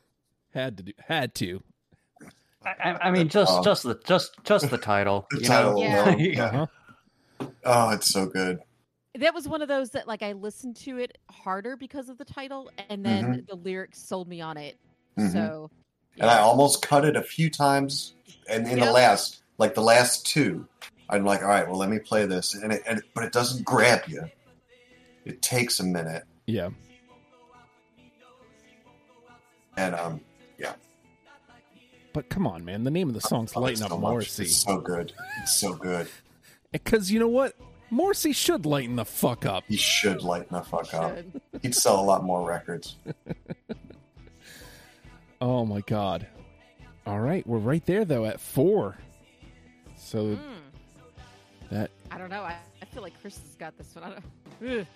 had 0.54 0.76
to 0.78 0.82
do 0.82 0.92
had 1.06 1.34
to. 1.36 1.62
I, 2.64 2.74
I- 2.90 3.08
I 3.08 3.10
mean, 3.10 3.28
just 3.28 3.52
Um, 3.52 3.64
just 3.64 3.82
the 3.84 4.00
just 4.04 4.32
just 4.44 4.68
the 4.70 4.78
title. 4.78 5.26
The 5.30 5.40
you 5.40 5.46
title 5.46 5.74
know? 5.74 5.80
Yeah. 5.80 6.04
alone, 6.04 6.18
yeah. 6.20 6.44
Uh-huh. 6.44 6.66
Oh, 7.64 7.90
it's 7.90 8.10
so 8.10 8.26
good. 8.26 8.58
That 9.14 9.32
was 9.32 9.48
one 9.48 9.62
of 9.62 9.68
those 9.68 9.90
that 9.90 10.06
like 10.08 10.22
I 10.22 10.32
listened 10.32 10.76
to 10.78 10.98
it 10.98 11.16
harder 11.30 11.76
because 11.76 12.08
of 12.08 12.18
the 12.18 12.24
title 12.24 12.70
and 12.88 13.04
then 13.04 13.24
Mm-hmm. 13.24 13.40
the 13.48 13.54
lyrics 13.56 14.00
sold 14.00 14.28
me 14.28 14.40
on 14.40 14.56
it. 14.56 14.76
Mhm. 15.18 15.32
So 15.32 15.70
And 16.20 16.28
I 16.30 16.38
almost 16.40 16.82
cut 16.82 17.04
it 17.04 17.16
a 17.16 17.22
few 17.22 17.48
times, 17.48 18.14
and 18.50 18.66
in 18.66 18.80
the 18.80 18.90
last, 18.90 19.42
like 19.58 19.74
the 19.74 19.82
last 19.82 20.26
two, 20.26 20.66
I'm 21.10 21.24
like, 21.24 21.42
all 21.42 21.48
right, 21.48 21.66
well, 21.66 21.78
let 21.78 21.88
me 21.90 21.98
play 21.98 22.26
this, 22.26 22.54
and 22.54 22.72
it, 22.72 22.82
and 22.86 23.02
but 23.14 23.24
it 23.24 23.32
doesn't 23.32 23.64
grab 23.64 24.02
you. 24.08 24.24
It 25.24 25.40
takes 25.42 25.80
a 25.80 25.84
minute, 25.84 26.24
Yeah. 26.46 26.70
and 29.76 29.94
um, 29.94 30.20
yeah. 30.58 30.72
But 32.12 32.28
come 32.30 32.46
on, 32.46 32.64
man. 32.64 32.84
The 32.84 32.90
name 32.90 33.08
of 33.08 33.14
the 33.14 33.20
song's 33.20 33.52
oh, 33.54 33.60
Lighten 33.60 33.82
Up 33.84 33.90
so 33.90 33.98
much. 33.98 34.10
Morrissey. 34.10 34.42
It's 34.44 34.56
so 34.56 34.78
good. 34.80 35.12
It's 35.42 35.56
so 35.56 35.74
good. 35.74 36.08
Because 36.70 37.10
you 37.10 37.18
know 37.18 37.28
what? 37.28 37.54
Morrissey 37.88 38.32
should 38.34 38.66
lighten 38.66 38.96
the 38.96 39.04
fuck 39.06 39.46
up. 39.46 39.64
He 39.68 39.78
should 39.78 40.22
lighten 40.22 40.48
the 40.54 40.60
fuck 40.62 40.92
up. 40.92 41.16
He'd 41.62 41.74
sell 41.74 41.98
a 41.98 42.04
lot 42.04 42.24
more 42.24 42.46
records. 42.46 42.96
Oh 45.40 45.64
my 45.64 45.80
god. 45.82 46.26
All 47.06 47.20
right, 47.20 47.46
we're 47.46 47.58
right 47.58 47.84
there 47.86 48.04
though 48.04 48.24
at 48.26 48.40
four. 48.40 48.98
So 49.96 50.36
Mm. 50.36 50.38
That 51.70 51.90
I 52.10 52.18
don't 52.18 52.30
know. 52.30 52.42
I, 52.42 52.56
I 52.82 52.84
feel 52.86 53.02
like 53.02 53.20
Chris 53.20 53.38
has 53.38 53.54
got 53.56 53.76
this 53.76 53.94
one. 53.94 54.04
I 54.04 54.08
don't 54.10 54.78
Ugh. 54.80 54.86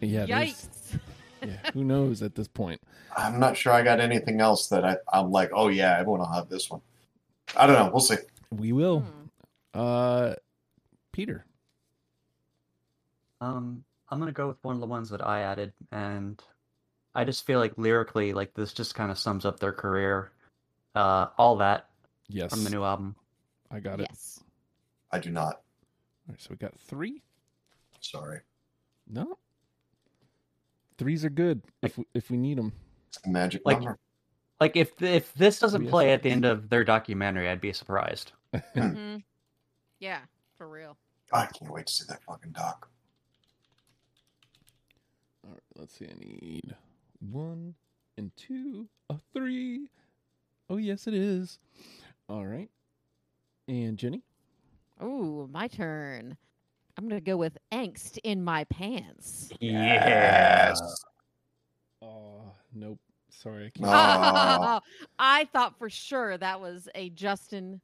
yeah, 0.00 0.26
Yikes. 0.26 0.98
yeah, 1.42 1.70
who 1.72 1.84
knows 1.84 2.22
at 2.22 2.34
this 2.34 2.48
point? 2.48 2.80
I'm 3.16 3.38
not 3.38 3.56
sure 3.56 3.72
I 3.72 3.82
got 3.82 4.00
anything 4.00 4.40
else 4.40 4.68
that 4.68 4.84
I, 4.84 4.96
I'm 5.12 5.30
like, 5.30 5.50
oh 5.52 5.68
yeah, 5.68 5.98
everyone 5.98 6.20
will 6.20 6.32
have 6.32 6.48
this 6.48 6.70
one. 6.70 6.80
I 7.56 7.66
don't 7.66 7.76
know. 7.76 7.90
We'll 7.90 8.00
see. 8.00 8.16
We 8.50 8.72
will. 8.72 9.00
Hmm. 9.00 9.26
Uh, 9.74 10.34
Peter. 11.12 11.44
Um, 13.40 13.84
I'm 14.08 14.18
gonna 14.18 14.32
go 14.32 14.48
with 14.48 14.62
one 14.62 14.74
of 14.74 14.80
the 14.80 14.86
ones 14.86 15.10
that 15.10 15.26
I 15.26 15.42
added, 15.42 15.72
and 15.90 16.42
I 17.14 17.24
just 17.24 17.44
feel 17.46 17.58
like 17.58 17.76
lyrically, 17.76 18.32
like 18.32 18.54
this 18.54 18.72
just 18.72 18.94
kind 18.94 19.10
of 19.10 19.18
sums 19.18 19.44
up 19.44 19.58
their 19.60 19.72
career. 19.72 20.30
Uh, 20.94 21.28
all 21.38 21.56
that 21.56 21.88
Yes, 22.28 22.50
from 22.50 22.64
the 22.64 22.70
new 22.70 22.84
album. 22.84 23.16
I 23.70 23.80
got 23.80 24.00
it. 24.00 24.06
Yes. 24.10 24.40
I 25.10 25.18
do 25.18 25.30
not. 25.30 25.60
All 26.28 26.32
right, 26.32 26.40
so 26.40 26.48
we 26.50 26.56
got 26.56 26.78
three. 26.78 27.22
Sorry. 28.00 28.40
No, 29.08 29.36
threes 30.98 31.24
are 31.24 31.30
good 31.30 31.62
if 31.82 31.98
we, 31.98 32.04
if 32.14 32.30
we 32.30 32.36
need 32.36 32.56
them. 32.58 32.72
It's 33.08 33.18
a 33.24 33.28
magic 33.28 33.62
Like- 33.64 33.78
number. 33.78 33.98
Like 34.60 34.76
if 34.76 35.02
if 35.02 35.34
this 35.34 35.58
doesn't 35.58 35.82
Yes. 35.82 35.90
play 35.90 36.12
at 36.12 36.22
the 36.22 36.30
end 36.30 36.44
of 36.44 36.68
their 36.68 36.84
documentary, 36.84 37.48
I'd 37.48 37.60
be 37.60 37.72
surprised. 37.72 38.30
hmm 38.74 39.16
Yeah, 39.98 40.20
for 40.56 40.68
real. 40.68 40.96
I 41.32 41.46
can't 41.46 41.72
wait 41.72 41.86
to 41.88 41.92
see 41.92 42.04
that 42.08 42.22
fucking 42.22 42.52
doc. 42.52 42.88
All 45.44 45.50
right, 45.50 45.60
let's 45.74 45.98
see. 45.98 46.06
I 46.06 46.14
need 46.16 46.76
one 47.18 47.74
and 48.16 48.30
two, 48.36 48.86
a 49.10 49.16
three. 49.32 49.88
Oh 50.70 50.76
yes, 50.76 51.08
it 51.08 51.14
is. 51.14 51.58
All 52.28 52.46
right, 52.46 52.70
and 53.66 53.98
Jenny. 53.98 54.22
Ooh, 55.02 55.48
my 55.52 55.68
turn. 55.68 56.36
I'm 56.96 57.08
gonna 57.08 57.20
go 57.20 57.36
with 57.36 57.56
angst 57.72 58.18
in 58.22 58.44
my 58.44 58.64
pants. 58.64 59.50
Yes. 59.60 60.80
Oh 62.02 62.42
nope. 62.74 62.98
Sorry, 63.30 63.66
I 63.66 63.70
can't. 63.78 63.88
Oh. 63.88 64.80
I 65.18 65.44
thought 65.52 65.78
for 65.78 65.88
sure 65.88 66.36
that 66.36 66.60
was 66.60 66.88
a 66.94 67.08
Justin 67.10 67.80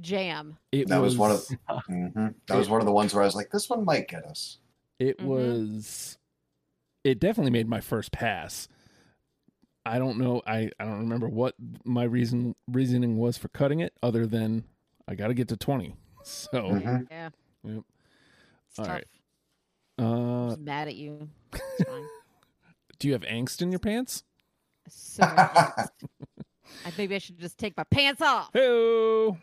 jam. 0.00 0.56
It 0.72 0.88
That 0.88 1.00
was 1.02 1.16
one 1.18 1.32
of- 1.32 1.46
Uh, 1.68 1.80
hmm 1.86 2.28
That 2.48 2.56
was 2.56 2.68
one 2.68 2.80
of 2.80 2.86
the 2.86 2.92
ones 2.92 3.12
where 3.14 3.22
I 3.22 3.26
was 3.26 3.34
like, 3.36 3.50
this 3.50 3.68
one 3.68 3.84
might 3.84 4.08
get 4.08 4.24
us. 4.24 4.58
It 4.98 5.18
Mhm. 5.18 5.24
was. 5.26 6.18
It 7.04 7.20
definitely 7.20 7.52
made 7.52 7.68
my 7.68 7.80
first 7.80 8.10
pass. 8.10 8.68
I 9.84 9.98
don't 9.98 10.18
know. 10.18 10.42
I, 10.46 10.70
I 10.80 10.84
don't 10.84 10.98
remember 11.00 11.28
what 11.28 11.54
my 11.84 12.02
reason 12.02 12.56
reasoning 12.68 13.16
was 13.18 13.36
for 13.38 13.48
cutting 13.48 13.78
it, 13.80 13.92
other 14.02 14.26
than 14.26 14.64
I 15.06 15.14
got 15.14 15.28
to 15.28 15.34
get 15.34 15.46
to 15.48 15.56
twenty. 15.56 15.94
So, 16.26 16.70
Mhm. 16.72 17.06
Yeah. 17.10 17.30
Yep. 17.62 17.82
It's 18.70 18.78
All 18.80 18.84
tough. 18.84 18.94
right. 18.94 19.06
uh, 19.98 20.52
I'm 20.54 20.64
mad 20.64 20.88
at 20.88 20.96
you. 20.96 21.28
It's 21.52 21.84
fine. 21.88 22.06
do 22.98 23.06
you 23.08 23.12
have 23.14 23.22
angst 23.22 23.62
in 23.62 23.70
your 23.70 23.78
pants? 23.78 24.24
so. 24.88 25.22
I 25.24 25.86
maybe 26.98 27.14
I 27.14 27.18
should 27.18 27.38
just 27.38 27.58
take 27.58 27.76
my 27.76 27.84
pants 27.84 28.20
off. 28.20 28.50
Hey, 28.52 29.36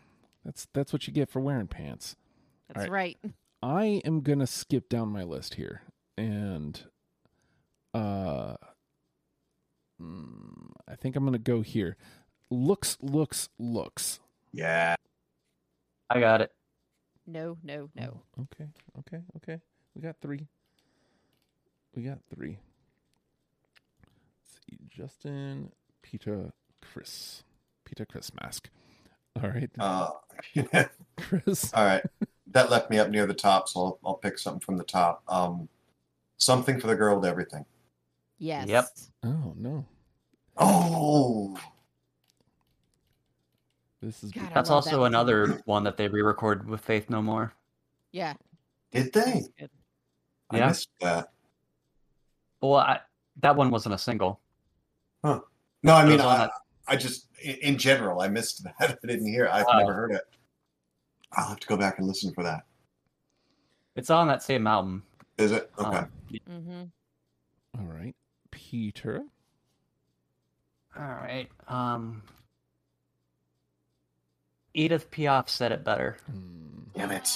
that's 0.44 0.66
that's 0.74 0.92
what 0.92 1.06
you 1.06 1.12
get 1.12 1.30
for 1.30 1.40
wearing 1.40 1.66
pants. 1.68 2.16
That's 2.68 2.88
right. 2.88 3.16
right. 3.22 3.34
I 3.62 4.02
am 4.04 4.20
gonna 4.20 4.46
skip 4.46 4.88
down 4.90 5.08
my 5.08 5.22
list 5.22 5.54
here, 5.54 5.82
and 6.18 6.80
uh, 7.94 8.56
mm, 10.00 10.70
I 10.86 10.96
think 10.96 11.16
I'm 11.16 11.24
gonna 11.24 11.38
go 11.38 11.62
here. 11.62 11.96
Looks, 12.50 12.98
looks, 13.00 13.48
looks. 13.58 14.20
yeah. 14.52 14.96
I 16.10 16.20
got 16.20 16.42
it. 16.42 16.52
No, 17.26 17.56
no, 17.62 17.88
no. 17.94 18.20
Oh, 18.38 18.42
Okay, 18.42 18.68
okay, 18.98 19.22
okay. 19.36 19.60
We 19.94 20.02
got 20.02 20.16
three. 20.20 20.46
We 21.94 22.02
got 22.02 22.18
three. 22.34 22.58
Let's 24.42 24.60
see, 24.68 24.78
Justin, 24.88 25.70
Peter, 26.02 26.52
Chris, 26.82 27.44
Peter, 27.84 28.04
Chris 28.04 28.32
mask. 28.40 28.68
All 29.42 29.48
right, 29.50 29.70
Uh, 29.78 30.10
Chris. 31.16 31.72
all 31.74 31.84
right. 31.84 32.02
That 32.52 32.70
left 32.70 32.90
me 32.90 32.98
up 32.98 33.10
near 33.10 33.26
the 33.26 33.34
top, 33.34 33.68
so 33.68 33.80
I'll, 33.80 33.98
I'll 34.04 34.14
pick 34.14 34.38
something 34.38 34.60
from 34.60 34.76
the 34.76 34.84
top. 34.84 35.22
Um, 35.28 35.68
something 36.36 36.78
for 36.80 36.86
the 36.88 36.94
girl 36.94 37.16
with 37.16 37.24
everything. 37.28 37.64
Yes. 38.38 38.68
Yep. 38.68 38.84
Oh 39.24 39.54
no, 39.56 39.86
Oh, 40.56 41.56
this 44.04 44.22
is 44.22 44.30
God, 44.32 44.50
That's 44.54 44.68
love 44.70 44.84
that 44.84 44.90
also 44.92 45.04
another 45.04 45.62
one 45.64 45.84
that 45.84 45.96
they 45.96 46.08
re-recorded 46.08 46.68
with 46.68 46.80
Faith 46.80 47.08
No 47.10 47.22
More. 47.22 47.52
Yeah. 48.12 48.34
did 48.92 49.12
they? 49.12 49.42
I 50.50 50.58
Yeah. 50.58 50.68
missed 50.68 50.88
that. 51.00 51.28
Well, 52.60 52.76
I, 52.76 53.00
that 53.40 53.56
one 53.56 53.70
wasn't 53.70 53.94
a 53.94 53.98
single. 53.98 54.40
Huh. 55.24 55.40
No, 55.82 55.94
I 55.94 56.04
mean, 56.06 56.20
I, 56.20 56.38
that- 56.38 56.50
I 56.86 56.96
just, 56.96 57.28
in, 57.42 57.56
in 57.56 57.78
general, 57.78 58.20
I 58.20 58.28
missed 58.28 58.62
that. 58.64 58.74
I 59.02 59.06
didn't 59.06 59.26
hear. 59.26 59.46
it. 59.46 59.50
I've 59.52 59.66
Wow. 59.66 59.78
never 59.78 59.92
heard 59.94 60.12
it. 60.12 60.22
I'll 61.32 61.48
have 61.48 61.60
to 61.60 61.66
go 61.66 61.76
back 61.76 61.98
and 61.98 62.06
listen 62.06 62.32
for 62.32 62.44
that. 62.44 62.64
It's 63.96 64.10
on 64.10 64.28
that 64.28 64.42
same 64.42 64.66
album. 64.66 65.02
Is 65.38 65.52
it? 65.52 65.70
Okay. 65.78 65.96
Um, 65.98 66.10
Mm-hmm. 66.48 66.82
all 67.80 67.86
right. 67.86 68.14
Peter. 68.50 69.22
all 70.96 71.02
right. 71.04 71.48
Um, 71.68 72.22
Edith 74.74 75.10
Piaf 75.10 75.48
said 75.48 75.72
it 75.72 75.84
better. 75.84 76.16
Hmm, 76.26 76.80
Damn 76.94 77.10
it. 77.12 77.28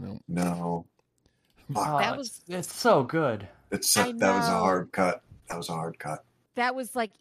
no. 0.00 0.18
No. 0.28 0.86
Fuck. 1.72 1.88
Oh, 1.88 1.98
That 1.98 2.16
was- 2.16 2.42
it's 2.48 2.72
so 2.74 3.02
good. 3.02 3.48
It's 3.70 3.96
I 3.96 4.12
that 4.12 4.36
was 4.36 4.48
a 4.48 4.52
know. 4.52 4.58
hard 4.60 4.92
cut. 4.92 5.22
That 5.48 5.56
was 5.56 5.68
a 5.68 5.72
hard 5.72 5.98
cut. 5.98 6.24
That 6.54 6.74
was 6.74 6.94
like 6.96 7.12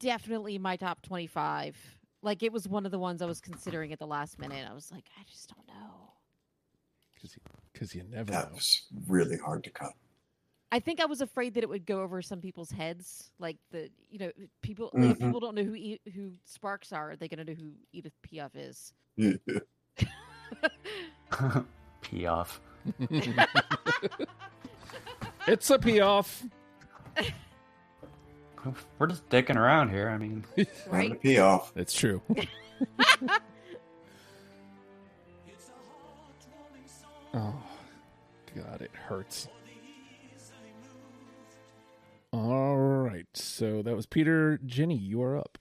definitely 0.00 0.58
my 0.58 0.76
top 0.76 1.02
25. 1.02 1.76
Like 2.22 2.42
it 2.42 2.52
was 2.52 2.66
one 2.66 2.84
of 2.86 2.92
the 2.92 2.98
ones 2.98 3.22
I 3.22 3.26
was 3.26 3.40
considering 3.40 3.92
at 3.92 3.98
the 3.98 4.06
last 4.06 4.38
minute. 4.38 4.66
I 4.68 4.72
was 4.74 4.90
like, 4.90 5.04
I 5.18 5.22
just 5.30 5.52
don't 5.54 5.66
know. 5.68 5.92
Because 7.72 7.94
you 7.94 8.02
never 8.08 8.30
That 8.32 8.48
know. 8.50 8.54
was 8.56 8.82
really 9.06 9.36
hard 9.36 9.64
to 9.64 9.70
cut. 9.70 9.92
I 10.72 10.80
think 10.80 11.00
I 11.00 11.06
was 11.06 11.20
afraid 11.20 11.54
that 11.54 11.62
it 11.62 11.68
would 11.68 11.86
go 11.86 12.00
over 12.02 12.20
some 12.22 12.40
people's 12.40 12.70
heads, 12.70 13.30
like 13.38 13.56
the 13.70 13.88
you 14.10 14.18
know 14.18 14.32
people. 14.62 14.90
Like, 14.92 15.12
if 15.12 15.18
people 15.20 15.40
don't 15.40 15.54
know 15.54 15.62
who 15.62 15.74
E- 15.74 16.00
who 16.14 16.32
Sparks 16.44 16.92
are, 16.92 17.12
are 17.12 17.16
they 17.16 17.28
gonna 17.28 17.44
know 17.44 17.54
who 17.54 17.70
Edith 17.92 18.14
Piaf 18.26 18.50
is? 18.54 18.92
Pee 22.02 22.26
off. 22.26 22.60
it's 25.48 25.70
a 25.70 25.78
pee 25.78 26.00
off. 26.00 26.44
We're 28.98 29.06
just 29.06 29.28
dicking 29.28 29.56
around 29.56 29.90
here. 29.90 30.08
I 30.08 30.18
mean, 30.18 30.44
Time 30.56 30.66
to 30.66 30.90
right? 30.90 31.20
pee 31.20 31.38
off. 31.38 31.72
It's 31.76 31.92
true. 31.94 32.20
oh, 37.34 37.54
God, 38.54 38.82
it 38.82 38.90
hurts. 38.94 39.48
All 42.36 42.76
right. 42.76 43.24
So 43.32 43.80
that 43.82 43.96
was 43.96 44.04
Peter. 44.04 44.58
Jenny, 44.66 44.94
you 44.96 45.22
are 45.22 45.38
up. 45.38 45.56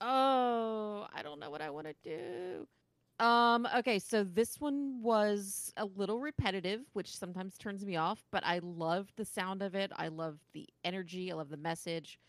Oh, 0.00 1.08
I 1.12 1.22
don't 1.22 1.40
know 1.40 1.50
what 1.50 1.60
I 1.60 1.70
want 1.70 1.88
to 1.88 1.94
do. 2.04 3.24
Um, 3.24 3.66
okay, 3.78 3.98
so 3.98 4.22
this 4.22 4.60
one 4.60 5.02
was 5.02 5.72
a 5.76 5.84
little 5.84 6.20
repetitive, 6.20 6.82
which 6.92 7.16
sometimes 7.16 7.58
turns 7.58 7.84
me 7.84 7.96
off, 7.96 8.24
but 8.30 8.44
I 8.46 8.60
loved 8.62 9.14
the 9.16 9.24
sound 9.24 9.60
of 9.60 9.74
it. 9.74 9.90
I 9.96 10.06
love 10.06 10.38
the 10.52 10.68
energy, 10.84 11.32
I 11.32 11.34
love 11.34 11.48
the 11.50 11.56
message. 11.56 12.20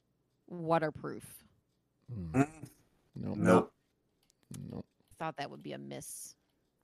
Waterproof. 0.47 1.43
Hmm. 2.11 2.41
Mm, 2.41 2.47
Nope. 3.17 3.37
Nope. 3.37 3.73
Nope. 4.71 4.85
Thought 5.19 5.37
that 5.37 5.51
would 5.51 5.61
be 5.61 5.73
a 5.73 5.77
miss. 5.77 6.33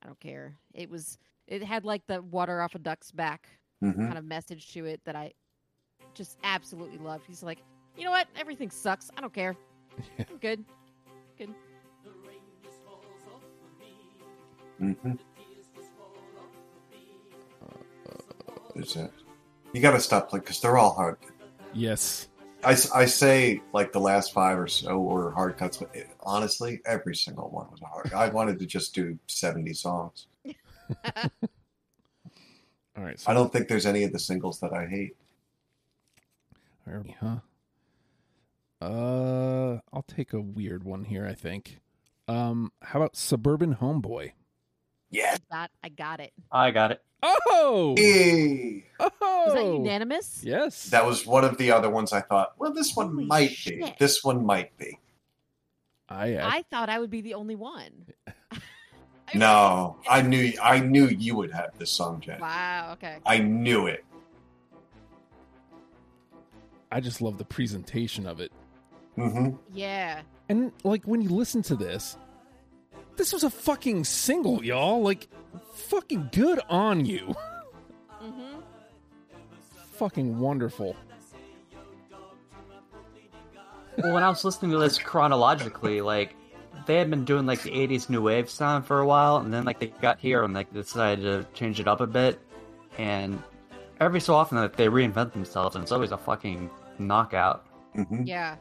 I 0.04 0.06
don't 0.06 0.20
care. 0.20 0.56
It 0.76 0.88
was 0.92 1.18
it 1.48 1.64
had 1.64 1.84
like 1.84 2.06
the 2.06 2.22
water 2.22 2.62
off 2.62 2.76
a 2.76 2.80
duck's 2.80 3.12
back 3.12 3.50
Mhm. 3.82 3.96
kind 4.06 4.18
of 4.20 4.26
message 4.26 4.72
to 4.74 4.86
it 4.86 5.02
that 5.06 5.16
I 5.16 5.34
just 6.16 6.38
absolutely 6.44 6.98
loved. 6.98 7.26
He's 7.28 7.44
like, 7.44 7.60
you 7.98 8.06
know 8.06 8.12
what? 8.12 8.28
Everything 8.38 8.70
sucks. 8.70 9.12
I 9.18 9.22
don't 9.22 9.34
care. 9.34 9.56
Yeah. 10.18 10.26
I'm 10.30 10.38
good. 10.38 10.66
Mhm. 14.82 15.18
There's 18.74 18.96
it. 18.98 19.12
You 19.74 19.82
got 19.82 19.92
to 19.92 20.02
stop 20.02 20.30
playing 20.30 20.42
because 20.42 20.60
they're 20.60 20.78
all 20.78 20.94
hard. 20.94 21.18
Yes. 21.74 22.28
I, 22.64 22.72
I 22.94 23.06
say 23.06 23.62
like 23.74 23.94
the 23.94 24.00
last 24.00 24.34
five 24.34 24.60
or 24.60 24.68
so 24.68 25.00
were 25.00 25.32
hard 25.32 25.56
cuts, 25.58 25.78
but 25.78 25.96
it, 25.96 26.10
honestly, 26.22 26.82
every 26.86 27.16
single 27.16 27.50
one 27.50 27.68
was 27.72 27.80
hard. 27.80 28.12
I 28.14 28.28
wanted 28.30 28.60
to 28.60 28.66
just 28.66 28.94
do 28.94 29.18
seventy 29.28 29.74
songs. 29.74 30.28
All 32.98 33.04
right. 33.04 33.20
So 33.20 33.32
I 33.32 33.34
don't 33.34 33.52
think 33.54 33.68
there's 33.68 33.86
any 33.86 34.04
of 34.04 34.12
the 34.12 34.20
singles 34.20 34.60
that 34.60 34.74
I 34.74 34.88
hate. 34.88 35.16
Where 36.86 36.98
are 36.98 37.06
huh? 37.20 38.86
Uh, 38.86 39.80
I'll 39.92 40.06
take 40.08 40.34
a 40.34 40.42
weird 40.42 40.84
one 40.84 41.04
here. 41.04 41.26
I 41.26 41.34
think. 41.34 41.80
Um, 42.28 42.72
how 42.82 43.00
about 43.00 43.16
Suburban 43.16 43.76
Homeboy? 43.76 44.32
Yeah. 45.10 45.38
Got 45.52 45.72
I 45.84 45.90
got 45.90 46.20
it. 46.20 46.34
I 46.52 46.72
got 46.72 46.92
it. 46.92 47.02
Oh, 47.24 47.96
Hey. 47.98 48.86
Was 49.00 49.12
that 49.54 49.64
oh, 49.64 49.78
unanimous? 49.78 50.42
yes. 50.44 50.86
That 50.86 51.06
was 51.06 51.26
one 51.26 51.44
of 51.44 51.58
the 51.58 51.72
other 51.72 51.90
ones 51.90 52.14
I 52.14 52.22
thought, 52.22 52.54
well, 52.58 52.72
this 52.74 52.96
one 52.96 53.10
Holy 53.10 53.26
might 53.26 53.58
be. 53.66 53.96
This 54.00 54.24
one 54.24 54.46
might 54.46 54.78
be. 54.78 55.00
I, 56.08 56.36
I 56.38 56.58
I 56.58 56.62
thought 56.70 56.90
I 56.90 57.00
would 57.00 57.10
be 57.10 57.22
the 57.22 57.34
only 57.34 57.56
one. 57.56 58.06
I 58.52 58.60
No, 59.34 59.98
I 60.08 60.22
knew 60.22 60.54
I 60.62 60.80
knew 60.80 61.08
you 61.08 61.36
would 61.36 61.52
have 61.52 61.78
this 61.80 61.90
song, 61.90 62.22
Jen. 62.22 62.40
Wow. 62.40 62.92
Okay. 62.94 63.18
I 63.26 63.40
knew 63.40 63.88
it. 63.88 64.06
I 66.96 67.02
just 67.02 67.22
love 67.22 67.38
the 67.38 67.44
presentation 67.44 68.26
of 68.26 68.40
it, 68.40 68.54
hmm 69.16 69.50
Yeah. 69.74 70.22
and 70.48 70.72
like 70.86 71.04
when 71.04 71.22
you 71.22 71.28
listen 71.30 71.62
to 71.64 71.76
this, 71.76 72.18
this 73.18 73.34
was 73.34 73.44
a 73.44 73.50
fucking 73.50 74.06
single, 74.06 74.64
y'all. 74.64 75.02
Like, 75.02 75.28
fucking 75.74 76.30
good 76.32 76.60
on 76.70 77.06
you. 77.06 77.36
Mm-hmm. 78.24 78.60
fucking 80.00 80.40
wonderful. 80.40 80.96
Well, 83.98 84.14
when 84.14 84.24
I 84.24 84.30
was 84.30 84.44
listening 84.44 84.72
to 84.72 84.78
this 84.78 84.98
chronologically, 84.98 86.02
like 86.02 86.34
they 86.88 86.96
had 86.98 87.10
been 87.10 87.24
doing 87.26 87.46
like 87.46 87.62
the 87.62 87.72
'80s 87.72 88.10
new 88.10 88.22
wave 88.22 88.50
sound 88.50 88.86
for 88.86 89.00
a 89.00 89.06
while, 89.06 89.38
and 89.38 89.54
then 89.54 89.64
like 89.64 89.80
they 89.80 89.88
got 90.02 90.20
here 90.20 90.44
and 90.44 90.54
like 90.54 90.74
decided 90.74 91.22
to 91.24 91.46
change 91.54 91.80
it 91.80 91.88
up 91.88 92.02
a 92.02 92.08
bit. 92.08 92.40
And 92.98 93.42
every 94.00 94.20
so 94.22 94.34
often, 94.34 94.58
like, 94.58 94.76
they 94.76 94.88
reinvent 94.88 95.34
themselves, 95.34 95.76
and 95.76 95.84
it's 95.84 95.92
always 95.92 96.12
a 96.12 96.18
fucking 96.18 96.70
knockout. 97.00 97.68
hmm 97.94 98.24
Yeah. 98.26 98.56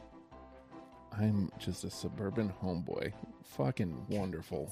I'm 1.17 1.49
just 1.59 1.83
a 1.83 1.89
suburban 1.89 2.51
homeboy. 2.61 3.13
Fucking 3.43 4.05
wonderful. 4.09 4.69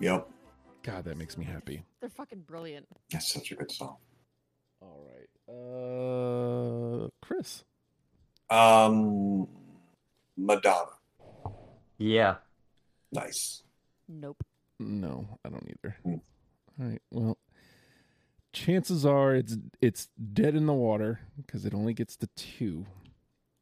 Yep. 0.00 0.28
God, 0.82 1.04
that 1.04 1.16
makes 1.18 1.36
me 1.36 1.44
happy. 1.44 1.82
They're 2.00 2.08
fucking 2.08 2.40
brilliant. 2.42 2.86
That's 3.10 3.30
such 3.32 3.50
a 3.52 3.54
good 3.56 3.70
song. 3.70 3.96
All 4.80 5.06
right. 5.06 5.28
Uh 5.54 7.08
Chris. 7.20 7.64
Um, 8.50 9.46
Madonna. 10.36 10.86
Yeah, 11.98 12.36
Nice. 13.12 13.62
Nope. 14.08 14.42
No, 14.78 15.38
I 15.44 15.48
don't 15.50 15.68
either. 15.68 15.96
Hmm. 16.04 16.14
All 16.80 16.88
right. 16.88 17.02
Well, 17.10 17.36
chances 18.52 19.04
are 19.06 19.34
it's 19.34 19.56
it's 19.80 20.08
dead 20.32 20.54
in 20.54 20.66
the 20.66 20.72
water 20.74 21.20
because 21.36 21.64
it 21.64 21.74
only 21.74 21.94
gets 21.94 22.16
to 22.16 22.26
two. 22.36 22.86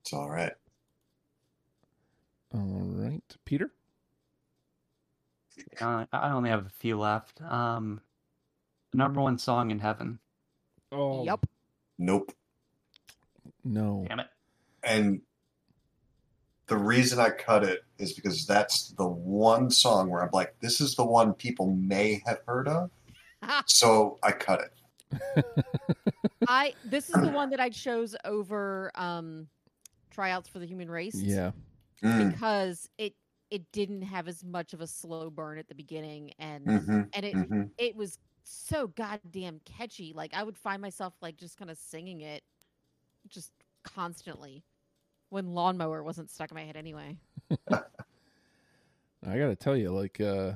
It's 0.03 0.13
all 0.13 0.31
right. 0.31 0.53
All 2.55 2.61
right, 2.63 3.37
Peter. 3.45 3.71
I 5.81 6.07
only 6.13 6.51
have 6.51 6.67
a 6.67 6.71
few 6.71 6.99
left. 6.99 7.41
Um, 7.43 8.01
number 8.93 9.21
one 9.21 9.39
song 9.39 9.71
in 9.71 9.79
heaven. 9.79 10.19
Oh, 10.93 11.25
Yep. 11.25 11.47
Nope. 11.99 12.33
No. 13.65 14.05
Damn 14.09 14.21
it. 14.21 14.27
And 14.85 15.23
the 16.67 16.77
reason 16.77 17.19
I 17.19 17.31
cut 17.31 17.65
it 17.65 17.85
is 17.99 18.13
because 18.13 18.47
that's 18.47 18.91
the 18.91 19.07
one 19.07 19.71
song 19.71 20.11
where 20.11 20.23
I'm 20.23 20.31
like, 20.33 20.55
this 20.61 20.81
is 20.81 20.95
the 20.95 21.05
one 21.05 21.33
people 21.33 21.75
may 21.75 22.23
have 22.27 22.41
heard 22.47 22.69
of. 22.69 22.91
So 23.67 24.19
I 24.23 24.33
cut 24.33 24.61
it. 24.61 24.73
I 26.47 26.75
this 26.85 27.11
is 27.11 27.21
the 27.21 27.29
one 27.29 27.51
that 27.51 27.61
I 27.61 27.71
chose 27.71 28.15
over 28.25 28.91
um 28.95 29.49
tryouts 30.11 30.49
for 30.49 30.59
the 30.59 30.67
human 30.67 30.91
race. 30.91 31.17
Yeah. 31.23 31.53
Mm, 32.03 32.31
Because 32.31 32.89
it 32.99 33.15
it 33.51 33.71
didn't 33.73 34.03
have 34.03 34.29
as 34.29 34.45
much 34.45 34.73
of 34.73 34.81
a 34.81 34.87
slow 34.87 35.31
burn 35.31 35.59
at 35.59 35.69
the 35.69 35.75
beginning 35.75 36.33
and 36.39 36.67
mhm, 36.67 37.09
and 37.13 37.25
it 37.25 37.39
mhm. 37.39 37.71
it 37.79 37.97
was 37.97 38.19
so 38.45 38.89
goddamn 38.89 39.61
catchy. 39.65 40.13
Like 40.15 40.35
I 40.35 40.43
would 40.43 40.57
find 40.57 40.81
myself 40.83 41.15
like 41.21 41.37
just 41.37 41.57
kind 41.59 41.71
of 41.71 41.79
singing 41.79 42.21
it 42.23 42.43
just 43.29 43.53
constantly 43.85 44.65
when 45.31 45.55
lawnmower 45.55 46.03
wasn't 46.03 46.31
stuck 46.31 46.51
in 46.51 46.55
my 46.57 46.65
head 46.65 46.77
anyway. 46.77 47.19
I 49.27 49.39
got 49.39 49.49
to 49.49 49.57
tell 49.57 49.77
you 49.77 49.91
like 49.91 50.21
uh 50.21 50.53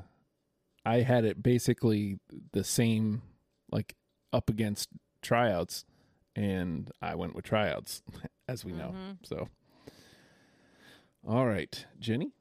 I 0.84 1.00
had 1.00 1.24
it 1.24 1.42
basically 1.42 2.18
the 2.52 2.64
same 2.64 3.22
like 3.70 3.94
up 4.32 4.48
against 4.50 4.88
tryouts 5.22 5.84
and 6.36 6.90
I 7.02 7.14
went 7.14 7.34
with 7.34 7.44
tryouts 7.44 8.02
as 8.48 8.64
we 8.64 8.72
know. 8.72 8.94
Mhm. 8.94 9.16
So 9.24 9.48
All 11.26 11.46
right, 11.46 11.84
Jenny? 11.98 12.32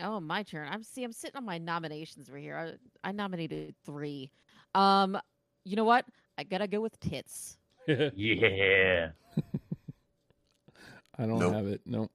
Oh, 0.00 0.20
my 0.20 0.42
turn. 0.42 0.68
I'm 0.70 0.82
see. 0.82 1.04
I'm 1.04 1.12
sitting 1.12 1.36
on 1.36 1.44
my 1.44 1.58
nominations 1.58 2.28
over 2.28 2.38
here. 2.38 2.56
I, 3.04 3.08
I 3.08 3.12
nominated 3.12 3.74
three. 3.84 4.30
Um, 4.74 5.18
you 5.64 5.74
know 5.76 5.84
what? 5.84 6.04
I 6.38 6.44
gotta 6.44 6.66
go 6.66 6.80
with 6.80 6.98
tits. 7.00 7.58
Yeah, 7.88 9.10
I 11.18 11.24
don't 11.26 11.38
Nope. 11.38 11.54
have 11.54 11.66
it. 11.66 11.80
Nope. 11.86 12.10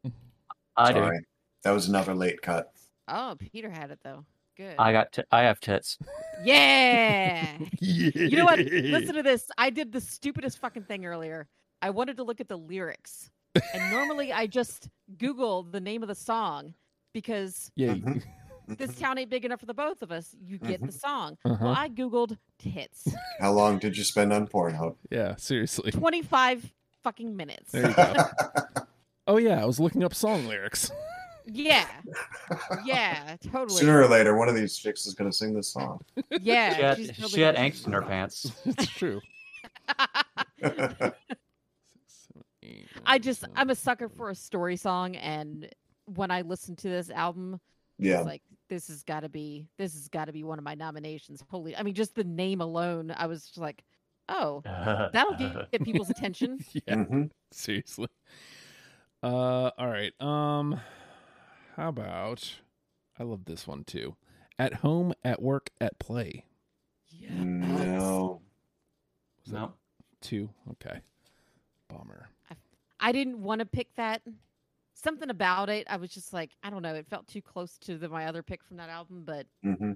I 0.76 0.92
do. 0.92 1.00
Sorry. 1.00 1.20
That 1.64 1.72
was 1.72 1.88
another 1.88 2.14
late 2.14 2.42
cut. 2.42 2.72
Oh, 3.08 3.36
Peter 3.40 3.70
had 3.70 3.90
it 3.92 4.00
though. 4.04 4.26
Good. 4.62 4.76
I 4.78 4.92
got. 4.92 5.12
T- 5.12 5.24
I 5.32 5.42
have 5.42 5.60
tits. 5.60 5.98
yeah. 6.44 7.48
yeah. 7.56 7.68
You 7.80 8.38
know 8.38 8.46
what? 8.46 8.60
Listen 8.60 9.16
to 9.16 9.24
this. 9.24 9.48
I 9.58 9.70
did 9.70 9.92
the 9.92 10.02
stupidest 10.02 10.60
fucking 10.60 10.84
thing 10.84 11.06
earlier. 11.06 11.48
I 11.82 11.90
wanted 11.90 12.18
to 12.18 12.24
look 12.24 12.40
at 12.40 12.48
the 12.48 12.58
lyrics. 12.58 13.32
And 13.74 13.92
normally 13.92 14.32
I 14.32 14.48
just 14.48 14.88
Google 15.18 15.64
the 15.64 15.80
name 15.82 16.04
of 16.04 16.08
the 16.10 16.16
song 16.16 16.74
because 17.14 17.72
Yeah. 17.76 17.94
Mhm. 17.96 18.24
this 18.78 18.94
town 18.96 19.18
ain't 19.18 19.30
big 19.30 19.44
enough 19.46 19.60
for 19.60 19.66
the 19.66 19.74
both 19.74 20.02
of 20.04 20.12
us. 20.12 20.36
You 20.40 20.58
get 20.60 20.82
the 20.86 20.92
song. 20.92 21.38
Uh-huh. 21.44 21.58
Well, 21.60 21.74
I 21.76 21.90
Googled 21.90 22.38
tits. 22.60 23.08
How 23.40 23.52
long 23.52 23.80
did 23.80 23.98
you 23.98 24.04
spend 24.04 24.32
on 24.32 24.48
Pornhub? 24.48 24.96
Yeah, 25.10 25.36
seriously. 25.38 25.92
25 25.92 26.72
fucking 27.04 27.36
minutes. 27.36 27.72
There 27.72 27.88
you 27.90 27.96
go. 27.96 28.14
Oh 29.28 29.38
yeah, 29.38 29.62
I 29.62 29.66
was 29.66 29.80
looking 29.80 30.04
up 30.04 30.14
song 30.16 30.48
lyrics. 30.48 30.92
Yeah. 31.46 31.88
Yeah, 32.86 33.36
totally. 33.52 33.80
Sooner 33.80 34.02
or 34.02 34.08
later, 34.08 34.36
one 34.36 34.50
of 34.50 34.56
these 34.56 34.78
chicks 34.78 35.06
is 35.06 35.14
going 35.14 35.30
to 35.30 35.36
sing 35.36 35.54
this 35.54 35.68
song. 35.70 36.00
yeah, 36.42 36.76
she 36.76 36.82
had, 36.82 36.98
she's 36.98 37.08
totally 37.10 37.30
she 37.30 37.42
had 37.42 37.56
gonna- 37.56 37.70
angst 37.70 37.88
in 37.88 37.94
her 37.94 38.02
pants. 38.02 38.52
it's 38.66 38.88
true. 38.98 39.22
Six, 40.60 40.72
seven, 42.08 42.44
eight, 42.64 42.88
I 43.06 43.18
just 43.20 43.46
I'm 43.56 43.70
a 43.70 43.76
sucker 43.76 44.10
for 44.10 44.30
a 44.30 44.36
story 44.36 44.76
song, 44.76 45.16
and 45.16 45.68
when 46.06 46.32
I 46.32 46.42
listened 46.42 46.78
to 46.80 46.90
this 46.90 47.10
album, 47.10 47.60
yeah. 47.98 48.18
it's 48.20 48.26
like 48.26 48.42
this 48.70 48.88
has 48.88 49.04
got 49.04 49.22
to 49.22 49.30
be 49.30 49.68
this 49.78 49.94
has 49.94 50.08
got 50.08 50.26
to 50.26 50.34
be 50.34 50.44
one 50.44 50.58
of 50.58 50.64
my 50.66 50.76
nominations. 50.76 51.44
Holy, 51.50 51.76
I 51.76 51.84
mean, 51.84 51.94
just 51.94 52.16
the 52.16 52.24
name 52.24 52.62
alone, 52.62 53.14
I 53.16 53.28
was 53.28 53.46
just 53.46 53.58
like, 53.58 53.84
oh, 54.30 54.62
that'll 55.14 55.36
get, 55.36 55.72
get 55.72 55.84
people's 55.84 56.10
attention. 56.10 56.60
yeah, 56.88 56.96
hmm 56.96 57.24
seriously. 57.52 58.08
Uh, 59.24 59.70
all 59.78 59.88
right. 59.88 60.14
Um, 60.20 60.80
how 61.76 61.90
about? 61.90 62.56
I 63.20 63.24
love 63.24 63.46
this 63.46 63.68
one 63.68 63.84
too. 63.84 64.16
At 64.60 64.76
home, 64.76 65.14
at 65.24 65.42
work, 65.42 65.70
at 65.80 66.00
play. 66.00 66.46
Yeah. 67.10 67.30
No. 67.34 68.42
Was 69.44 69.54
that 69.54 69.60
no. 69.60 69.74
two. 70.22 70.50
Okay. 70.72 71.00
Bummer. 71.90 72.30
I 73.00 73.12
didn't 73.12 73.42
want 73.42 73.60
to 73.60 73.66
pick 73.66 73.94
that. 73.96 74.22
Something 74.94 75.32
about 75.32 75.70
it, 75.70 75.88
I 75.90 75.98
was 75.98 76.12
just 76.12 76.32
like, 76.34 76.52
I 76.62 76.70
don't 76.70 76.84
know. 76.84 76.94
It 76.94 77.08
felt 77.08 77.28
too 77.28 77.42
close 77.42 77.78
to 77.80 77.98
the, 77.98 78.08
my 78.08 78.28
other 78.28 78.44
pick 78.44 78.64
from 78.64 78.78
that 78.78 78.90
album, 78.90 79.24
but 79.26 79.48
hmm 79.64 79.94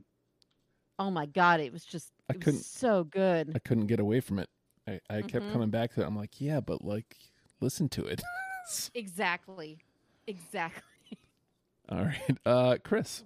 oh 0.98 1.12
my 1.12 1.26
god, 1.26 1.60
it 1.60 1.72
was 1.74 1.84
just 1.86 2.12
I 2.30 2.34
it 2.34 2.38
was 2.38 2.44
couldn't- 2.46 2.64
so 2.66 3.04
good. 3.04 3.52
I 3.54 3.60
couldn't 3.60 3.88
get 3.88 4.00
away 4.00 4.22
from 4.22 4.40
it. 4.40 4.50
I, 4.88 5.00
I 5.10 5.22
kept 5.24 5.46
Mhm. 5.46 5.52
coming 5.52 5.70
back 5.70 5.94
to 5.94 6.02
it. 6.02 6.06
I'm 6.08 6.16
like, 6.16 6.40
yeah, 6.42 6.60
but 6.62 6.84
like, 6.84 7.16
listen 7.62 7.90
to 7.90 8.06
it. 8.06 8.22
Exactly, 8.96 9.78
exactly. 10.26 10.82
All 11.90 12.06
right. 12.06 12.38
Uh, 12.46 12.78
Chris. 12.84 13.24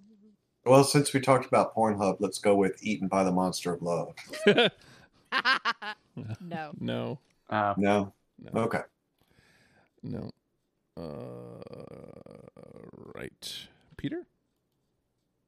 Well, 0.65 0.83
since 0.83 1.13
we 1.13 1.19
talked 1.19 1.45
about 1.45 1.75
Pornhub, 1.75 2.17
let's 2.19 2.37
go 2.39 2.55
with 2.55 2.83
Eaten 2.83 3.07
by 3.07 3.23
the 3.23 3.31
Monster 3.31 3.73
of 3.73 3.81
Love. 3.81 4.13
no, 6.41 6.71
no. 6.79 7.19
Uh, 7.49 7.73
No? 7.77 8.13
No. 8.53 8.61
Okay. 8.61 8.81
No. 10.03 10.29
Uh, 10.97 11.63
right. 13.15 13.67
Peter? 13.97 14.25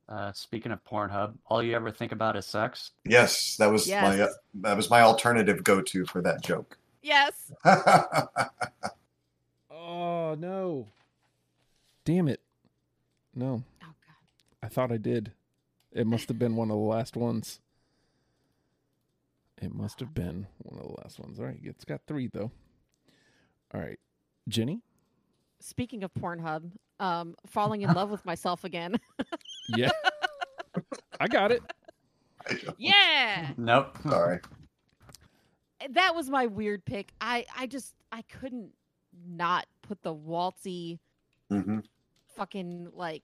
uh, 0.09 0.31
speaking 0.33 0.71
of 0.73 0.83
Pornhub, 0.83 1.33
all 1.45 1.63
you 1.63 1.73
ever 1.75 1.89
think 1.91 2.11
about 2.11 2.35
is 2.35 2.45
sex. 2.45 2.91
Yes, 3.05 3.55
that 3.57 3.71
was 3.71 3.87
my 3.89 4.21
uh, 4.21 4.27
that 4.55 4.75
was 4.75 4.89
my 4.89 5.01
alternative 5.01 5.63
go-to 5.63 6.05
for 6.05 6.21
that 6.21 6.43
joke. 6.43 6.77
yes, 7.01 7.51
Oh, 9.69 10.35
no. 10.37 10.87
Damn 12.05 12.27
it. 12.27 12.41
No. 13.35 13.63
oh 13.83 13.85
god, 14.05 14.63
I 14.63 14.67
thought 14.67 14.91
I 14.91 14.97
did. 14.97 15.31
It 15.91 16.07
must 16.07 16.27
have 16.29 16.39
been 16.39 16.55
one 16.55 16.69
of 16.71 16.77
the 16.77 16.83
last 16.83 17.15
ones. 17.17 17.59
It 19.61 19.73
must 19.73 19.99
have 19.99 20.13
been 20.13 20.47
one 20.59 20.79
of 20.79 20.87
the 20.87 20.95
last 21.01 21.19
ones. 21.19 21.39
All 21.39 21.45
right. 21.45 21.59
It's 21.61 21.85
got 21.85 22.01
three, 22.07 22.27
though. 22.33 22.49
All 23.73 23.79
right. 23.81 23.99
Jenny? 24.47 24.81
Speaking 25.59 26.03
of 26.03 26.11
Pornhub, 26.15 26.63
um, 26.99 27.35
falling 27.45 27.81
in 27.83 27.93
love 27.93 28.09
with 28.09 28.25
myself 28.25 28.63
again. 28.63 28.99
Yeah. 29.69 29.91
I 31.19 31.27
got 31.27 31.51
it. 31.51 31.61
yeah, 32.77 33.51
Nope. 33.57 33.95
Sorry. 34.03 34.39
that 35.91 36.15
was 36.15 36.29
my 36.29 36.47
weird 36.47 36.83
pick. 36.83 37.13
I 37.21 37.45
I 37.57 37.67
just 37.67 37.93
I 38.11 38.23
couldn't 38.23 38.71
not 39.29 39.67
put 39.81 40.01
the 40.01 40.13
waltzy 40.13 40.99
hmm 41.49 41.79
fucking 42.41 42.87
like 42.95 43.21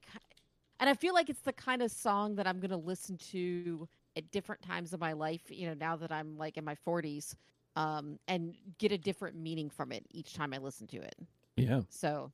and 0.80 0.88
I 0.88 0.94
feel 0.94 1.16
like 1.16 1.28
it's 1.28 1.42
the 1.42 1.54
kind 1.54 1.82
of 1.82 1.90
song 1.90 2.36
that 2.36 2.46
I'm 2.46 2.60
going 2.60 2.70
to 2.70 2.78
listen 2.78 3.18
to 3.32 3.88
at 4.16 4.30
different 4.30 4.62
times 4.62 4.94
of 4.94 5.00
my 5.00 5.14
life, 5.14 5.42
you 5.50 5.68
know, 5.68 5.74
now 5.74 5.96
that 5.96 6.12
I'm 6.12 6.38
like 6.38 6.56
in 6.58 6.64
my 6.64 6.76
40s 6.86 7.36
um 7.76 8.20
and 8.28 8.54
get 8.78 8.92
a 8.92 8.98
different 8.98 9.36
meaning 9.36 9.72
from 9.72 9.92
it 9.92 10.06
each 10.12 10.36
time 10.36 10.54
I 10.54 10.60
listen 10.60 10.86
to 10.88 10.98
it. 10.98 11.16
Yeah. 11.56 11.82
So 11.90 12.32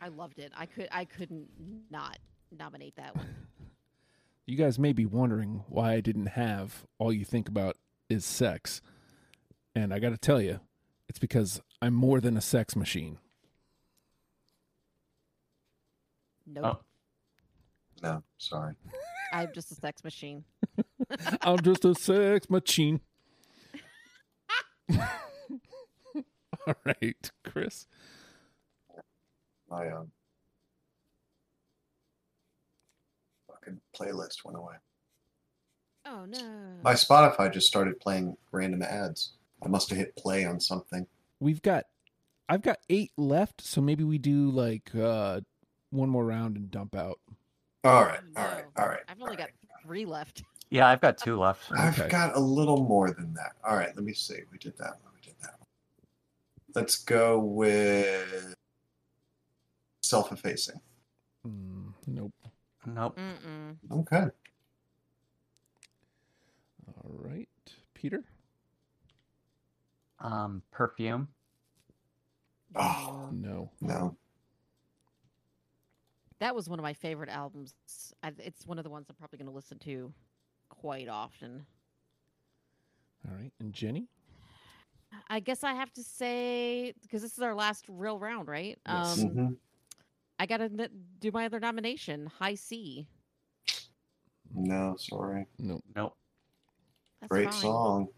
I 0.00 0.06
loved 0.06 0.38
it. 0.38 0.52
I 0.56 0.66
could 0.66 0.86
I 0.92 1.04
couldn't 1.04 1.48
not 1.90 2.18
nominate 2.56 2.94
that 2.96 3.16
one. 3.16 3.26
You 4.46 4.58
guys 4.58 4.78
may 4.78 4.92
be 4.92 5.06
wondering 5.06 5.64
why 5.68 5.94
I 5.94 6.00
didn't 6.00 6.26
have 6.26 6.84
All 6.98 7.10
You 7.10 7.24
Think 7.24 7.48
About 7.48 7.78
Is 8.10 8.26
Sex. 8.26 8.82
And 9.74 9.90
I 9.94 9.98
got 9.98 10.10
to 10.10 10.18
tell 10.18 10.38
you, 10.38 10.60
it's 11.08 11.18
because 11.18 11.62
I'm 11.80 11.94
more 11.94 12.20
than 12.20 12.36
a 12.36 12.42
sex 12.42 12.76
machine. 12.76 13.16
Nope. 16.46 16.64
Oh. 16.64 16.80
No, 18.02 18.22
sorry. 18.38 18.74
I'm 19.32 19.50
just 19.54 19.72
a 19.72 19.74
sex 19.74 20.04
machine. 20.04 20.44
I'm 21.42 21.60
just 21.60 21.84
a 21.84 21.94
sex 21.94 22.50
machine. 22.50 23.00
All 26.66 26.74
right, 26.84 27.30
Chris. 27.44 27.86
My 29.70 29.88
um, 29.88 30.10
fucking 33.48 33.80
playlist 33.98 34.44
went 34.44 34.58
away. 34.58 34.74
Oh 36.06 36.26
no. 36.26 36.74
My 36.82 36.92
Spotify 36.92 37.52
just 37.52 37.66
started 37.66 37.98
playing 37.98 38.36
random 38.52 38.82
ads. 38.82 39.32
I 39.62 39.68
must 39.68 39.88
have 39.88 39.98
hit 39.98 40.14
play 40.16 40.44
on 40.44 40.60
something. 40.60 41.06
We've 41.40 41.62
got 41.62 41.84
I've 42.48 42.62
got 42.62 42.78
8 42.90 43.10
left, 43.16 43.62
so 43.62 43.80
maybe 43.80 44.04
we 44.04 44.18
do 44.18 44.50
like 44.50 44.90
uh 44.94 45.40
one 45.94 46.08
more 46.08 46.24
round 46.24 46.56
and 46.56 46.70
dump 46.70 46.94
out. 46.96 47.20
All 47.84 48.04
right, 48.04 48.20
Oh, 48.36 48.40
all 48.42 48.48
right, 48.48 48.64
no. 48.76 48.82
all 48.82 48.88
right. 48.88 49.00
I've 49.08 49.20
only 49.20 49.32
all 49.32 49.36
got 49.38 49.48
right. 49.48 49.82
three 49.82 50.04
left. 50.04 50.42
Yeah, 50.70 50.88
I've 50.88 51.00
got 51.00 51.18
two 51.18 51.38
left. 51.38 51.70
I've 51.72 51.98
Okay. 51.98 52.08
got 52.08 52.34
a 52.36 52.40
little 52.40 52.82
more 52.82 53.10
than 53.10 53.32
that. 53.34 53.52
All 53.64 53.76
right, 53.76 53.94
let 53.94 54.04
me 54.04 54.12
see. 54.14 54.40
We 54.50 54.58
did 54.58 54.76
that 54.78 54.94
one. 55.02 55.12
We 55.14 55.20
did 55.20 55.34
that 55.42 55.54
one. 55.58 55.68
Let's 56.74 56.96
go 56.96 57.38
with 57.38 58.54
self-effacing. 60.02 60.80
Mm, 61.46 61.92
nope. 62.06 62.32
Nope. 62.86 63.18
Mm-mm. 63.18 63.76
Okay. 64.00 64.24
All 66.88 67.10
right. 67.22 67.48
Peter? 67.94 68.24
Um, 70.20 70.62
perfume. 70.72 71.28
Oh. 72.74 73.28
No. 73.32 73.70
No. 73.80 74.16
That 76.44 76.54
was 76.54 76.68
one 76.68 76.78
of 76.78 76.82
my 76.82 76.92
favorite 76.92 77.30
albums. 77.30 77.72
I, 78.22 78.30
it's 78.36 78.66
one 78.66 78.76
of 78.76 78.84
the 78.84 78.90
ones 78.90 79.06
I'm 79.08 79.16
probably 79.16 79.38
going 79.38 79.48
to 79.48 79.54
listen 79.54 79.78
to 79.78 80.12
quite 80.68 81.08
often. 81.08 81.64
All 83.26 83.34
right. 83.34 83.50
And 83.60 83.72
Jenny? 83.72 84.08
I 85.30 85.40
guess 85.40 85.64
I 85.64 85.72
have 85.72 85.90
to 85.94 86.02
say 86.02 86.92
because 87.00 87.22
this 87.22 87.32
is 87.32 87.38
our 87.38 87.54
last 87.54 87.86
real 87.88 88.18
round, 88.18 88.46
right? 88.46 88.78
Yes. 88.86 89.22
Um, 89.22 89.30
Mhm. 89.30 89.56
I 90.38 90.44
got 90.44 90.58
to 90.58 90.64
n- 90.64 90.90
do 91.18 91.30
my 91.32 91.46
other 91.46 91.60
nomination, 91.60 92.26
High 92.26 92.56
C. 92.56 93.08
No, 94.54 94.96
sorry. 94.98 95.46
Nope. 95.58 95.82
Nope. 95.96 96.14
That's 97.22 97.30
Great 97.30 97.48
fine. 97.52 97.62
song. 97.62 98.08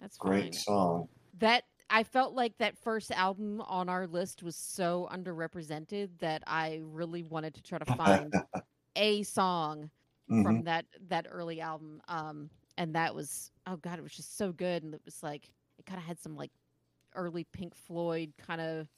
That's 0.00 0.16
Great 0.16 0.44
fine. 0.44 0.52
song. 0.54 1.08
That 1.40 1.64
I 1.88 2.02
felt 2.02 2.34
like 2.34 2.56
that 2.58 2.76
first 2.78 3.10
album 3.12 3.60
on 3.60 3.88
our 3.88 4.06
list 4.06 4.42
was 4.42 4.56
so 4.56 5.08
underrepresented 5.12 6.10
that 6.18 6.42
I 6.46 6.80
really 6.82 7.22
wanted 7.22 7.54
to 7.54 7.62
try 7.62 7.78
to 7.78 7.84
find 7.94 8.32
a 8.96 9.22
song 9.22 9.90
Mhm. 10.28 10.42
from 10.42 10.62
that 10.64 10.86
that 11.08 11.26
early 11.30 11.60
album. 11.60 12.02
Um, 12.08 12.50
and 12.76 12.94
that 12.96 13.14
was 13.14 13.52
oh 13.66 13.76
god, 13.76 13.98
it 13.98 14.02
was 14.02 14.12
just 14.12 14.36
so 14.36 14.50
good, 14.52 14.82
and 14.82 14.92
it 14.94 15.00
was 15.04 15.22
like 15.22 15.48
it 15.78 15.86
kind 15.86 15.98
of 15.98 16.04
had 16.04 16.18
some 16.18 16.34
like 16.36 16.50
early 17.14 17.44
Pink 17.52 17.74
Floyd 17.74 18.32
kind 18.38 18.60
of 18.60 18.88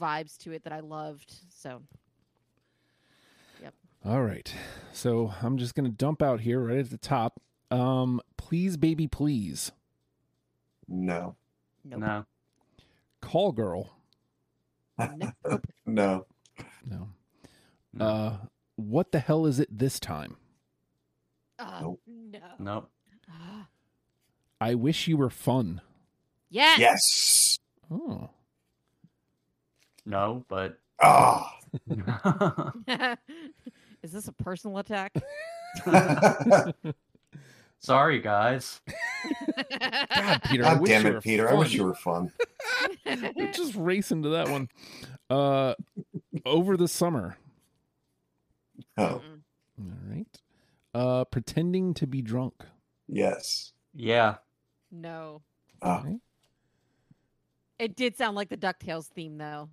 vibes 0.00 0.38
to 0.38 0.52
it 0.52 0.62
that 0.62 0.72
I 0.72 0.80
loved. 0.80 1.34
So 1.52 1.82
yep. 3.60 3.74
All 4.04 4.22
right. 4.22 4.54
So 4.92 5.34
I'm 5.42 5.58
just 5.58 5.74
going 5.74 5.84
to 5.90 5.90
dump 5.96 6.22
out 6.22 6.40
here 6.40 6.60
right 6.60 6.78
at 6.78 6.90
the 6.90 6.96
top. 6.98 7.40
Um, 7.70 8.20
please, 8.36 8.76
baby, 8.76 9.06
please. 9.08 9.72
No. 10.88 11.36
Nope. 11.84 12.00
No. 12.00 12.24
Call 13.20 13.52
girl. 13.52 13.90
Nope. 14.98 15.64
no. 15.86 16.26
No. 16.86 17.08
No. 17.92 18.04
Uh, 18.04 18.36
what 18.76 19.12
the 19.12 19.18
hell 19.18 19.46
is 19.46 19.58
it 19.60 19.68
this 19.76 19.98
time? 20.00 20.36
Uh, 21.58 21.80
Nope. 21.82 22.00
no. 22.06 22.38
Nope. 22.58 22.90
Ah. 23.30 23.66
I 24.60 24.74
wish 24.74 25.08
you 25.08 25.16
were 25.16 25.30
fun. 25.30 25.80
yes. 26.50 26.78
Yes. 26.78 27.58
Oh. 27.90 28.30
No, 30.06 30.44
but 30.48 30.78
Ah. 31.02 31.56
Is 34.02 34.12
this 34.12 34.28
a 34.28 34.32
personal 34.32 34.78
attack? 34.78 35.12
sorry, 37.78 38.20
guys. 38.20 38.80
God, 39.70 40.42
Peter. 40.50 40.64
I 40.64 40.74
God 40.74 40.84
damn 40.86 41.06
it, 41.06 41.14
were 41.14 41.20
Peter. 41.20 41.50
I 41.50 41.54
wish 41.54 41.72
you 41.72 41.84
were 41.84 41.94
fun. 41.94 42.32
We're 43.36 43.52
just 43.52 43.74
racing 43.74 44.22
to 44.24 44.28
that 44.30 44.48
one. 44.48 44.68
Uh, 45.28 45.74
over 46.46 46.76
the 46.76 46.88
summer. 46.88 47.36
Oh, 48.96 49.04
All 49.04 49.22
right. 50.08 50.26
Uh, 50.94 51.24
pretending 51.24 51.94
to 51.94 52.06
be 52.06 52.22
drunk. 52.22 52.54
yes. 53.08 53.72
Yeah. 53.94 54.36
No. 54.92 55.42
Ah, 55.82 56.00
Okay. 56.00 56.16
It 57.78 57.96
did 57.96 58.16
sound 58.16 58.36
like 58.36 58.48
the 58.50 58.56
DuckTales 58.56 59.06
theme, 59.06 59.38
though. 59.38 59.68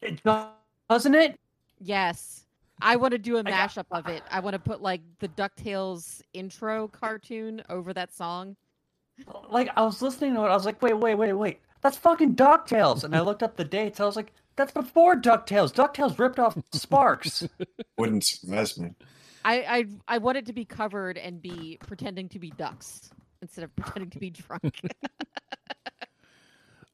It 0.00 0.22
do- 0.22 0.46
doesn't 0.88 1.14
it? 1.14 1.38
Yes. 1.80 2.46
I 2.80 2.96
want 2.96 3.12
to 3.12 3.18
do 3.18 3.36
a 3.36 3.40
I 3.40 3.42
got- 3.42 3.70
mashup 3.70 3.86
of 3.90 4.06
it. 4.08 4.22
I 4.30 4.40
want 4.40 4.54
to 4.54 4.58
put 4.60 4.80
like 4.82 5.00
the 5.18 5.28
DuckTales 5.28 6.22
intro 6.32 6.88
cartoon 6.88 7.62
over 7.68 7.92
that 7.92 8.12
song. 8.14 8.56
Like 9.48 9.70
I 9.76 9.82
was 9.82 10.02
listening 10.02 10.34
to 10.34 10.44
it, 10.44 10.48
I 10.48 10.54
was 10.54 10.66
like, 10.66 10.82
wait, 10.82 10.94
wait, 10.94 11.14
wait, 11.14 11.32
wait. 11.32 11.60
That's 11.80 11.96
fucking 11.96 12.36
DuckTales. 12.36 13.04
And 13.04 13.14
I 13.14 13.20
looked 13.20 13.42
up 13.42 13.56
the 13.56 13.64
dates. 13.64 14.00
I 14.00 14.06
was 14.06 14.16
like, 14.16 14.32
that's 14.56 14.72
before 14.72 15.16
DuckTales. 15.16 15.72
DuckTales 15.72 16.18
ripped 16.18 16.38
off 16.38 16.56
Sparks. 16.72 17.46
wouldn't 17.98 18.24
surprise 18.24 18.78
me. 18.78 18.94
I, 19.44 19.54
I 19.54 19.84
I 20.08 20.18
want 20.18 20.38
it 20.38 20.46
to 20.46 20.52
be 20.52 20.64
covered 20.64 21.18
and 21.18 21.42
be 21.42 21.78
pretending 21.86 22.28
to 22.30 22.38
be 22.38 22.50
ducks 22.50 23.10
instead 23.42 23.64
of 23.64 23.76
pretending 23.76 24.10
to 24.10 24.18
be 24.18 24.30
drunk. 24.30 24.80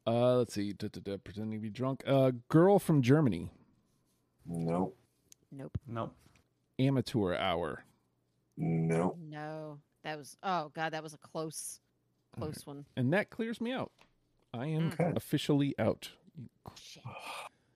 Uh, 0.07 0.37
let's 0.37 0.53
see. 0.53 0.73
Da, 0.73 0.87
da, 0.87 0.99
da, 0.99 1.17
pretending 1.17 1.59
to 1.59 1.61
be 1.61 1.69
drunk. 1.69 2.03
Uh, 2.07 2.31
girl 2.49 2.79
from 2.79 3.01
Germany. 3.01 3.49
Nope. 4.47 4.97
nope. 5.51 5.77
nope. 5.87 6.15
Amateur 6.79 7.35
hour. 7.35 7.83
Nope. 8.57 9.17
No. 9.21 9.77
That 10.03 10.17
was 10.17 10.35
oh 10.41 10.71
god, 10.73 10.93
that 10.93 11.03
was 11.03 11.13
a 11.13 11.17
close 11.19 11.79
close 12.31 12.65
one. 12.65 12.85
And 12.95 13.13
that 13.13 13.29
clears 13.29 13.59
me 13.61 13.71
out. 13.71 13.91
I 14.53 14.67
am 14.67 14.87
Okay. 14.87 15.13
officially 15.15 15.75
out. 15.79 16.11
Shit. 16.75 17.03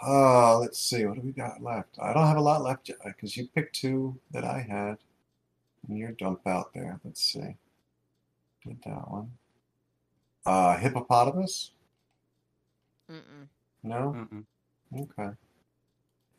Oh, 0.02 0.60
let's 0.62 0.80
see. 0.80 1.06
What 1.06 1.16
do 1.16 1.22
we 1.22 1.32
got 1.32 1.62
left? 1.62 1.98
I 2.02 2.14
don't 2.14 2.28
have 2.28 2.38
a 2.38 2.42
lot 2.42 2.62
left 2.62 2.92
because 3.06 3.38
you 3.38 3.48
picked 3.48 3.76
two 3.76 4.20
that 4.32 4.44
I 4.44 4.62
had. 4.62 4.98
And 5.88 5.98
your 5.98 6.12
dump 6.14 6.46
out 6.48 6.74
there. 6.74 7.00
Let's 7.04 7.22
see. 7.24 7.56
Did 8.66 8.82
that 8.86 9.10
one. 9.10 9.32
Uh, 10.46 10.78
hippopotamus? 10.78 11.72
Mm-mm. 13.10 13.48
No? 13.84 14.16
Mm-mm. 14.18 14.46
Okay. 15.02 15.36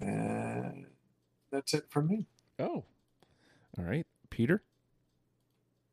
And 0.00 0.86
that's 1.50 1.74
it 1.74 1.86
for 1.88 2.02
me. 2.02 2.26
Oh. 2.58 2.84
All 3.78 3.84
right. 3.84 4.06
Peter? 4.30 4.62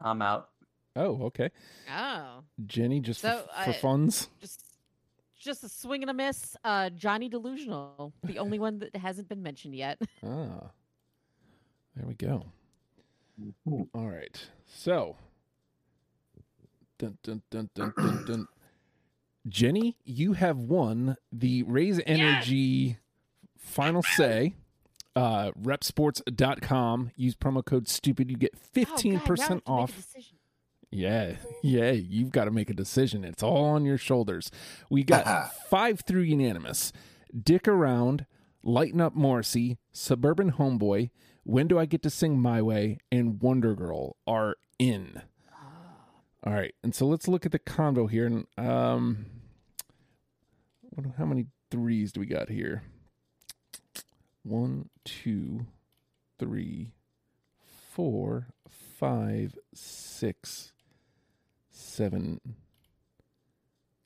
I'm 0.01 0.21
out. 0.21 0.49
Oh, 0.95 1.23
okay. 1.23 1.49
Oh. 1.91 2.43
Jenny, 2.65 2.99
just 2.99 3.21
for, 3.21 3.27
So, 3.27 3.45
for 3.63 3.69
I- 3.71 3.73
funds? 3.73 4.29
Just 4.41 4.63
just 5.39 5.63
a 5.63 5.69
swing 5.69 6.03
and 6.03 6.09
a 6.09 6.13
miss. 6.13 6.55
Uh 6.63 6.89
Johnny 6.91 7.27
Delusional. 7.29 8.13
The 8.23 8.37
only 8.39 8.59
one 8.59 8.79
that 8.79 8.95
hasn't 8.95 9.27
been 9.27 9.41
mentioned 9.43 9.75
yet. 9.75 9.99
Ah. 10.23 10.71
There 11.95 12.07
we 12.07 12.13
go. 12.13 12.45
Mhm. 13.67 13.87
All 13.93 14.07
right. 14.09 14.47
So, 14.65 15.15
dun, 16.97 17.17
dun, 17.23 17.41
dun, 17.51 17.69
dun, 17.75 17.93
dun, 17.97 18.25
dun. 18.25 18.47
Jenny, 19.47 19.97
you 20.05 20.33
have 20.33 20.57
won 20.57 21.17
the 21.31 21.63
Raise 21.63 21.99
Energy 22.05 22.97
final 23.57 24.01
say. 24.01 24.53
Uh, 25.15 25.51
repsports.com. 25.61 27.11
Use 27.15 27.35
promo 27.35 27.63
code 27.63 27.87
STUPID. 27.87 28.31
You 28.31 28.37
get 28.37 28.51
Oh, 28.55 28.83
God, 28.83 29.05
now 29.05 29.19
I 29.19 29.19
15% 29.19 29.19
have 29.19 29.25
to 29.37 29.53
make 29.53 29.67
a 29.67 29.69
off. 29.69 30.15
Yeah, 30.93 31.37
yeah, 31.63 31.91
you've 31.91 32.31
got 32.31 32.45
to 32.45 32.51
make 32.51 32.69
a 32.69 32.73
decision. 32.73 33.23
It's 33.23 33.43
all 33.43 33.65
on 33.65 33.85
your 33.85 33.97
shoulders. 33.97 34.51
We 34.89 35.03
got 35.03 35.53
five 35.69 36.01
through 36.01 36.21
unanimous. 36.21 36.93
Dick 37.37 37.67
Around, 37.67 38.25
Lighten 38.63 39.01
Up 39.01 39.15
Morrissey, 39.15 39.79
Suburban 39.91 40.53
Homeboy, 40.53 41.09
When 41.43 41.67
Do 41.67 41.79
I 41.79 41.85
Get 41.85 42.03
to 42.03 42.09
Sing 42.09 42.39
My 42.39 42.61
Way, 42.61 42.99
and 43.11 43.41
Wonder 43.41 43.73
Girl 43.73 44.17
are 44.27 44.55
in. 44.77 45.23
All 46.45 46.53
right, 46.53 46.75
and 46.83 46.93
so 46.93 47.07
let's 47.07 47.27
look 47.27 47.45
at 47.45 47.53
the 47.53 47.59
convo 47.59 48.09
here. 48.09 48.25
And 48.25 48.45
um, 48.57 49.25
what, 50.81 51.07
how 51.17 51.25
many 51.25 51.47
threes 51.71 52.11
do 52.11 52.19
we 52.19 52.25
got 52.25 52.49
here? 52.49 52.83
One, 54.43 54.89
two, 55.05 55.65
three, 56.37 56.91
four, 57.93 58.49
five, 58.99 59.57
six, 59.73 60.73
seven, 61.73 62.39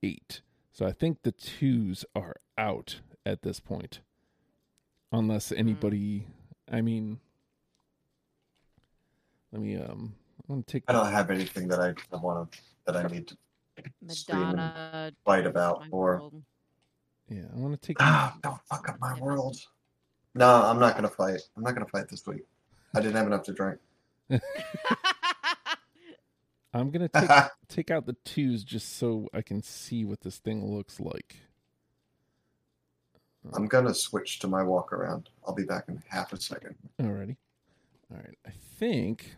eight. 0.01 0.41
So 0.71 0.85
I 0.85 0.91
think 0.91 1.19
the 1.23 1.31
twos 1.31 2.05
are 2.15 2.35
out 2.57 3.01
at 3.25 3.41
this 3.41 3.59
point. 3.59 3.99
Unless 5.11 5.51
anybody, 5.51 6.27
I 6.71 6.81
mean, 6.81 7.19
let 9.51 9.61
me, 9.61 9.75
um, 9.77 10.15
I'm 10.49 10.55
going 10.55 10.63
to 10.63 10.71
take, 10.71 10.83
I 10.87 10.93
don't 10.93 11.11
have 11.11 11.31
anything 11.31 11.67
that 11.69 11.79
I 11.79 11.93
want 12.17 12.51
to 12.51 12.57
that 12.85 12.97
I 12.97 13.07
need 13.07 13.27
to 13.27 13.37
Madonna. 14.01 15.11
fight 15.25 15.45
about 15.45 15.83
or 15.91 16.31
yeah, 17.29 17.43
I 17.53 17.59
want 17.59 17.79
to 17.79 17.85
take, 17.85 17.97
ah, 17.99 18.35
don't 18.41 18.59
fuck 18.69 18.87
up 18.89 18.97
my 18.99 19.17
world. 19.19 19.57
No, 20.35 20.47
I'm 20.47 20.79
not 20.79 20.95
gonna 20.95 21.09
fight. 21.09 21.41
I'm 21.55 21.63
not 21.63 21.73
gonna 21.73 21.87
fight 21.87 22.07
this 22.07 22.25
week. 22.25 22.43
I 22.95 23.01
didn't 23.01 23.15
have 23.15 23.27
enough 23.27 23.43
to 23.43 23.53
drink. 23.53 23.79
I'm 26.73 26.91
going 26.91 27.07
to 27.07 27.21
take, 27.21 27.29
take 27.67 27.91
out 27.91 28.05
the 28.05 28.15
twos 28.25 28.63
just 28.63 28.97
so 28.97 29.29
I 29.33 29.41
can 29.41 29.61
see 29.61 30.05
what 30.05 30.21
this 30.21 30.37
thing 30.37 30.65
looks 30.65 30.99
like. 30.99 31.37
I'm 33.53 33.67
gonna 33.67 33.93
switch 33.93 34.39
to 34.39 34.47
my 34.47 34.61
walk 34.61 34.91
around. 34.91 35.29
I'll 35.45 35.55
be 35.55 35.63
back 35.63 35.85
in 35.87 36.03
half 36.09 36.33
a 36.33 36.41
second. 36.41 36.75
Alrighty. 37.01 37.37
All 38.11 38.17
right. 38.17 38.37
I 38.45 38.51
think 38.77 39.35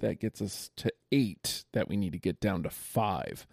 that 0.00 0.20
gets 0.20 0.40
us 0.40 0.70
to 0.76 0.92
eight 1.12 1.64
that 1.72 1.88
we 1.88 1.96
need 1.96 2.12
to 2.12 2.18
get 2.18 2.40
down 2.40 2.62
to 2.62 2.70
five. 2.70 3.46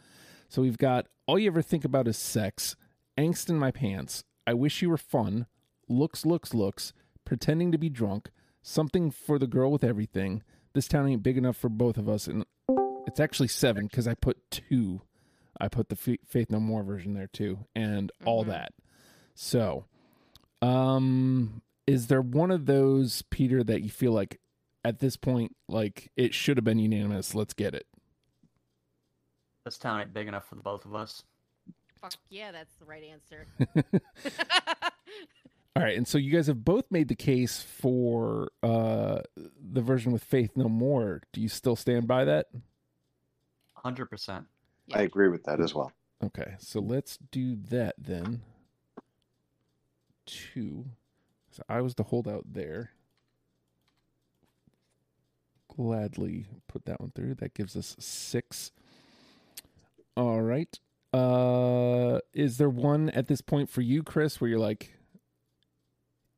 So 0.50 0.62
we've 0.62 0.78
got 0.78 1.08
all 1.26 1.40
you 1.40 1.48
ever 1.48 1.62
think 1.62 1.84
about 1.84 2.08
is 2.08 2.18
sex, 2.18 2.76
angst 3.18 3.50
in 3.50 3.58
my 3.58 3.72
pants, 3.72 4.24
I 4.48 4.54
wish 4.54 4.82
you 4.82 4.90
were 4.90 4.98
fun, 4.98 5.48
looks, 5.88 6.26
looks, 6.26 6.54
looks, 6.54 6.94
pretending 7.24 7.72
to 7.72 7.78
be 7.78 7.90
drunk, 7.90 8.30
something 8.62 9.10
for 9.10 9.40
the 9.40 9.48
girl 9.48 9.72
with 9.72 9.84
everything. 9.84 10.44
This 10.74 10.88
town 10.88 11.08
ain't 11.08 11.24
big 11.24 11.38
enough 11.38 11.58
for 11.58 11.70
both 11.70 11.98
of 11.98 12.08
us. 12.08 12.28
And 12.28 12.46
it's 13.08 13.20
actually 13.20 13.48
seven 13.48 13.88
because 13.88 14.08
I 14.08 14.14
put 14.14 14.38
two. 14.52 15.02
I 15.60 15.68
put 15.68 15.90
the 15.90 15.96
Fa- 15.96 16.18
Faith 16.28 16.50
No 16.50 16.60
More 16.60 16.84
version 16.84 17.14
there 17.14 17.28
too, 17.28 17.66
and 17.76 18.12
all 18.26 18.44
Mhm. 18.44 18.48
that. 18.50 18.74
So, 19.36 19.86
um, 20.62 21.62
is 21.88 22.08
there 22.08 22.22
one 22.22 22.52
of 22.52 22.66
those, 22.66 23.22
Peter, 23.24 23.64
that 23.64 23.82
you 23.82 23.90
feel 23.90 24.12
like 24.12 24.40
at 24.84 25.00
this 25.00 25.16
point, 25.18 25.56
like 25.68 26.12
it 26.16 26.34
should 26.34 26.58
have 26.58 26.64
been 26.64 26.80
unanimous? 26.80 27.34
Let's 27.36 27.54
get 27.54 27.74
it. 27.74 27.88
This 29.64 29.78
town 29.78 30.02
ain't 30.02 30.14
big 30.14 30.28
enough 30.28 30.48
for 30.48 30.56
the 30.56 30.62
both 30.62 30.86
of 30.86 30.94
us. 30.94 31.24
Fuck 32.02 32.14
yeah, 32.30 32.52
that's 32.52 32.76
the 32.76 32.86
right 32.86 33.04
answer. 33.04 33.48
All 35.78 35.84
right, 35.84 35.98
and 35.98 36.08
so 36.08 36.18
you 36.18 36.32
guys 36.32 36.48
have 36.48 36.64
both 36.64 36.86
made 36.90 37.08
the 37.10 37.16
case 37.16 37.62
for 37.62 38.50
uh 38.64 39.22
the 39.36 39.82
version 39.82 40.12
with 40.12 40.24
Faith 40.24 40.52
No 40.56 40.70
More. 40.70 41.22
Do 41.34 41.42
you 41.42 41.50
still 41.50 41.76
stand 41.76 42.08
by 42.08 42.26
that? 42.26 42.48
100%. 43.86 44.46
Yeah. 44.88 44.98
I 44.98 45.02
agree 45.02 45.30
with 45.30 45.44
that 45.46 45.62
as 45.62 45.74
well. 45.74 45.92
Okay, 46.24 46.56
so 46.60 46.80
let's 46.80 47.18
do 47.32 47.56
that 47.70 47.96
then. 47.98 48.42
Two. 50.26 50.86
So 51.52 51.64
I 51.70 51.82
was 51.82 51.96
the 51.96 52.04
holdout 52.04 52.46
there. 52.54 52.92
Gladly 55.76 56.48
put 56.68 56.86
that 56.86 57.00
one 57.00 57.12
through. 57.12 57.36
That 57.36 57.54
gives 57.54 57.76
us 57.76 57.96
six. 58.00 58.72
All 60.18 60.42
right. 60.42 60.80
Uh 61.14 62.20
is 62.34 62.58
there 62.58 62.70
one 62.70 63.10
at 63.12 63.28
this 63.28 63.42
point 63.42 63.70
for 63.70 63.82
you, 63.82 64.04
Chris, 64.04 64.40
where 64.40 64.50
you're 64.50 64.60
like, 64.60 64.94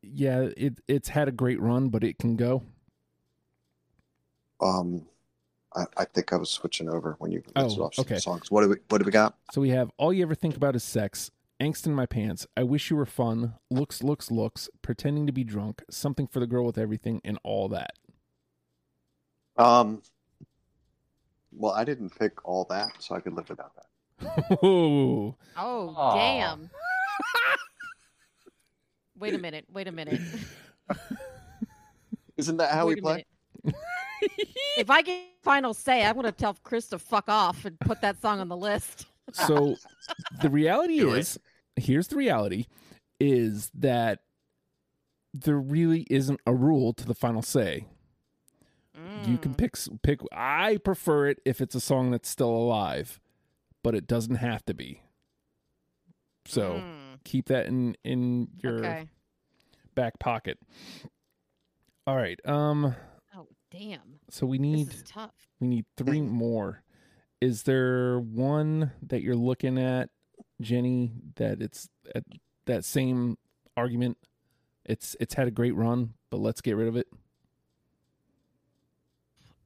yeah, 0.01 0.49
it 0.57 0.79
it's 0.87 1.09
had 1.09 1.27
a 1.27 1.31
great 1.31 1.61
run, 1.61 1.89
but 1.89 2.03
it 2.03 2.19
can 2.19 2.35
go? 2.35 2.63
Um, 4.59 5.05
I, 5.78 5.86
I 5.97 6.05
think 6.05 6.34
I 6.34 6.38
was 6.38 6.49
switching 6.49 6.89
over 6.89 7.15
when 7.19 7.32
you 7.32 7.43
listed 7.55 7.80
Oh, 7.80 7.86
off 7.86 7.93
some 7.95 8.03
okay. 8.03 8.17
songs. 8.17 8.49
What 8.51 8.63
do 8.63 8.69
we 8.69 8.75
What 8.89 8.97
do 8.97 9.05
we 9.05 9.11
got? 9.11 9.36
So 9.51 9.61
we 9.61 9.69
have 9.69 9.91
all 9.97 10.11
you 10.11 10.23
ever 10.23 10.36
think 10.36 10.55
about 10.57 10.75
is 10.75 10.84
sex, 10.84 11.30
angst 11.61 11.86
in 11.86 11.93
my 11.93 12.05
pants, 12.05 12.47
I 12.57 12.63
wish 12.63 12.89
you 12.89 12.95
were 12.95 13.05
fun, 13.05 13.53
looks, 13.69 14.03
looks, 14.03 14.32
looks, 14.32 14.69
pretending 14.82 15.28
to 15.28 15.32
be 15.34 15.43
drunk, 15.43 15.84
something 15.89 16.28
for 16.28 16.39
the 16.39 16.47
girl 16.47 16.65
with 16.65 16.78
everything, 16.78 17.21
and 17.23 17.38
all 17.43 17.69
that. 17.69 17.91
Um, 19.57 20.01
well, 21.51 21.73
I 21.73 21.84
didn't 21.84 22.17
pick 22.17 22.43
all 22.47 22.65
that, 22.69 22.91
so 22.99 23.15
I 23.15 23.19
could 23.21 23.34
live 23.34 23.49
without 23.49 23.71
that. 23.75 24.57
Ooh. 24.63 25.36
oh, 25.57 25.93
Aw. 25.95 26.15
damn. 26.15 26.69
wait 29.17 29.34
a 29.34 29.38
minute. 29.39 29.65
Wait 29.71 29.88
a 29.88 29.91
minute. 29.91 30.21
Isn't 32.38 32.57
that 32.57 32.71
how 32.71 32.88
wait 32.88 32.95
we 32.97 33.01
play? 33.01 33.25
Minute. 34.22 34.47
If 34.78 34.89
I 34.91 35.01
get 35.01 35.22
final 35.43 35.74
say, 35.74 36.05
I'm 36.05 36.13
going 36.13 36.26
to 36.26 36.32
tell 36.32 36.55
Chris 36.63 36.88
to 36.89 36.99
fuck 36.99 37.30
off 37.30 37.65
and 37.65 37.80
put 37.80 37.99
that 38.01 38.22
song 38.22 38.39
on 38.39 38.47
the 38.49 38.57
list. 38.57 39.05
So 39.34 39.76
the 40.41 40.49
reality 40.49 40.99
Do 40.99 41.13
it. 41.13 41.20
is, 41.20 41.39
here's 41.76 42.07
the 42.07 42.15
reality, 42.15 42.68
is 43.20 43.70
that 43.76 44.20
there 45.34 45.57
really 45.59 46.07
isn't 46.09 46.39
a 46.47 46.53
rule 46.53 46.93
to 46.93 47.05
the 47.05 47.13
final 47.13 47.41
say. 47.41 47.86
You 49.26 49.38
can 49.38 49.53
Mm. 49.53 49.57
pick 49.57 49.76
pick. 50.03 50.22
I 50.32 50.78
prefer 50.78 51.28
it 51.28 51.39
if 51.43 51.59
it's 51.59 51.76
a 51.76 51.80
song 51.82 52.11
that's 52.11 52.30
still 52.30 52.49
alive, 52.49 53.20
but 53.84 53.95
it 53.95 54.07
doesn't 54.07 54.36
have 54.36 54.63
to 54.65 54.74
be. 54.74 55.01
So 56.45 56.76
Mm. 56.82 57.20
keep 57.26 57.47
that 57.47 57.65
in 57.68 57.95
in 58.03 58.47
your 58.63 58.80
okay. 58.80 59.09
back 59.93 60.20
pocket. 60.20 60.57
All 62.07 62.15
right. 62.15 62.39
Um. 62.47 62.95
Damn. 63.78 64.19
So 64.30 64.45
we 64.47 64.57
This 64.57 64.63
need 64.65 64.93
is 64.93 65.03
tough. 65.03 65.32
we 65.59 65.67
need 65.67 65.86
three 65.97 66.21
more. 66.21 66.82
Is 67.41 67.63
there 67.63 68.19
one 68.19 68.91
that 69.03 69.21
you're 69.21 69.36
looking 69.36 69.78
at, 69.78 70.09
Jenny? 70.61 71.11
That 71.36 71.61
it's 71.61 71.88
at 72.15 72.23
that 72.65 72.84
same 72.86 73.38
argument. 73.75 74.17
It's 74.86 75.15
it's 75.19 75.36
had 75.36 75.47
a 75.47 75.51
great 75.51 75.75
run, 75.75 76.13
but 76.32 76.38
let's 76.38 76.61
get 76.61 76.75
rid 76.75 76.88
of 76.88 76.95
it. 76.95 77.07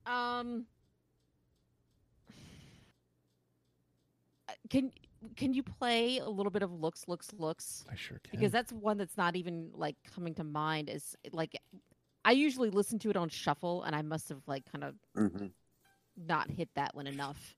Um. 0.06 0.66
uh, 4.50 4.54
Can 4.70 4.92
can 5.36 5.54
you 5.54 5.62
play 5.64 6.18
a 6.18 6.28
little 6.28 6.50
bit 6.52 6.64
of 6.64 6.72
looks 6.74 7.08
looks 7.08 7.32
looks 7.38 7.86
I 7.90 7.96
sure 7.96 8.20
can. 8.24 8.32
because 8.32 8.52
that's 8.52 8.74
one 8.74 8.98
that's 8.98 9.16
not 9.18 9.36
even 9.36 9.70
like 9.76 9.96
coming 10.16 10.34
to 10.36 10.44
mind 10.44 10.90
is 10.90 11.16
like 11.32 11.56
I 12.24 12.32
usually 12.32 12.70
listen 12.70 13.00
to 13.00 13.10
it 13.10 13.18
on 13.18 13.30
shuffle 13.30 13.84
and 13.84 13.96
I 13.96 14.02
must 14.02 14.30
have 14.30 14.42
like 14.48 14.64
kind 14.72 14.84
of 14.84 14.96
hmm 15.16 15.48
not 16.28 16.50
hit 16.50 16.70
that 16.76 16.94
one 16.96 17.08
enough. 17.08 17.56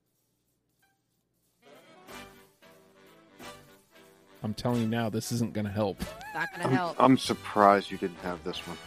I'm 4.43 4.53
telling 4.53 4.82
you 4.82 4.88
now, 4.88 5.09
this 5.09 5.32
isn't 5.32 5.53
going 5.53 5.66
to 5.66 5.72
help. 5.72 6.01
Not 6.34 6.49
gonna 6.51 6.66
I'm, 6.66 6.72
help. 6.72 6.95
I'm 6.99 7.18
surprised 7.18 7.89
you 7.89 7.97
didn't 7.97 8.20
have 8.20 8.43
this 8.43 8.59
one. 8.68 8.78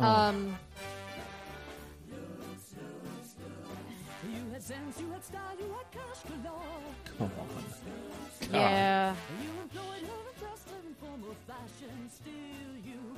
Oh, 0.00 0.04
Um. 0.04 0.58
You 4.32 4.52
had 4.52 4.62
sense, 4.62 5.00
you 5.00 5.10
had 5.10 5.24
style, 5.24 5.40
you 5.58 5.66
had 5.72 5.92
cash 5.92 6.22
galore. 6.42 6.62
come 7.18 7.30
on. 7.38 8.50
God. 8.52 8.52
Yeah. 8.52 9.14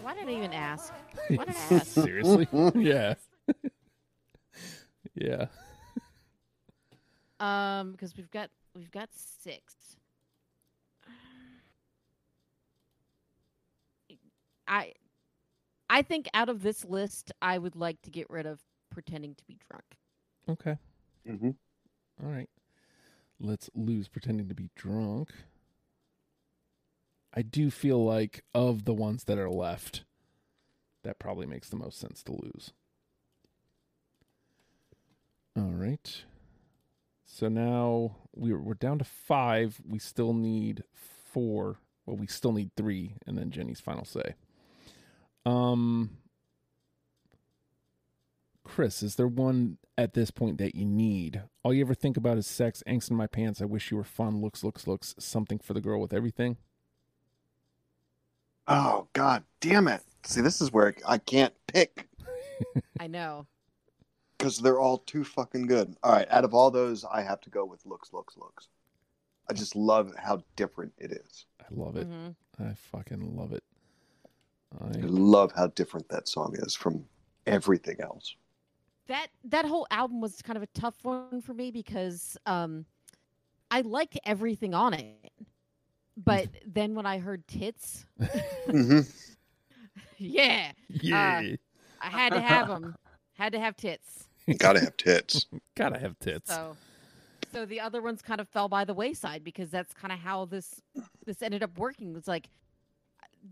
Why 0.03 0.15
did 0.15 0.29
I 0.29 0.33
even 0.33 0.53
ask? 0.53 0.93
Why 1.35 1.45
did 1.45 1.57
I 1.57 1.59
ask? 1.75 1.87
Seriously? 1.89 2.49
yeah. 2.75 3.15
yeah. 5.15 5.47
Um, 7.41 7.93
because 7.93 8.17
we've 8.17 8.31
got 8.31 8.51
we've 8.75 8.91
got 8.91 9.09
six. 9.13 9.75
I 14.67 14.93
I 15.91 16.03
think 16.03 16.29
out 16.35 16.49
of 16.49 16.63
this 16.63 16.85
list, 16.85 17.33
I 17.41 17.59
would 17.59 17.77
like 17.77 18.01
to 18.03 18.11
get 18.11 18.29
rid 18.31 18.47
of 18.47 18.61
pretending 18.91 19.35
to 19.35 19.45
be 19.45 19.59
drunk. 19.71 19.85
Okay. 20.49 20.79
hmm 21.27 21.51
All 22.23 22.31
right. 22.31 22.49
Let's 23.41 23.71
lose 23.75 24.09
pretending 24.09 24.49
to 24.49 24.55
be 24.55 24.71
drunk. 24.75 25.31
I 27.35 27.43
do 27.43 27.71
feel 27.71 28.05
like 28.05 28.43
of 28.55 28.85
the 28.85 28.95
ones 28.95 29.25
that 29.25 29.39
are 29.39 29.51
left, 29.51 30.05
that 31.05 31.19
probably 31.19 31.47
makes 31.47 31.69
the 31.69 31.77
most 31.77 31.99
sense 31.99 32.23
to 32.25 32.33
lose. 32.33 32.73
All 35.57 35.73
right. 35.73 36.25
So 37.25 37.49
now 37.49 38.17
we're 38.35 38.61
we're 38.61 38.75
down 38.75 38.99
to 38.99 39.05
five. 39.05 39.81
We 39.87 39.99
still 39.99 40.33
need 40.33 40.83
four. 40.93 41.77
Well, 42.07 42.17
we 42.17 42.27
still 42.27 42.53
need 42.53 42.71
three, 42.77 43.17
and 43.27 43.37
then 43.37 43.51
Jenny's 43.51 43.81
final 43.81 44.05
say. 44.05 44.35
Um, 45.45 46.11
Chris, 48.65 49.03
is 49.03 49.17
there 49.17 49.29
one 49.29 49.79
at 49.97 50.15
this 50.15 50.31
point 50.31 50.59
that 50.59 50.75
you 50.75 50.85
need? 50.85 51.43
All 51.63 51.75
you 51.75 51.83
ever 51.83 51.95
think 51.95 52.17
about 52.17 52.39
is 52.39 52.47
sex, 52.47 52.83
angst 52.87 53.11
in 53.11 53.17
my 53.17 53.27
pants. 53.27 53.61
I 53.61 53.67
wish 53.67 53.91
you 53.91 53.97
were 53.97 54.05
fun. 54.05 54.41
Looks, 54.41 54.63
looks, 54.63 54.87
looks. 54.87 55.15
Something 55.19 55.59
for 55.59 55.75
the 55.75 55.81
girl 55.81 56.01
with 56.01 56.13
everything. 56.13 56.57
Oh 58.69 59.09
God, 59.15 59.45
damn 59.61 59.89
it! 59.89 60.03
See, 60.25 60.41
this 60.41 60.61
is 60.61 60.73
where 60.73 60.95
I 61.07 61.19
can't 61.19 61.55
pick 61.67 62.07
I 63.01 63.07
know. 63.07 63.47
because 64.37 64.59
they're 64.59 64.79
all 64.79 64.99
too 64.99 65.25
fucking 65.25 65.67
good. 65.67 65.97
All 66.03 66.13
right, 66.13 66.29
out 66.31 66.45
of 66.45 66.55
all 66.55 66.71
those, 66.71 67.05
I 67.05 67.23
have 67.23 67.41
to 67.43 67.51
go 67.51 67.65
with 67.65 67.85
looks, 67.87 68.13
looks, 68.13 68.37
looks. 68.37 68.69
I 69.49 69.55
just 69.55 69.75
love 69.75 70.13
how 70.17 70.43
different 70.57 70.93
it 70.99 71.13
is. 71.13 71.47
I 71.61 71.65
love 71.71 71.97
it. 71.97 72.09
Mhm. 72.09 72.35
I 72.59 72.75
fucking 72.75 73.37
love 73.37 73.53
it. 73.53 73.65
I 74.81 74.99
I 74.99 75.01
love 75.01 75.53
how 75.57 75.69
different 75.69 76.09
that 76.11 76.29
song 76.29 76.55
is 76.59 76.75
from 76.75 77.07
everything 77.47 78.01
else. 78.01 78.37
That 79.07 79.29
that 79.45 79.65
whole 79.65 79.87
album 79.91 80.21
was 80.21 80.43
kind 80.43 80.59
of 80.59 80.63
a 80.63 80.67
tough 80.79 81.03
one 81.03 81.41
for 81.41 81.55
me 81.55 81.71
because 81.71 82.37
um, 82.45 82.85
I 83.71 83.81
liked 83.81 84.19
everything 84.27 84.75
on 84.75 84.93
it, 84.93 85.33
but 86.25 86.49
then 86.67 86.95
when 86.95 87.07
I 87.07 87.19
heard 87.19 87.47
tits, 87.49 88.05
hmm 88.67 89.01
yeah, 90.19 90.73
yeah, 90.89 91.43
I 92.01 92.07
had 92.09 92.33
to 92.35 92.41
have 92.41 92.69
them. 92.69 92.95
Had 93.35 93.53
to 93.53 93.61
have 93.61 93.77
tits. 93.77 94.27
Gotta 94.59 94.81
have 94.81 94.97
tits. 94.97 95.47
gotta 95.77 95.99
have 95.99 96.19
tits. 96.19 96.51
So, 96.51 96.77
so 97.53 97.65
the 97.67 97.81
other 97.81 98.03
ones 98.03 98.21
kind 98.21 98.41
of 98.41 98.49
fell 98.49 98.69
by 98.69 98.85
the 98.85 98.95
wayside 98.95 99.45
because 99.45 99.71
that's 99.71 99.95
kind 99.95 100.13
of 100.13 100.19
how 100.19 100.45
this 100.47 100.83
this 101.25 101.43
ended 101.43 101.63
up 101.63 101.79
working. 101.79 102.17
It's 102.17 102.29
like 102.29 102.49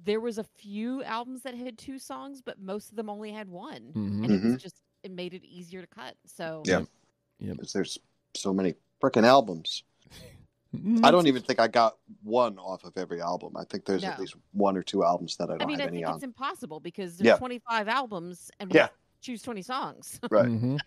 there 0.05 0.21
was 0.21 0.39
a 0.39 0.45
few 0.45 1.05
albums 1.05 1.43
that 1.43 1.55
had 1.55 1.79
two 1.79 1.99
songs, 1.99 2.43
but 2.43 2.61
most 2.61 2.91
of 2.91 2.97
them 2.97 3.09
only 3.09 3.31
had 3.31 3.49
one, 3.49 3.93
Mhm. 3.95 4.25
and 4.25 4.33
it 4.33 4.43
was 4.43 4.63
just 4.63 4.77
it 5.03 5.11
made 5.13 5.35
it 5.35 5.45
easier 5.45 5.81
to 5.83 5.87
cut. 5.87 6.17
So 6.27 6.63
Yeah. 6.67 6.85
yeah, 7.39 7.53
because 7.53 7.73
there's 7.73 7.99
so 8.35 8.53
many 8.53 8.75
freaking 9.01 9.25
albums. 9.25 9.85
I 11.03 11.11
don't 11.11 11.27
even 11.27 11.43
think 11.43 11.61
I 11.61 11.69
got 11.69 11.97
one 12.23 12.59
off 12.59 12.85
of 12.85 12.97
every 12.97 13.21
album. 13.21 13.57
I 13.57 13.65
think 13.65 13.85
there's 13.85 14.05
at 14.05 14.19
least 14.21 14.35
one 14.53 14.77
or 14.77 14.83
two 14.83 15.05
albums 15.05 15.37
that 15.37 15.51
I 15.51 15.55
I 15.55 15.59
don't 15.59 15.69
mean, 15.69 15.81
I 15.81 15.85
have 15.85 15.89
any 15.89 15.99
think 15.99 16.09
on. 16.09 16.15
it's 16.17 16.25
impossible 16.25 16.81
because 16.81 17.17
there's 17.17 17.27
Yeah. 17.27 17.37
25 17.39 17.89
albums 17.89 18.51
and 18.61 18.71
we 18.71 18.77
Yeah. 18.79 18.89
choose 19.21 19.43
20 19.43 19.63
songs. 19.63 20.21
Right. 20.31 20.47
Mhm. 20.51 20.81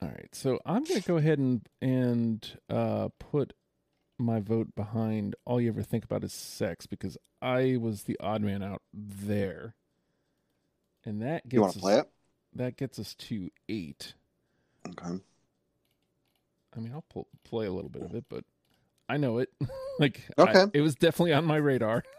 All 0.00 0.08
right, 0.08 0.32
so 0.32 0.60
I'm 0.64 0.84
gonna 0.84 1.00
go 1.00 1.16
ahead 1.16 1.38
and 1.40 1.66
and 1.82 2.58
uh, 2.68 3.08
put 3.18 3.52
my 4.16 4.38
vote 4.38 4.74
behind 4.76 5.34
all 5.44 5.60
you 5.60 5.68
ever 5.68 5.82
think 5.82 6.04
about 6.04 6.22
is 6.22 6.32
sex 6.32 6.86
because 6.86 7.16
I 7.42 7.78
was 7.80 8.04
the 8.04 8.16
odd 8.20 8.42
man 8.42 8.62
out 8.62 8.80
there, 8.92 9.74
and 11.04 11.20
that 11.22 11.48
gets 11.48 11.52
You 11.54 11.64
us, 11.64 11.76
play 11.76 11.98
it? 11.98 12.08
that 12.54 12.76
gets 12.76 12.98
us 13.00 13.14
to 13.16 13.50
eight. 13.68 14.14
Okay. 14.88 15.18
I 16.78 16.80
mean, 16.80 16.92
I'll 16.94 17.04
pull, 17.12 17.26
play 17.44 17.66
a 17.66 17.72
little 17.72 17.90
bit 17.90 18.02
of 18.02 18.14
it, 18.14 18.24
but 18.28 18.44
I 19.08 19.16
know 19.16 19.38
it. 19.38 19.50
like, 19.98 20.20
I- 20.38 20.42
Okay. 20.42 20.66
it 20.74 20.80
was 20.80 20.94
definitely 20.94 21.32
on 21.32 21.44
my 21.44 21.56
radar. 21.56 22.04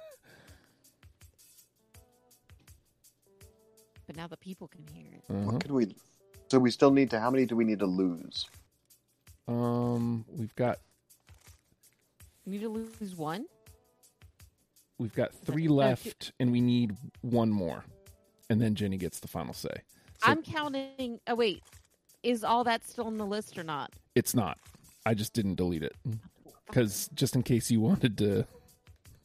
but 4.08 4.18
now 4.18 4.28
the 4.28 4.38
people 4.38 4.68
can 4.68 4.84
hear 4.94 5.08
it. 5.14 5.24
Uh-huh. 5.30 5.52
What 5.52 5.62
could 5.62 5.72
we? 5.72 5.96
So 6.50 6.60
we 6.60 6.72
still 6.72 6.92
need 6.92 7.10
to. 7.12 7.20
How 7.20 7.30
many 7.32 7.46
do 7.46 7.56
we 7.56 7.64
need 7.64 7.80
to 7.80 7.86
lose? 7.86 8.48
Um, 9.48 10.26
we've 10.30 10.54
got 10.56 10.80
You 12.46 12.52
need 12.52 12.62
to 12.62 12.70
lose 12.70 13.16
one. 13.16 13.46
we've 14.98 15.14
got 15.14 15.34
three 15.34 15.64
no, 15.64 15.70
two- 15.70 15.74
left, 15.76 16.32
and 16.40 16.52
we 16.52 16.60
need 16.62 16.96
one 17.22 17.50
more, 17.50 17.86
and 18.50 18.62
then 18.62 18.76
Jenny 18.76 18.98
gets 18.98 19.20
the 19.22 19.28
final 19.30 19.54
say. 19.54 19.70
So 20.22 20.28
I'm 20.30 20.44
counting. 20.44 21.20
Oh, 21.28 21.36
wait. 21.36 21.64
Is 22.24 22.44
all 22.44 22.64
that 22.66 22.86
still 22.86 23.06
on 23.08 23.18
the 23.18 23.26
list 23.26 23.58
or 23.58 23.64
not? 23.64 23.92
it's 24.16 24.34
not. 24.36 24.58
I 25.06 25.14
just 25.14 25.34
didn't 25.34 25.56
delete 25.56 25.82
it 25.84 25.96
because 26.68 27.10
just 27.14 27.36
in 27.36 27.44
case 27.44 27.72
you 27.72 27.80
wanted 27.80 28.18
to. 28.18 28.46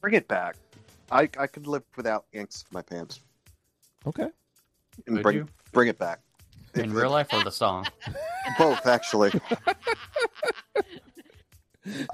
Bring 0.01 0.15
it 0.15 0.29
back. 0.29 0.57
I 1.11 1.29
I 1.39 1.47
could 1.47 1.67
live 1.67 1.83
without 1.97 2.27
angst 2.35 2.63
in 2.63 2.69
my 2.73 2.83
pants. 2.83 3.21
Okay. 4.07 4.29
And 5.07 5.17
Could 5.17 5.23
bring 5.23 5.37
you? 5.39 5.49
bring 5.73 5.89
it 5.89 5.99
back. 5.99 6.21
In 6.75 6.93
real 6.93 7.11
life 7.11 7.33
or 7.33 7.43
the 7.43 7.51
song? 7.51 7.87
Both 8.59 8.87
actually. 8.87 9.33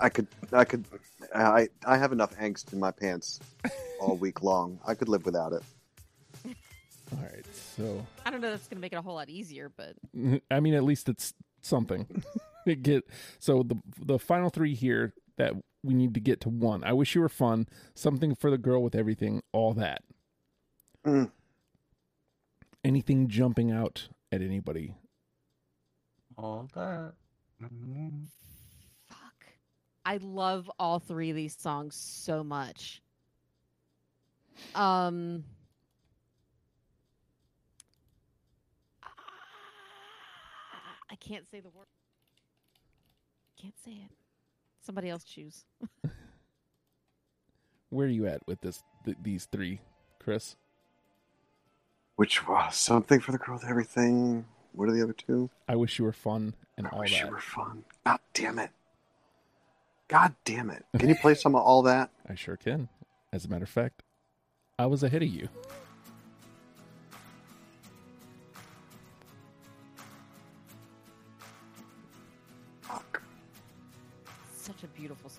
I 0.00 0.08
could 0.08 0.26
I 0.52 0.64
could 0.64 0.84
I 1.34 1.68
I 1.86 1.96
have 1.98 2.12
enough 2.12 2.34
angst 2.38 2.72
in 2.72 2.80
my 2.80 2.90
pants 2.90 3.40
all 4.00 4.16
week 4.16 4.42
long. 4.42 4.78
I 4.86 4.94
could 4.94 5.08
live 5.08 5.24
without 5.26 5.52
it. 5.52 5.62
All 7.12 7.22
right. 7.22 7.44
So, 7.80 8.06
I 8.26 8.30
don't 8.30 8.42
know. 8.42 8.50
That's 8.50 8.68
going 8.68 8.76
to 8.76 8.80
make 8.80 8.92
it 8.92 8.96
a 8.96 9.02
whole 9.02 9.14
lot 9.14 9.30
easier, 9.30 9.70
but 9.74 9.94
I 10.50 10.60
mean, 10.60 10.74
at 10.74 10.84
least 10.84 11.08
it's 11.08 11.34
something. 11.62 12.06
It 12.66 12.82
get 12.82 13.08
so 13.38 13.62
the 13.62 13.76
the 13.98 14.18
final 14.18 14.50
three 14.50 14.74
here 14.74 15.14
that 15.38 15.54
we 15.82 15.94
need 15.94 16.12
to 16.12 16.20
get 16.20 16.42
to 16.42 16.50
one. 16.50 16.84
I 16.84 16.92
wish 16.92 17.14
you 17.14 17.22
were 17.22 17.30
fun. 17.30 17.66
Something 17.94 18.34
for 18.34 18.50
the 18.50 18.58
girl 18.58 18.82
with 18.82 18.94
everything. 18.94 19.42
All 19.52 19.72
that. 19.72 20.02
Mm. 21.06 21.30
Anything 22.84 23.28
jumping 23.28 23.70
out 23.70 24.08
at 24.30 24.42
anybody? 24.42 24.94
All 26.36 26.68
that. 26.74 27.14
Mm. 27.62 28.26
fuck. 29.08 29.46
I 30.04 30.18
love 30.18 30.70
all 30.78 30.98
three 30.98 31.30
of 31.30 31.36
these 31.36 31.56
songs 31.56 31.96
so 31.96 32.44
much. 32.44 33.00
Um. 34.74 35.44
I 41.10 41.16
can't 41.16 41.48
say 41.50 41.60
the 41.60 41.70
word. 41.70 41.86
Can't 43.60 43.74
say 43.84 43.92
it. 43.92 44.10
Somebody 44.84 45.10
else 45.10 45.24
choose. 45.24 45.64
Where 47.90 48.06
are 48.06 48.10
you 48.10 48.26
at 48.26 48.46
with 48.46 48.60
this 48.60 48.82
th- 49.04 49.16
these 49.22 49.46
three, 49.46 49.80
Chris? 50.20 50.56
Which 52.16 52.46
was 52.46 52.76
something 52.76 53.20
for 53.20 53.32
the 53.32 53.38
girl 53.38 53.56
with 53.56 53.66
everything. 53.66 54.44
What 54.72 54.88
are 54.88 54.92
the 54.92 55.02
other 55.02 55.12
two? 55.12 55.50
I 55.68 55.74
wish 55.76 55.98
you 55.98 56.04
were 56.04 56.12
fun 56.12 56.54
and 56.78 56.86
I 56.86 56.90
all 56.90 57.00
wish 57.00 57.12
that. 57.18 57.26
you 57.26 57.32
were 57.32 57.40
fun. 57.40 57.84
God 58.06 58.20
damn 58.34 58.58
it. 58.58 58.70
God 60.06 60.34
damn 60.44 60.70
it. 60.70 60.84
Can 60.98 61.08
you 61.08 61.16
play 61.16 61.34
some 61.34 61.54
of 61.54 61.62
all 61.62 61.82
that? 61.82 62.10
I 62.28 62.34
sure 62.34 62.56
can. 62.56 62.88
As 63.32 63.44
a 63.44 63.48
matter 63.48 63.64
of 63.64 63.70
fact, 63.70 64.02
I 64.78 64.86
was 64.86 65.02
ahead 65.02 65.22
of 65.22 65.28
you. 65.28 65.48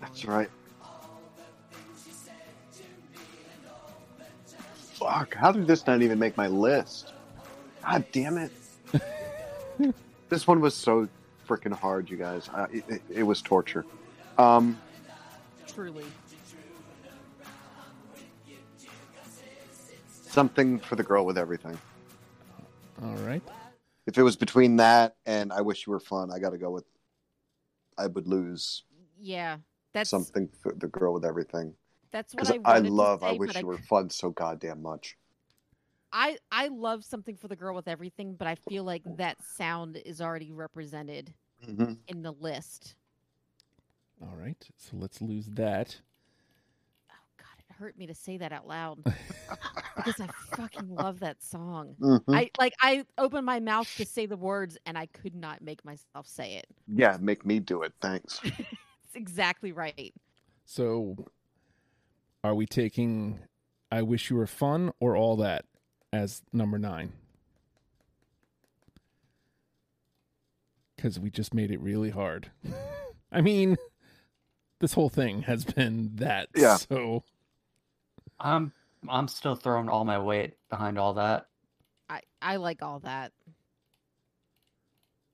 That's 0.01 0.25
right. 0.25 0.49
Fuck. 4.75 5.33
How 5.33 5.51
did 5.51 5.65
this 5.67 5.87
not 5.87 6.01
even 6.01 6.19
make 6.19 6.35
my 6.37 6.47
list? 6.47 7.13
God 7.83 8.05
damn 8.11 8.37
it. 8.37 8.51
this 10.29 10.45
one 10.45 10.59
was 10.61 10.75
so 10.75 11.07
freaking 11.47 11.73
hard, 11.73 12.09
you 12.09 12.17
guys. 12.17 12.49
I, 12.53 12.63
it, 12.65 12.83
it, 12.87 13.01
it 13.15 13.23
was 13.23 13.41
torture. 13.41 13.85
Um, 14.37 14.77
Truly. 15.67 16.05
something 20.31 20.79
for 20.79 20.95
the 20.95 21.03
girl 21.03 21.25
with 21.25 21.37
everything. 21.37 21.77
All 23.03 23.15
right. 23.17 23.41
If 24.07 24.17
it 24.17 24.23
was 24.23 24.35
between 24.35 24.77
that 24.77 25.15
and 25.25 25.51
I 25.51 25.61
wish 25.61 25.85
you 25.85 25.93
were 25.93 25.99
fun, 25.99 26.31
I 26.31 26.39
got 26.39 26.51
to 26.51 26.57
go 26.57 26.71
with. 26.71 26.85
I 27.97 28.07
would 28.07 28.27
lose 28.27 28.83
Yeah. 29.19 29.57
That's 29.93 30.09
something 30.09 30.49
for 30.61 30.73
the 30.73 30.87
girl 30.87 31.13
with 31.13 31.25
everything 31.25 31.75
that's 32.11 32.35
what 32.35 32.47
I 32.47 32.55
I, 32.55 32.57
wanted 32.57 32.89
to 32.89 32.93
love. 32.93 33.23
I 33.23 33.31
wish 33.31 33.53
but 33.53 33.61
you 33.61 33.67
were 33.67 33.77
fun 33.77 34.09
so 34.09 34.29
goddamn 34.31 34.81
much. 34.81 35.17
I 36.13 36.37
I 36.51 36.67
love 36.67 37.05
something 37.05 37.37
for 37.37 37.47
the 37.47 37.55
girl 37.55 37.73
with 37.75 37.87
everything, 37.87 38.35
but 38.35 38.47
I 38.47 38.55
feel 38.55 38.83
like 38.83 39.03
that 39.17 39.37
sound 39.41 39.97
is 40.05 40.21
already 40.21 40.51
represented 40.51 41.33
hmm 41.63 41.93
in 42.07 42.21
the 42.21 42.33
list. 42.33 42.95
All 44.21 44.35
right. 44.35 44.63
So 44.77 44.97
let's 44.97 45.21
lose 45.21 45.47
that. 45.47 46.01
Oh 47.09 47.15
God, 47.37 47.63
it 47.69 47.73
hurt 47.73 47.97
me 47.97 48.07
to 48.07 48.13
say 48.13 48.37
that 48.37 48.51
out 48.51 48.67
loud 48.67 49.03
because 49.95 50.19
I 50.19 50.29
fucking 50.55 50.89
love 50.89 51.19
that 51.21 51.41
song. 51.41 51.95
hmm 51.99 52.17
I 52.29 52.49
like 52.59 52.73
I 52.81 53.05
opened 53.17 53.45
my 53.45 53.59
mouth 53.59 53.93
to 53.95 54.05
say 54.05 54.25
the 54.25 54.37
words 54.37 54.77
and 54.85 54.97
I 54.97 55.05
could 55.07 55.35
not 55.35 55.61
make 55.61 55.83
myself 55.85 56.27
say 56.27 56.55
it. 56.55 56.67
yeah, 56.87 57.17
make 57.21 57.45
me 57.45 57.59
do 57.59 57.83
it. 57.83 57.93
Thanks. 58.01 58.41
It's 59.11 59.17
exactly 59.17 59.73
right. 59.73 60.13
So 60.63 61.17
are 62.45 62.55
we 62.55 62.65
taking 62.65 63.39
I 63.91 64.03
wish 64.03 64.29
you 64.29 64.37
were 64.37 64.47
fun 64.47 64.93
or 65.01 65.17
all 65.17 65.35
that 65.35 65.65
as 66.13 66.41
number 66.53 66.79
9? 66.79 67.11
Cuz 70.97 71.19
we 71.19 71.29
just 71.29 71.53
made 71.53 71.71
it 71.71 71.81
really 71.81 72.11
hard. 72.11 72.51
I 73.33 73.41
mean, 73.41 73.75
this 74.79 74.93
whole 74.93 75.09
thing 75.09 75.41
has 75.41 75.65
been 75.65 76.15
that. 76.15 76.47
Yeah. 76.55 76.77
So 76.77 77.25
I'm 78.39 78.71
I'm 79.09 79.27
still 79.27 79.55
throwing 79.55 79.89
all 79.89 80.05
my 80.05 80.19
weight 80.19 80.53
behind 80.69 80.97
all 80.97 81.15
that. 81.15 81.47
I 82.09 82.21
I 82.41 82.55
like 82.55 82.81
all 82.81 82.99
that. 82.99 83.33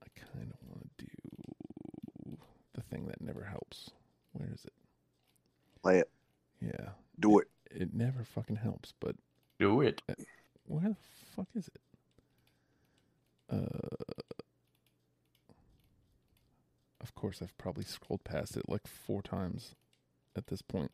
I 0.01 0.07
kind 0.19 0.51
of 0.51 0.67
want 0.67 0.89
to 0.97 1.05
do 1.05 2.37
the 2.73 2.76
thing 2.89 3.05
that 3.07 3.21
never 3.21 3.43
helps. 3.43 3.91
Where 4.33 4.49
is 4.53 4.65
it? 4.65 4.73
Play 5.81 5.99
it. 5.99 6.09
Yeah. 6.61 6.89
Do 7.19 7.39
it. 7.39 7.47
It 7.69 7.93
never 7.93 8.23
fucking 8.23 8.57
helps, 8.57 8.93
but 8.99 9.15
Do 9.59 9.81
it. 9.81 10.01
where 10.65 10.89
the 10.89 10.95
fuck 11.35 11.47
is 11.55 11.67
it? 11.67 11.81
Uh 13.49 14.13
Of 17.01 17.15
course 17.15 17.41
I've 17.41 17.57
probably 17.57 17.83
scrolled 17.85 18.23
past 18.23 18.57
it 18.57 18.67
like 18.67 18.85
four 18.87 19.21
times 19.21 19.75
at 20.35 20.47
this 20.47 20.61
point. 20.61 20.91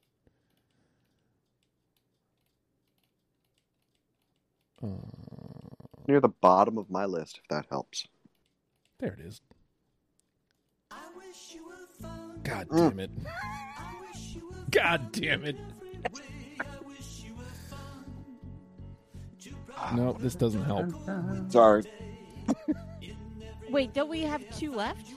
Uh, 4.82 4.88
Near 6.08 6.20
the 6.20 6.30
bottom 6.30 6.78
of 6.78 6.90
my 6.90 7.06
list, 7.06 7.40
if 7.42 7.48
that 7.50 7.66
helps. 7.70 8.08
there 9.00 9.14
it 9.14 9.20
is. 9.20 9.42
God 12.44 12.68
Mm. 12.70 12.90
damn 12.90 13.00
it. 13.00 13.12
God 14.72 15.12
damn 15.12 15.44
it. 15.46 15.58
No, 19.96 20.14
this 20.14 20.36
doesn't 20.36 20.64
help. 20.64 20.90
Sorry. 21.52 21.84
Wait, 23.70 23.94
don't 23.94 24.10
we 24.10 24.22
have 24.22 24.44
two 24.58 24.72
left? 24.74 25.08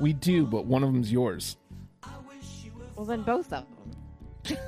We 0.00 0.12
do, 0.12 0.46
but 0.46 0.66
one 0.66 0.82
of 0.82 0.92
them's 0.92 1.10
yours. 1.12 1.56
Well, 2.96 3.06
then 3.06 3.22
both 3.22 3.52
of 3.52 3.64
them. 4.44 4.58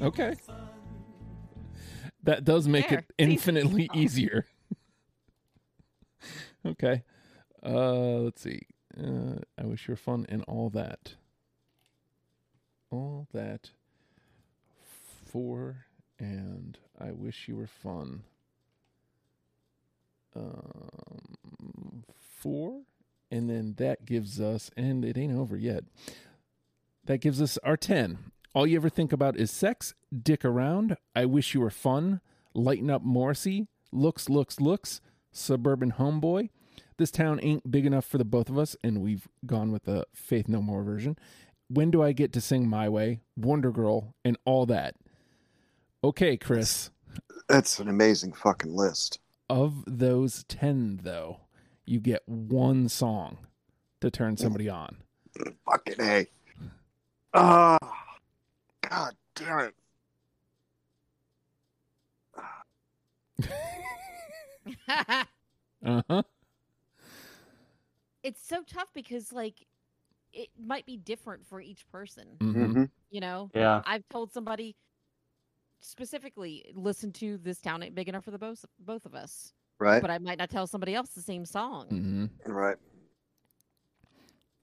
Okay. 0.00 0.34
That 2.24 2.44
does 2.44 2.66
make 2.68 2.88
There. 2.88 2.98
it 3.00 3.04
See? 3.04 3.14
infinitely 3.18 3.90
easier. 3.94 4.46
okay. 6.66 7.02
Uh 7.64 8.18
let's 8.20 8.42
see. 8.42 8.62
Uh 8.96 9.40
I 9.58 9.64
wish 9.64 9.88
you 9.88 9.92
were 9.92 9.96
fun 9.96 10.26
and 10.28 10.42
all 10.48 10.70
that. 10.70 11.14
All 12.90 13.26
that 13.32 13.70
four 15.24 15.86
and 16.18 16.78
I 17.00 17.10
wish 17.12 17.48
you 17.48 17.56
were 17.56 17.66
fun. 17.66 18.24
Um 20.34 22.04
four 22.20 22.82
and 23.30 23.48
then 23.48 23.74
that 23.78 24.04
gives 24.04 24.40
us 24.40 24.70
and 24.76 25.04
it 25.04 25.16
ain't 25.16 25.36
over 25.36 25.56
yet. 25.56 25.84
That 27.06 27.18
gives 27.18 27.40
us 27.42 27.58
our 27.64 27.76
10. 27.76 28.18
All 28.54 28.66
you 28.66 28.76
ever 28.76 28.90
think 28.90 29.12
about 29.12 29.36
is 29.36 29.50
sex, 29.50 29.94
dick 30.16 30.44
around, 30.44 30.96
I 31.16 31.24
wish 31.24 31.54
you 31.54 31.60
were 31.60 31.70
fun, 31.70 32.20
lighten 32.54 32.90
up 32.90 33.02
Morrissey, 33.02 33.66
looks, 33.90 34.28
looks, 34.28 34.60
looks, 34.60 35.00
suburban 35.32 35.92
homeboy. 35.92 36.50
This 37.02 37.10
town 37.10 37.40
ain't 37.42 37.68
big 37.68 37.84
enough 37.84 38.06
for 38.06 38.16
the 38.16 38.24
both 38.24 38.48
of 38.48 38.56
us, 38.56 38.76
and 38.84 39.02
we've 39.02 39.26
gone 39.44 39.72
with 39.72 39.86
the 39.86 40.06
Faith 40.14 40.46
No 40.46 40.62
More 40.62 40.84
version. 40.84 41.18
When 41.66 41.90
do 41.90 42.00
I 42.00 42.12
get 42.12 42.32
to 42.34 42.40
sing 42.40 42.68
My 42.68 42.88
Way, 42.88 43.22
Wonder 43.36 43.72
Girl, 43.72 44.14
and 44.24 44.36
all 44.44 44.66
that? 44.66 44.94
Okay, 46.04 46.36
Chris. 46.36 46.92
That's 47.48 47.80
an 47.80 47.88
amazing 47.88 48.34
fucking 48.34 48.72
list. 48.72 49.18
Of 49.50 49.82
those 49.84 50.44
10, 50.44 51.00
though, 51.02 51.40
you 51.84 51.98
get 51.98 52.22
one 52.28 52.88
song 52.88 53.38
to 54.00 54.08
turn 54.08 54.36
somebody 54.36 54.68
on. 54.68 54.98
Fucking 55.68 56.00
A. 56.00 56.28
Ah. 57.34 57.78
God 58.88 59.16
damn 59.34 59.72
it. 64.88 65.26
Uh 65.84 66.00
huh. 66.08 66.22
It's 68.22 68.46
so 68.46 68.62
tough 68.66 68.88
because 68.94 69.32
like 69.32 69.66
it 70.32 70.48
might 70.58 70.86
be 70.86 70.96
different 70.96 71.46
for 71.46 71.60
each 71.60 71.86
person. 71.90 72.26
hmm 72.40 72.64
hmm 72.72 72.84
You 73.10 73.20
know, 73.20 73.50
Yeah. 73.54 73.82
I've 73.84 74.08
told 74.08 74.32
somebody 74.32 74.76
specifically 75.80 76.64
listen 76.74 77.12
to 77.12 77.38
this 77.38 77.60
town 77.60 77.82
ain't 77.82 77.94
big 77.94 78.08
enough 78.08 78.24
for 78.24 78.30
the 78.30 78.38
both 78.38 78.64
both 78.78 79.04
of 79.04 79.14
us, 79.14 79.52
Right? 79.78 80.00
but 80.00 80.10
I 80.10 80.18
might 80.18 80.38
not 80.38 80.48
tell 80.50 80.66
somebody 80.66 80.94
else 80.94 81.10
the 81.10 81.22
same 81.22 81.44
song. 81.44 81.88
Mm-hmm. 81.90 82.52
Right. 82.52 82.76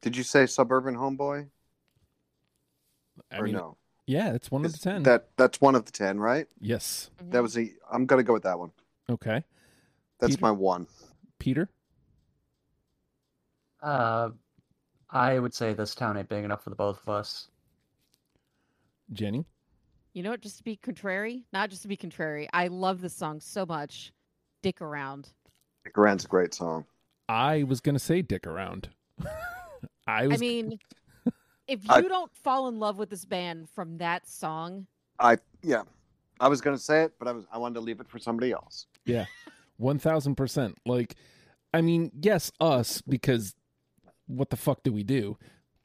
Did 0.02 0.16
you 0.16 0.24
say 0.24 0.46
suburban 0.46 0.96
homeboy 0.96 1.50
I 3.32 3.40
or 3.40 3.44
mean, 3.44 3.54
no? 3.54 3.78
yeah, 4.08 4.34
it's 4.34 4.50
one 4.50 4.64
of 4.66 4.72
the 4.72 4.80
10. 4.80 5.04
That 5.04 5.30
that's 5.36 5.60
one 5.60 5.76
of 5.76 5.86
the 5.86 5.92
ten, 5.92 6.20
right? 6.20 6.48
yes. 6.60 7.12
Mhm. 7.22 7.32
That 7.32 7.42
was 7.42 7.58
a. 7.58 7.72
I'm 7.92 8.06
gonna 8.06 8.24
go 8.24 8.34
with 8.34 8.44
that 8.44 8.58
one. 8.58 8.72
Okay. 9.10 9.44
That's 10.20 10.36
Peter? 10.36 10.42
my 10.42 10.52
one. 10.52 10.88
Peter? 11.38 11.70
Uh, 13.82 14.30
I 15.10 15.40
would 15.40 15.54
say 15.54 15.74
this 15.74 15.96
town 15.96 16.18
ain't 16.18 16.30
big 16.30 16.44
enough 16.44 16.64
for 16.64 16.70
the 16.70 16.76
both 16.76 17.02
of 17.02 17.10
us. 17.10 17.48
Jenny? 19.14 19.46
You 20.14 20.24
know 20.24 20.32
what? 20.32 20.42
Just 20.42 20.58
to 20.58 20.64
be 20.64 20.76
contrary, 20.76 21.46
not 21.54 21.70
just 21.70 21.82
to 21.84 21.88
be 21.88 21.96
contrary, 21.96 22.48
I 22.54 22.68
love 22.68 23.02
this 23.02 23.14
song 23.14 23.40
so 23.40 23.66
much. 23.66 24.12
Dick 24.62 24.82
around. 24.82 25.30
Dick 25.86 25.98
Around's 25.98 26.26
a 26.26 26.28
great 26.28 26.54
song. 26.54 26.86
I 27.30 27.64
was 27.64 27.80
going 27.80 27.96
to 27.96 28.00
say 28.00 28.22
dick 28.22 28.46
around. 28.46 28.90
I 30.08 30.28
was 30.28 30.36
I 30.38 30.40
mean, 30.40 30.78
if 31.68 31.84
you 31.86 31.90
I- 31.90 32.02
don't 32.02 32.36
fall 32.36 32.68
in 32.68 32.80
love 32.80 32.98
with 32.98 33.10
this 33.10 33.24
band 33.26 33.70
from 33.70 33.98
that 34.00 34.28
song, 34.28 34.88
I 35.20 35.38
yeah. 35.64 35.84
I 36.42 36.48
was 36.48 36.62
going 36.62 36.76
to 36.76 36.82
say 36.82 37.04
it, 37.04 37.14
but 37.20 37.28
I 37.28 37.32
was 37.34 37.46
I 37.52 37.58
wanted 37.58 37.76
to 37.76 37.82
leave 37.82 38.00
it 38.00 38.08
for 38.10 38.20
somebody 38.20 38.52
else. 38.52 38.88
Yeah, 39.06 39.26
one 39.78 40.00
thousand 40.00 40.36
percent. 40.36 40.78
Like, 40.86 41.16
I 41.74 41.82
mean, 41.82 42.12
yes, 42.22 42.52
us 42.60 43.02
because 43.02 43.56
what 44.30 44.50
the 44.52 44.56
fuck 44.58 44.84
do 44.84 44.94
we 44.94 45.04
do? 45.04 45.38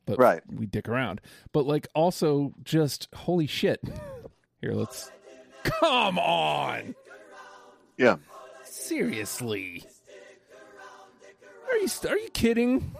But 0.06 0.18
Right. 0.18 0.42
we 0.52 0.66
dick 0.66 0.88
around. 0.88 1.20
But 1.52 1.66
like, 1.66 1.88
also, 1.94 2.52
just 2.62 3.08
holy 3.14 3.46
shit. 3.46 3.80
Here, 4.60 4.72
let's. 4.72 5.10
Come 5.64 6.18
on, 6.18 6.94
Yeah. 7.96 8.16
seriously. 8.64 9.82
Are 11.70 11.76
you 11.78 11.88
are 12.08 12.18
you 12.18 12.28
kidding? 12.30 12.94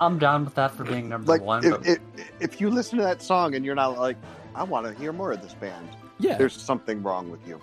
I'm 0.00 0.18
down 0.18 0.44
with 0.44 0.54
that 0.56 0.72
for 0.72 0.84
being 0.84 1.08
number 1.08 1.26
Like 1.32 1.40
one. 1.42 1.64
if, 1.64 1.70
but 1.72 1.86
if 1.86 1.98
if 2.40 2.60
you 2.60 2.70
listen 2.70 2.98
to 2.98 3.04
that 3.04 3.20
song 3.22 3.54
and 3.54 3.64
you're 3.64 3.74
not 3.74 3.98
like, 3.98 4.16
I 4.54 4.62
want 4.62 4.86
to 4.86 4.94
hear 4.94 5.12
more 5.12 5.32
of 5.32 5.40
this 5.42 5.54
band. 5.54 5.88
Yeah, 6.20 6.36
There's 6.36 6.52
something 6.54 7.02
wrong 7.02 7.30
with 7.30 7.46
you. 7.48 7.58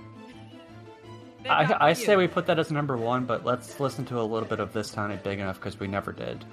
They're 1.46 1.68
not 1.68 1.80
I, 1.80 1.90
I 1.90 1.94
say 1.94 2.16
we 2.16 2.28
put 2.28 2.48
that 2.48 2.58
as 2.58 2.72
number 2.72 2.98
one, 2.98 3.26
but 3.26 3.46
let's 3.46 3.80
listen 3.80 4.04
to 4.06 4.20
a 4.20 4.24
little 4.24 4.50
bit 4.50 4.60
of 4.60 4.74
this 4.74 4.90
town 4.90 5.12
ain't 5.12 5.22
big 5.22 5.40
enough 5.40 5.60
because 5.60 5.80
we 5.80 5.88
never 5.88 6.12
did. 6.12 6.44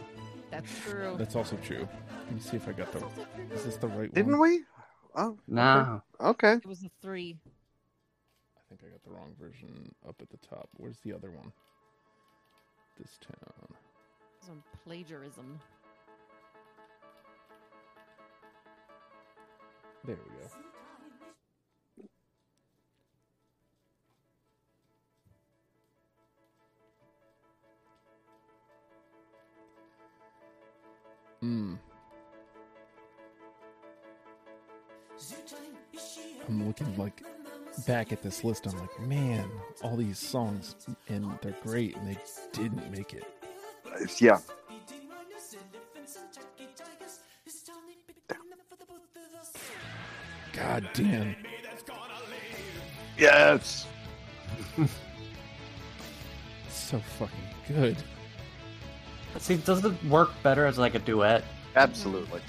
That's 0.51 0.71
true. 0.81 1.15
that's 1.19 1.35
also 1.35 1.57
true. 1.65 1.89
Let 2.27 2.35
me 2.35 2.41
see 2.41 2.59
if 2.59 2.69
I 2.69 2.73
got 2.73 2.93
the. 2.93 3.03
Is 3.55 3.65
this 3.65 3.77
the 3.79 3.89
right 3.89 4.13
Didn't 4.13 4.39
one? 4.39 4.51
we? 4.51 4.65
Oh 5.17 5.39
No, 5.49 6.03
okay. 6.21 6.55
It 6.57 6.67
was 6.67 6.85
a 6.85 6.91
three. 7.01 7.39
I 7.47 8.61
think 8.69 8.83
I 8.87 8.91
got 8.91 9.03
the 9.03 9.13
wrong 9.13 9.35
version 9.41 9.95
up 10.07 10.17
at 10.21 10.29
the 10.29 10.37
top. 10.47 10.69
Where's 10.77 10.99
the 11.07 11.15
other 11.15 11.31
one? 11.31 11.53
This 12.99 13.19
town. 13.27 13.69
Some 14.47 14.63
plagiarism. 14.85 15.59
There 20.05 20.17
we 20.17 20.37
go. 20.37 20.72
Hmm. 31.43 31.75
I'm 36.49 36.67
looking 36.69 36.97
like 36.97 37.21
back 37.85 38.13
at 38.13 38.23
this 38.23 38.45
list. 38.45 38.67
I'm 38.67 38.79
like, 38.79 39.01
man, 39.01 39.51
all 39.83 39.97
these 39.97 40.21
songs 40.21 40.77
and 41.09 41.29
they're 41.43 41.57
great, 41.65 41.97
and 41.97 42.07
they 42.07 42.17
didn't 42.53 42.89
make 42.93 43.13
it. 43.13 43.25
Yeah. 44.19 44.39
God 50.53 50.89
damn. 50.95 51.35
Yes. 53.19 53.87
So 56.93 56.99
fucking 56.99 57.37
good. 57.69 57.97
See, 59.43 59.57
does 59.57 59.85
it 59.85 60.05
work 60.05 60.31
better 60.43 60.67
as 60.67 60.79
like 60.79 60.95
a 60.95 60.99
duet? 61.01 61.45
Absolutely. 61.77 62.41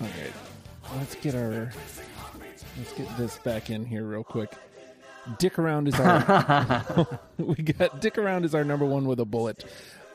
All 0.00 0.06
right, 0.06 0.32
let's 0.96 1.14
get 1.16 1.34
our 1.34 1.72
let's 2.76 2.92
get 2.92 3.16
this 3.16 3.38
back 3.38 3.70
in 3.70 3.84
here 3.84 4.04
real 4.04 4.24
quick. 4.24 4.52
Dick 5.38 5.58
around 5.58 5.88
is 5.88 5.98
our 5.98 7.18
we 7.38 7.54
got 7.56 8.00
Dick 8.00 8.18
around 8.18 8.44
is 8.44 8.54
our 8.54 8.64
number 8.64 8.84
one 8.84 9.06
with 9.06 9.18
a 9.20 9.24
bullet. 9.24 9.64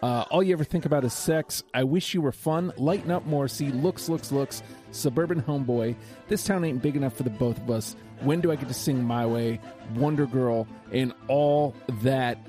Uh, 0.01 0.25
all 0.31 0.41
you 0.41 0.51
ever 0.53 0.63
think 0.63 0.85
about 0.85 1.03
is 1.03 1.13
sex. 1.13 1.63
I 1.73 1.83
wish 1.83 2.13
you 2.13 2.21
were 2.21 2.31
fun. 2.31 2.73
Lighten 2.77 3.11
up, 3.11 3.25
Morrissey. 3.25 3.71
Looks, 3.71 4.09
looks, 4.09 4.31
looks. 4.31 4.63
Suburban 4.91 5.41
homeboy. 5.41 5.95
This 6.27 6.43
town 6.43 6.65
ain't 6.65 6.81
big 6.81 6.95
enough 6.95 7.15
for 7.15 7.23
the 7.23 7.29
both 7.29 7.57
of 7.57 7.69
us. 7.69 7.95
When 8.21 8.41
do 8.41 8.51
I 8.51 8.55
get 8.55 8.67
to 8.67 8.73
sing 8.73 9.03
my 9.03 9.25
way? 9.25 9.59
Wonder 9.95 10.25
Girl 10.25 10.67
and 10.91 11.13
all 11.27 11.75
that. 12.01 12.39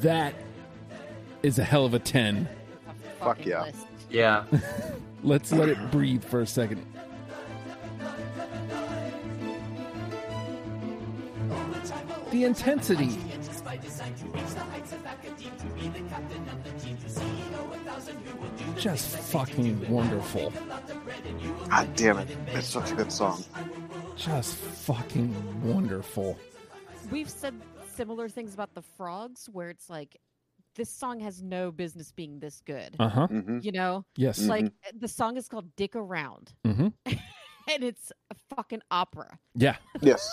That 0.00 0.34
is 1.42 1.58
a 1.58 1.64
hell 1.64 1.84
of 1.84 1.94
a 1.94 1.98
ten. 1.98 2.48
Fuck 3.18 3.44
yeah. 3.44 3.62
list. 3.64 3.86
Yeah. 4.10 4.44
Let's 5.22 5.52
let 5.52 5.68
it 5.68 5.90
breathe 5.90 6.24
for 6.24 6.40
a 6.40 6.46
second. 6.46 6.86
The 12.30 12.44
intensity. 12.44 13.18
Just 18.76 19.16
fucking 19.16 19.88
wonderful. 19.90 20.52
God 21.68 21.88
damn 21.96 22.18
it. 22.18 22.28
It's 22.48 22.66
such 22.68 22.92
a 22.92 22.94
good 22.94 23.12
song. 23.12 23.44
Just 24.16 24.54
fucking 24.56 25.34
wonderful. 25.62 26.38
We've 27.10 27.28
said 27.28 27.54
similar 27.94 28.28
things 28.28 28.54
about 28.54 28.74
the 28.74 28.82
frogs, 28.82 29.48
where 29.52 29.68
it's 29.70 29.90
like, 29.90 30.16
this 30.76 30.88
song 30.88 31.20
has 31.20 31.42
no 31.42 31.70
business 31.72 32.12
being 32.12 32.38
this 32.38 32.62
good. 32.64 32.96
Uh 32.98 33.08
huh. 33.08 33.26
hmm 33.26 33.58
You 33.60 33.72
know, 33.72 34.04
Yes. 34.16 34.40
like 34.46 34.72
the 34.94 35.08
song 35.08 35.36
is 35.36 35.48
called 35.48 35.74
"Dick 35.76 35.96
Around," 35.96 36.52
Mm-hmm. 36.64 36.88
and 37.06 37.84
it's 37.84 38.12
a 38.30 38.34
fucking 38.54 38.80
opera. 38.90 39.38
Yeah. 39.54 39.76
Yes. 40.00 40.28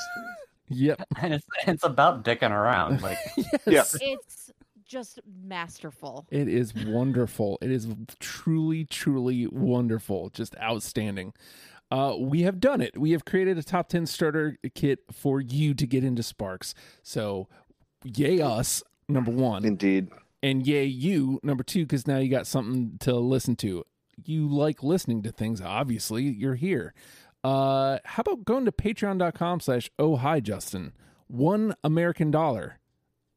Yep. 0.70 1.02
and 1.22 1.34
it's 1.34 1.48
it's 1.66 1.84
about 1.84 2.24
dicking 2.24 2.52
around. 2.52 3.02
Like 3.02 3.18
Yes. 3.66 3.98
It's 4.00 4.47
just 4.88 5.20
masterful. 5.26 6.26
It 6.32 6.48
is 6.48 6.74
wonderful. 6.74 7.58
It 7.62 7.72
is 7.72 7.88
truly, 8.20 8.86
truly 8.86 9.48
wonderful. 9.48 10.30
Just 10.30 10.56
outstanding. 10.58 11.34
Uh, 11.90 12.16
we 12.20 12.42
have 12.42 12.60
done 12.60 12.82
it. 12.82 12.98
We 12.98 13.12
have 13.12 13.26
created 13.26 13.58
a 13.58 13.64
top 13.64 13.90
10 13.90 14.06
starter 14.06 14.58
kit 14.76 15.00
for 15.12 15.40
you 15.40 15.74
to 15.74 15.88
get 15.88 16.04
into 16.04 16.24
Sparks. 16.24 16.74
So, 17.02 17.48
yay 18.04 18.42
us, 18.42 18.84
number 19.08 19.32
one. 19.32 19.64
Indeed. 19.64 20.10
And 20.44 20.68
yay 20.68 20.86
you, 20.86 21.40
number 21.44 21.64
two, 21.64 21.86
because 21.86 22.06
now 22.06 22.18
you 22.18 22.30
got 22.30 22.48
something 22.48 22.98
to 23.00 23.16
listen 23.16 23.56
to. 23.58 23.86
You 24.24 24.48
like 24.48 24.84
listening 24.84 25.24
to 25.24 25.32
things, 25.32 25.62
obviously. 25.62 26.24
You're 26.24 26.56
here. 26.56 26.94
Uh, 27.44 28.00
how 28.04 28.22
about 28.22 28.46
going 28.46 28.66
to 28.66 28.72
patreon.com 28.72 29.60
slash 29.62 29.90
oh 29.98 30.18
hi 30.18 30.40
Justin? 30.40 30.94
One 31.28 31.76
American 31.84 32.32
dollar 32.32 32.80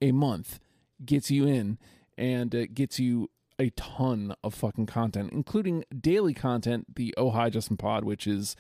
a 0.00 0.12
month 0.12 0.58
gets 1.04 1.30
you 1.30 1.46
in 1.46 1.78
and 2.16 2.54
uh, 2.54 2.66
gets 2.72 2.98
you 2.98 3.30
a 3.58 3.70
ton 3.70 4.34
of 4.42 4.54
fucking 4.54 4.86
content, 4.86 5.32
including 5.32 5.84
daily 5.98 6.32
content, 6.32 6.94
the 6.96 7.14
Oh 7.16 7.30
Hi 7.30 7.50
Justin 7.50 7.76
Pod, 7.76 8.04
which 8.04 8.26
is 8.26 8.56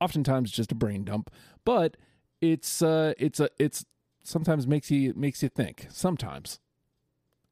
oftentimes 0.00 0.50
just 0.50 0.70
a 0.70 0.74
brain 0.74 1.04
dump, 1.04 1.30
but 1.64 1.96
it's 2.40 2.82
uh 2.82 3.14
it's 3.18 3.40
a 3.40 3.48
it's 3.58 3.86
sometimes 4.22 4.66
makes 4.66 4.90
you 4.90 5.14
makes 5.16 5.42
you 5.42 5.48
think. 5.48 5.86
Sometimes. 5.90 6.60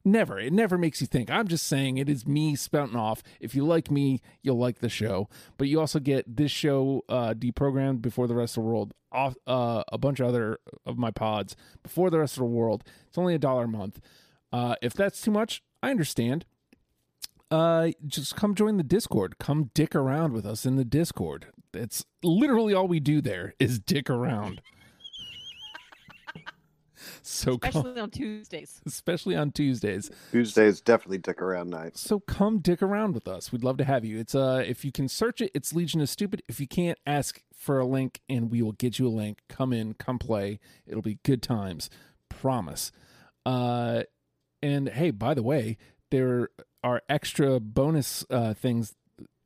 Never. 0.05 0.39
It 0.39 0.53
never 0.53 0.77
makes 0.77 1.01
you 1.01 1.07
think. 1.07 1.31
I'm 1.31 1.47
just 1.47 1.65
saying 1.65 1.97
it 1.97 2.09
is 2.09 2.27
me 2.27 2.57
spouting 2.57 2.97
off. 2.97 3.23
If 3.41 3.55
you 3.55 3.65
like 3.65 3.89
me, 3.89 4.21
you'll 4.43 4.59
like 4.59 4.81
the 4.81 4.89
show. 4.89 5.29
But 5.57 5.69
you 5.69 5.79
also 5.79 6.01
get 6.01 6.37
this 6.37 6.51
show 6.51 7.05
uh, 7.09 7.35
deprogrammed 7.35 8.03
before 8.03 8.27
the 8.27 8.35
rest 8.35 8.57
of 8.57 8.65
the 8.65 8.69
world. 8.69 8.95
Off 9.13 9.37
uh, 9.47 9.85
a 9.93 9.99
bunch 9.99 10.19
of 10.19 10.27
other 10.27 10.59
of 10.85 10.99
my 10.99 11.13
pods 11.13 11.55
before 11.85 12.11
the 12.11 12.19
rest 12.19 12.35
of 12.37 12.41
the 12.41 12.47
world. 12.47 12.83
It's 13.07 13.19
only 13.19 13.35
a 13.35 13.39
dollar 13.39 13.65
a 13.65 13.69
month. 13.69 14.01
Uh, 14.53 14.75
if 14.83 14.93
that's 14.93 15.21
too 15.21 15.31
much, 15.31 15.63
I 15.83 15.91
understand. 15.91 16.45
Uh, 17.51 17.91
just 18.07 18.35
come 18.37 18.55
join 18.55 18.77
the 18.79 18.83
Discord. 18.83 19.39
Come 19.39 19.71
dick 19.75 19.95
around 19.95 20.33
with 20.33 20.47
us 20.47 20.65
in 20.65 20.77
the 20.77 20.85
Discord. 20.85 21.47
It's 21.75 22.05
literally 22.23 22.73
all 22.75 22.89
we 22.89 23.01
do 23.01 23.21
there 23.21 23.55
is 23.59 23.79
dick 23.79 24.09
around. 24.09 24.63
so 27.23 27.59
come, 27.59 27.69
especially 27.69 28.01
on 28.01 28.11
Tuesdays. 28.11 28.81
especially 28.87 29.37
on 29.37 29.53
Tuesdays. 29.53 30.11
Tuesday 30.31 30.67
is 30.67 30.81
definitely 30.81 31.19
dick 31.19 31.43
around 31.43 31.71
night. 31.71 31.97
So 31.97 32.21
come 32.21 32.59
dick 32.59 32.83
around 32.83 33.15
with 33.15 33.29
us. 33.29 33.53
We'd 33.53 33.65
love 33.65 33.77
to 33.79 33.85
have 33.85 34.05
you. 34.05 34.19
It's 34.19 34.35
uh 34.35 34.63
if 34.67 34.85
you 34.85 34.93
can 34.93 35.09
search 35.09 35.41
it, 35.41 35.51
it's 35.55 35.73
Legion 35.75 36.01
of 36.01 36.09
Stupid. 36.09 36.43
If 36.49 36.59
you 36.61 36.67
can't, 36.67 36.99
ask 37.07 37.43
for 37.55 37.79
a 37.79 37.87
link 37.87 38.21
and 38.29 38.51
we 38.51 38.63
will 38.63 38.73
get 38.73 38.99
you 38.99 39.07
a 39.07 39.11
link. 39.11 39.41
Come 39.49 39.73
in, 39.73 39.95
come 39.95 40.19
play. 40.19 40.59
It'll 40.87 41.03
be 41.03 41.19
good 41.23 41.43
times. 41.43 41.91
Promise. 42.29 42.93
Uh 43.45 44.05
and 44.63 44.89
hey, 44.89 45.11
by 45.11 45.35
the 45.35 45.43
way, 45.43 45.77
there 46.11 46.49
are 46.85 47.03
extra 47.09 47.61
bonus 47.61 48.25
uh 48.31 48.55
things 48.55 48.95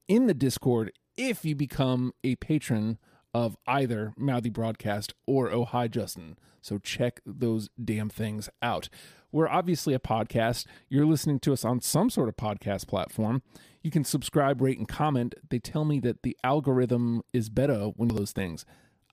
in 0.09 0.27
the 0.27 0.35
Discord 0.35 0.93
if 1.17 1.45
you 1.45 1.55
become 1.55 2.13
a 2.23 2.37
patron 2.37 2.99
of 3.35 3.57
either 3.67 4.15
Mouthy 4.17 4.51
Broadcast 4.51 5.15
or 5.27 5.51
Oh 5.51 5.65
Hi 5.65 5.89
Justin. 5.89 6.39
So 6.63 6.79
check 6.79 7.21
those 7.25 7.69
damn 7.83 8.09
things 8.09 8.49
out. 8.61 8.89
We're 9.31 9.49
obviously 9.49 9.95
a 9.95 9.99
podcast. 9.99 10.67
You're 10.89 11.07
listening 11.07 11.41
to 11.41 11.53
us 11.53 11.65
on 11.65 11.81
some 11.81 12.11
sort 12.11 12.29
of 12.29 12.37
podcast 12.37 12.89
platform. 12.89 13.43
You 13.83 13.91
can 13.91 14.03
subscribe, 14.03 14.61
rate, 14.61 14.79
and 14.79 14.89
comment. 14.89 15.35
They 15.49 15.59
tell 15.59 15.85
me 15.85 16.01
that 16.01 16.23
the 16.23 16.37
algorithm 16.43 17.23
is 17.33 17.51
better 17.51 17.93
when 17.97 18.09
those 18.09 18.33
things. 18.33 18.65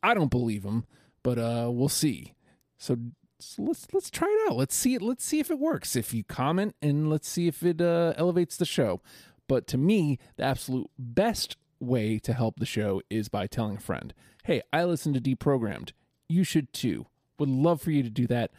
I 0.01 0.13
don't 0.13 0.31
believe 0.31 0.63
them, 0.63 0.85
but 1.21 1.37
uh, 1.37 1.69
we'll 1.71 1.89
see. 1.89 2.33
So, 2.77 2.97
so 3.43 3.63
let's 3.63 3.87
let's 3.93 4.09
try 4.09 4.27
it 4.27 4.51
out. 4.51 4.57
Let's 4.57 4.75
see 4.75 4.95
it. 4.95 5.01
Let's 5.01 5.25
see 5.25 5.39
if 5.39 5.51
it 5.51 5.59
works. 5.59 5.95
If 5.95 6.13
you 6.13 6.23
comment, 6.23 6.75
and 6.81 7.09
let's 7.09 7.27
see 7.27 7.47
if 7.47 7.63
it 7.63 7.81
uh, 7.81 8.13
elevates 8.17 8.57
the 8.57 8.65
show. 8.65 9.01
But 9.47 9.67
to 9.67 9.77
me, 9.77 10.19
the 10.37 10.43
absolute 10.43 10.89
best 10.97 11.57
way 11.79 12.17
to 12.19 12.33
help 12.33 12.59
the 12.59 12.65
show 12.65 13.01
is 13.09 13.29
by 13.29 13.47
telling 13.47 13.77
a 13.77 13.81
friend, 13.81 14.13
hey, 14.45 14.61
I 14.71 14.85
listen 14.85 15.13
to 15.13 15.21
Deprogrammed. 15.21 15.91
You 16.29 16.43
should 16.43 16.71
too. 16.73 17.07
Would 17.39 17.49
love 17.49 17.81
for 17.81 17.91
you 17.91 18.03
to 18.03 18.09
do 18.09 18.25
that. 18.27 18.51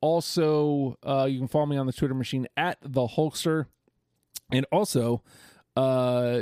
Also, 0.00 0.96
uh, 1.02 1.28
you 1.30 1.38
can 1.38 1.48
follow 1.48 1.66
me 1.66 1.76
on 1.76 1.86
the 1.86 1.92
Twitter 1.92 2.14
machine 2.14 2.46
at 2.56 2.78
the 2.82 3.06
Hulkster. 3.06 3.66
And 4.50 4.64
also, 4.72 5.22
uh, 5.76 6.40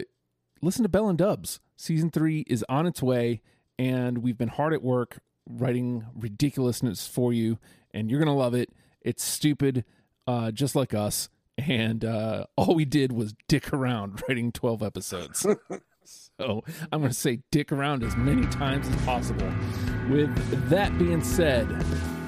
listen 0.63 0.85
to 0.85 0.89
Bell 0.89 1.09
and 1.09 1.19
Dubs. 1.19 1.61
Season 1.77 2.11
three 2.11 2.45
is 2.47 2.65
on 2.69 2.87
its 2.87 3.03
way, 3.03 3.43
and 3.79 4.19
we've 4.19 4.39
been 4.39 4.49
hard 4.49 4.73
at 4.73 4.83
work 4.83 5.19
writing 5.49 6.07
ridiculousness 6.15 7.07
for 7.07 7.33
you, 7.33 7.59
and 7.93 8.11
you're 8.11 8.19
gonna 8.19 8.37
love 8.37 8.55
it. 8.55 8.71
It's 9.03 9.23
stupid, 9.23 9.85
uh, 10.27 10.51
just 10.51 10.75
like 10.75 10.95
us, 10.95 11.29
and 11.57 12.05
uh, 12.05 12.45
all 12.57 12.75
we 12.75 12.85
did 12.85 13.13
was 13.13 13.35
dick 13.49 13.73
around 13.73 14.23
writing 14.29 14.53
12 14.53 14.83
episodes. 14.83 15.47
so 16.05 16.65
I'm 16.93 17.01
gonna 17.01 17.13
say 17.13 17.41
dick 17.51 17.73
around 17.73 18.03
as 18.03 18.17
many 18.17 18.47
times 18.47 18.89
as 18.89 18.97
possible. 19.03 19.51
With 20.11 20.35
that 20.71 20.97
being 20.99 21.23
said, 21.23 21.67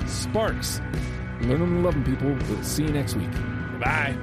Sparks, 0.07 0.81
learn 1.43 1.61
them 1.61 1.77
and 1.77 1.85
love 1.85 1.95
them, 1.95 2.05
people. 2.05 2.37
We'll 2.49 2.65
see 2.65 2.85
you 2.85 2.91
next 2.91 3.15
week. 3.17 3.31
Bye. 3.81 4.17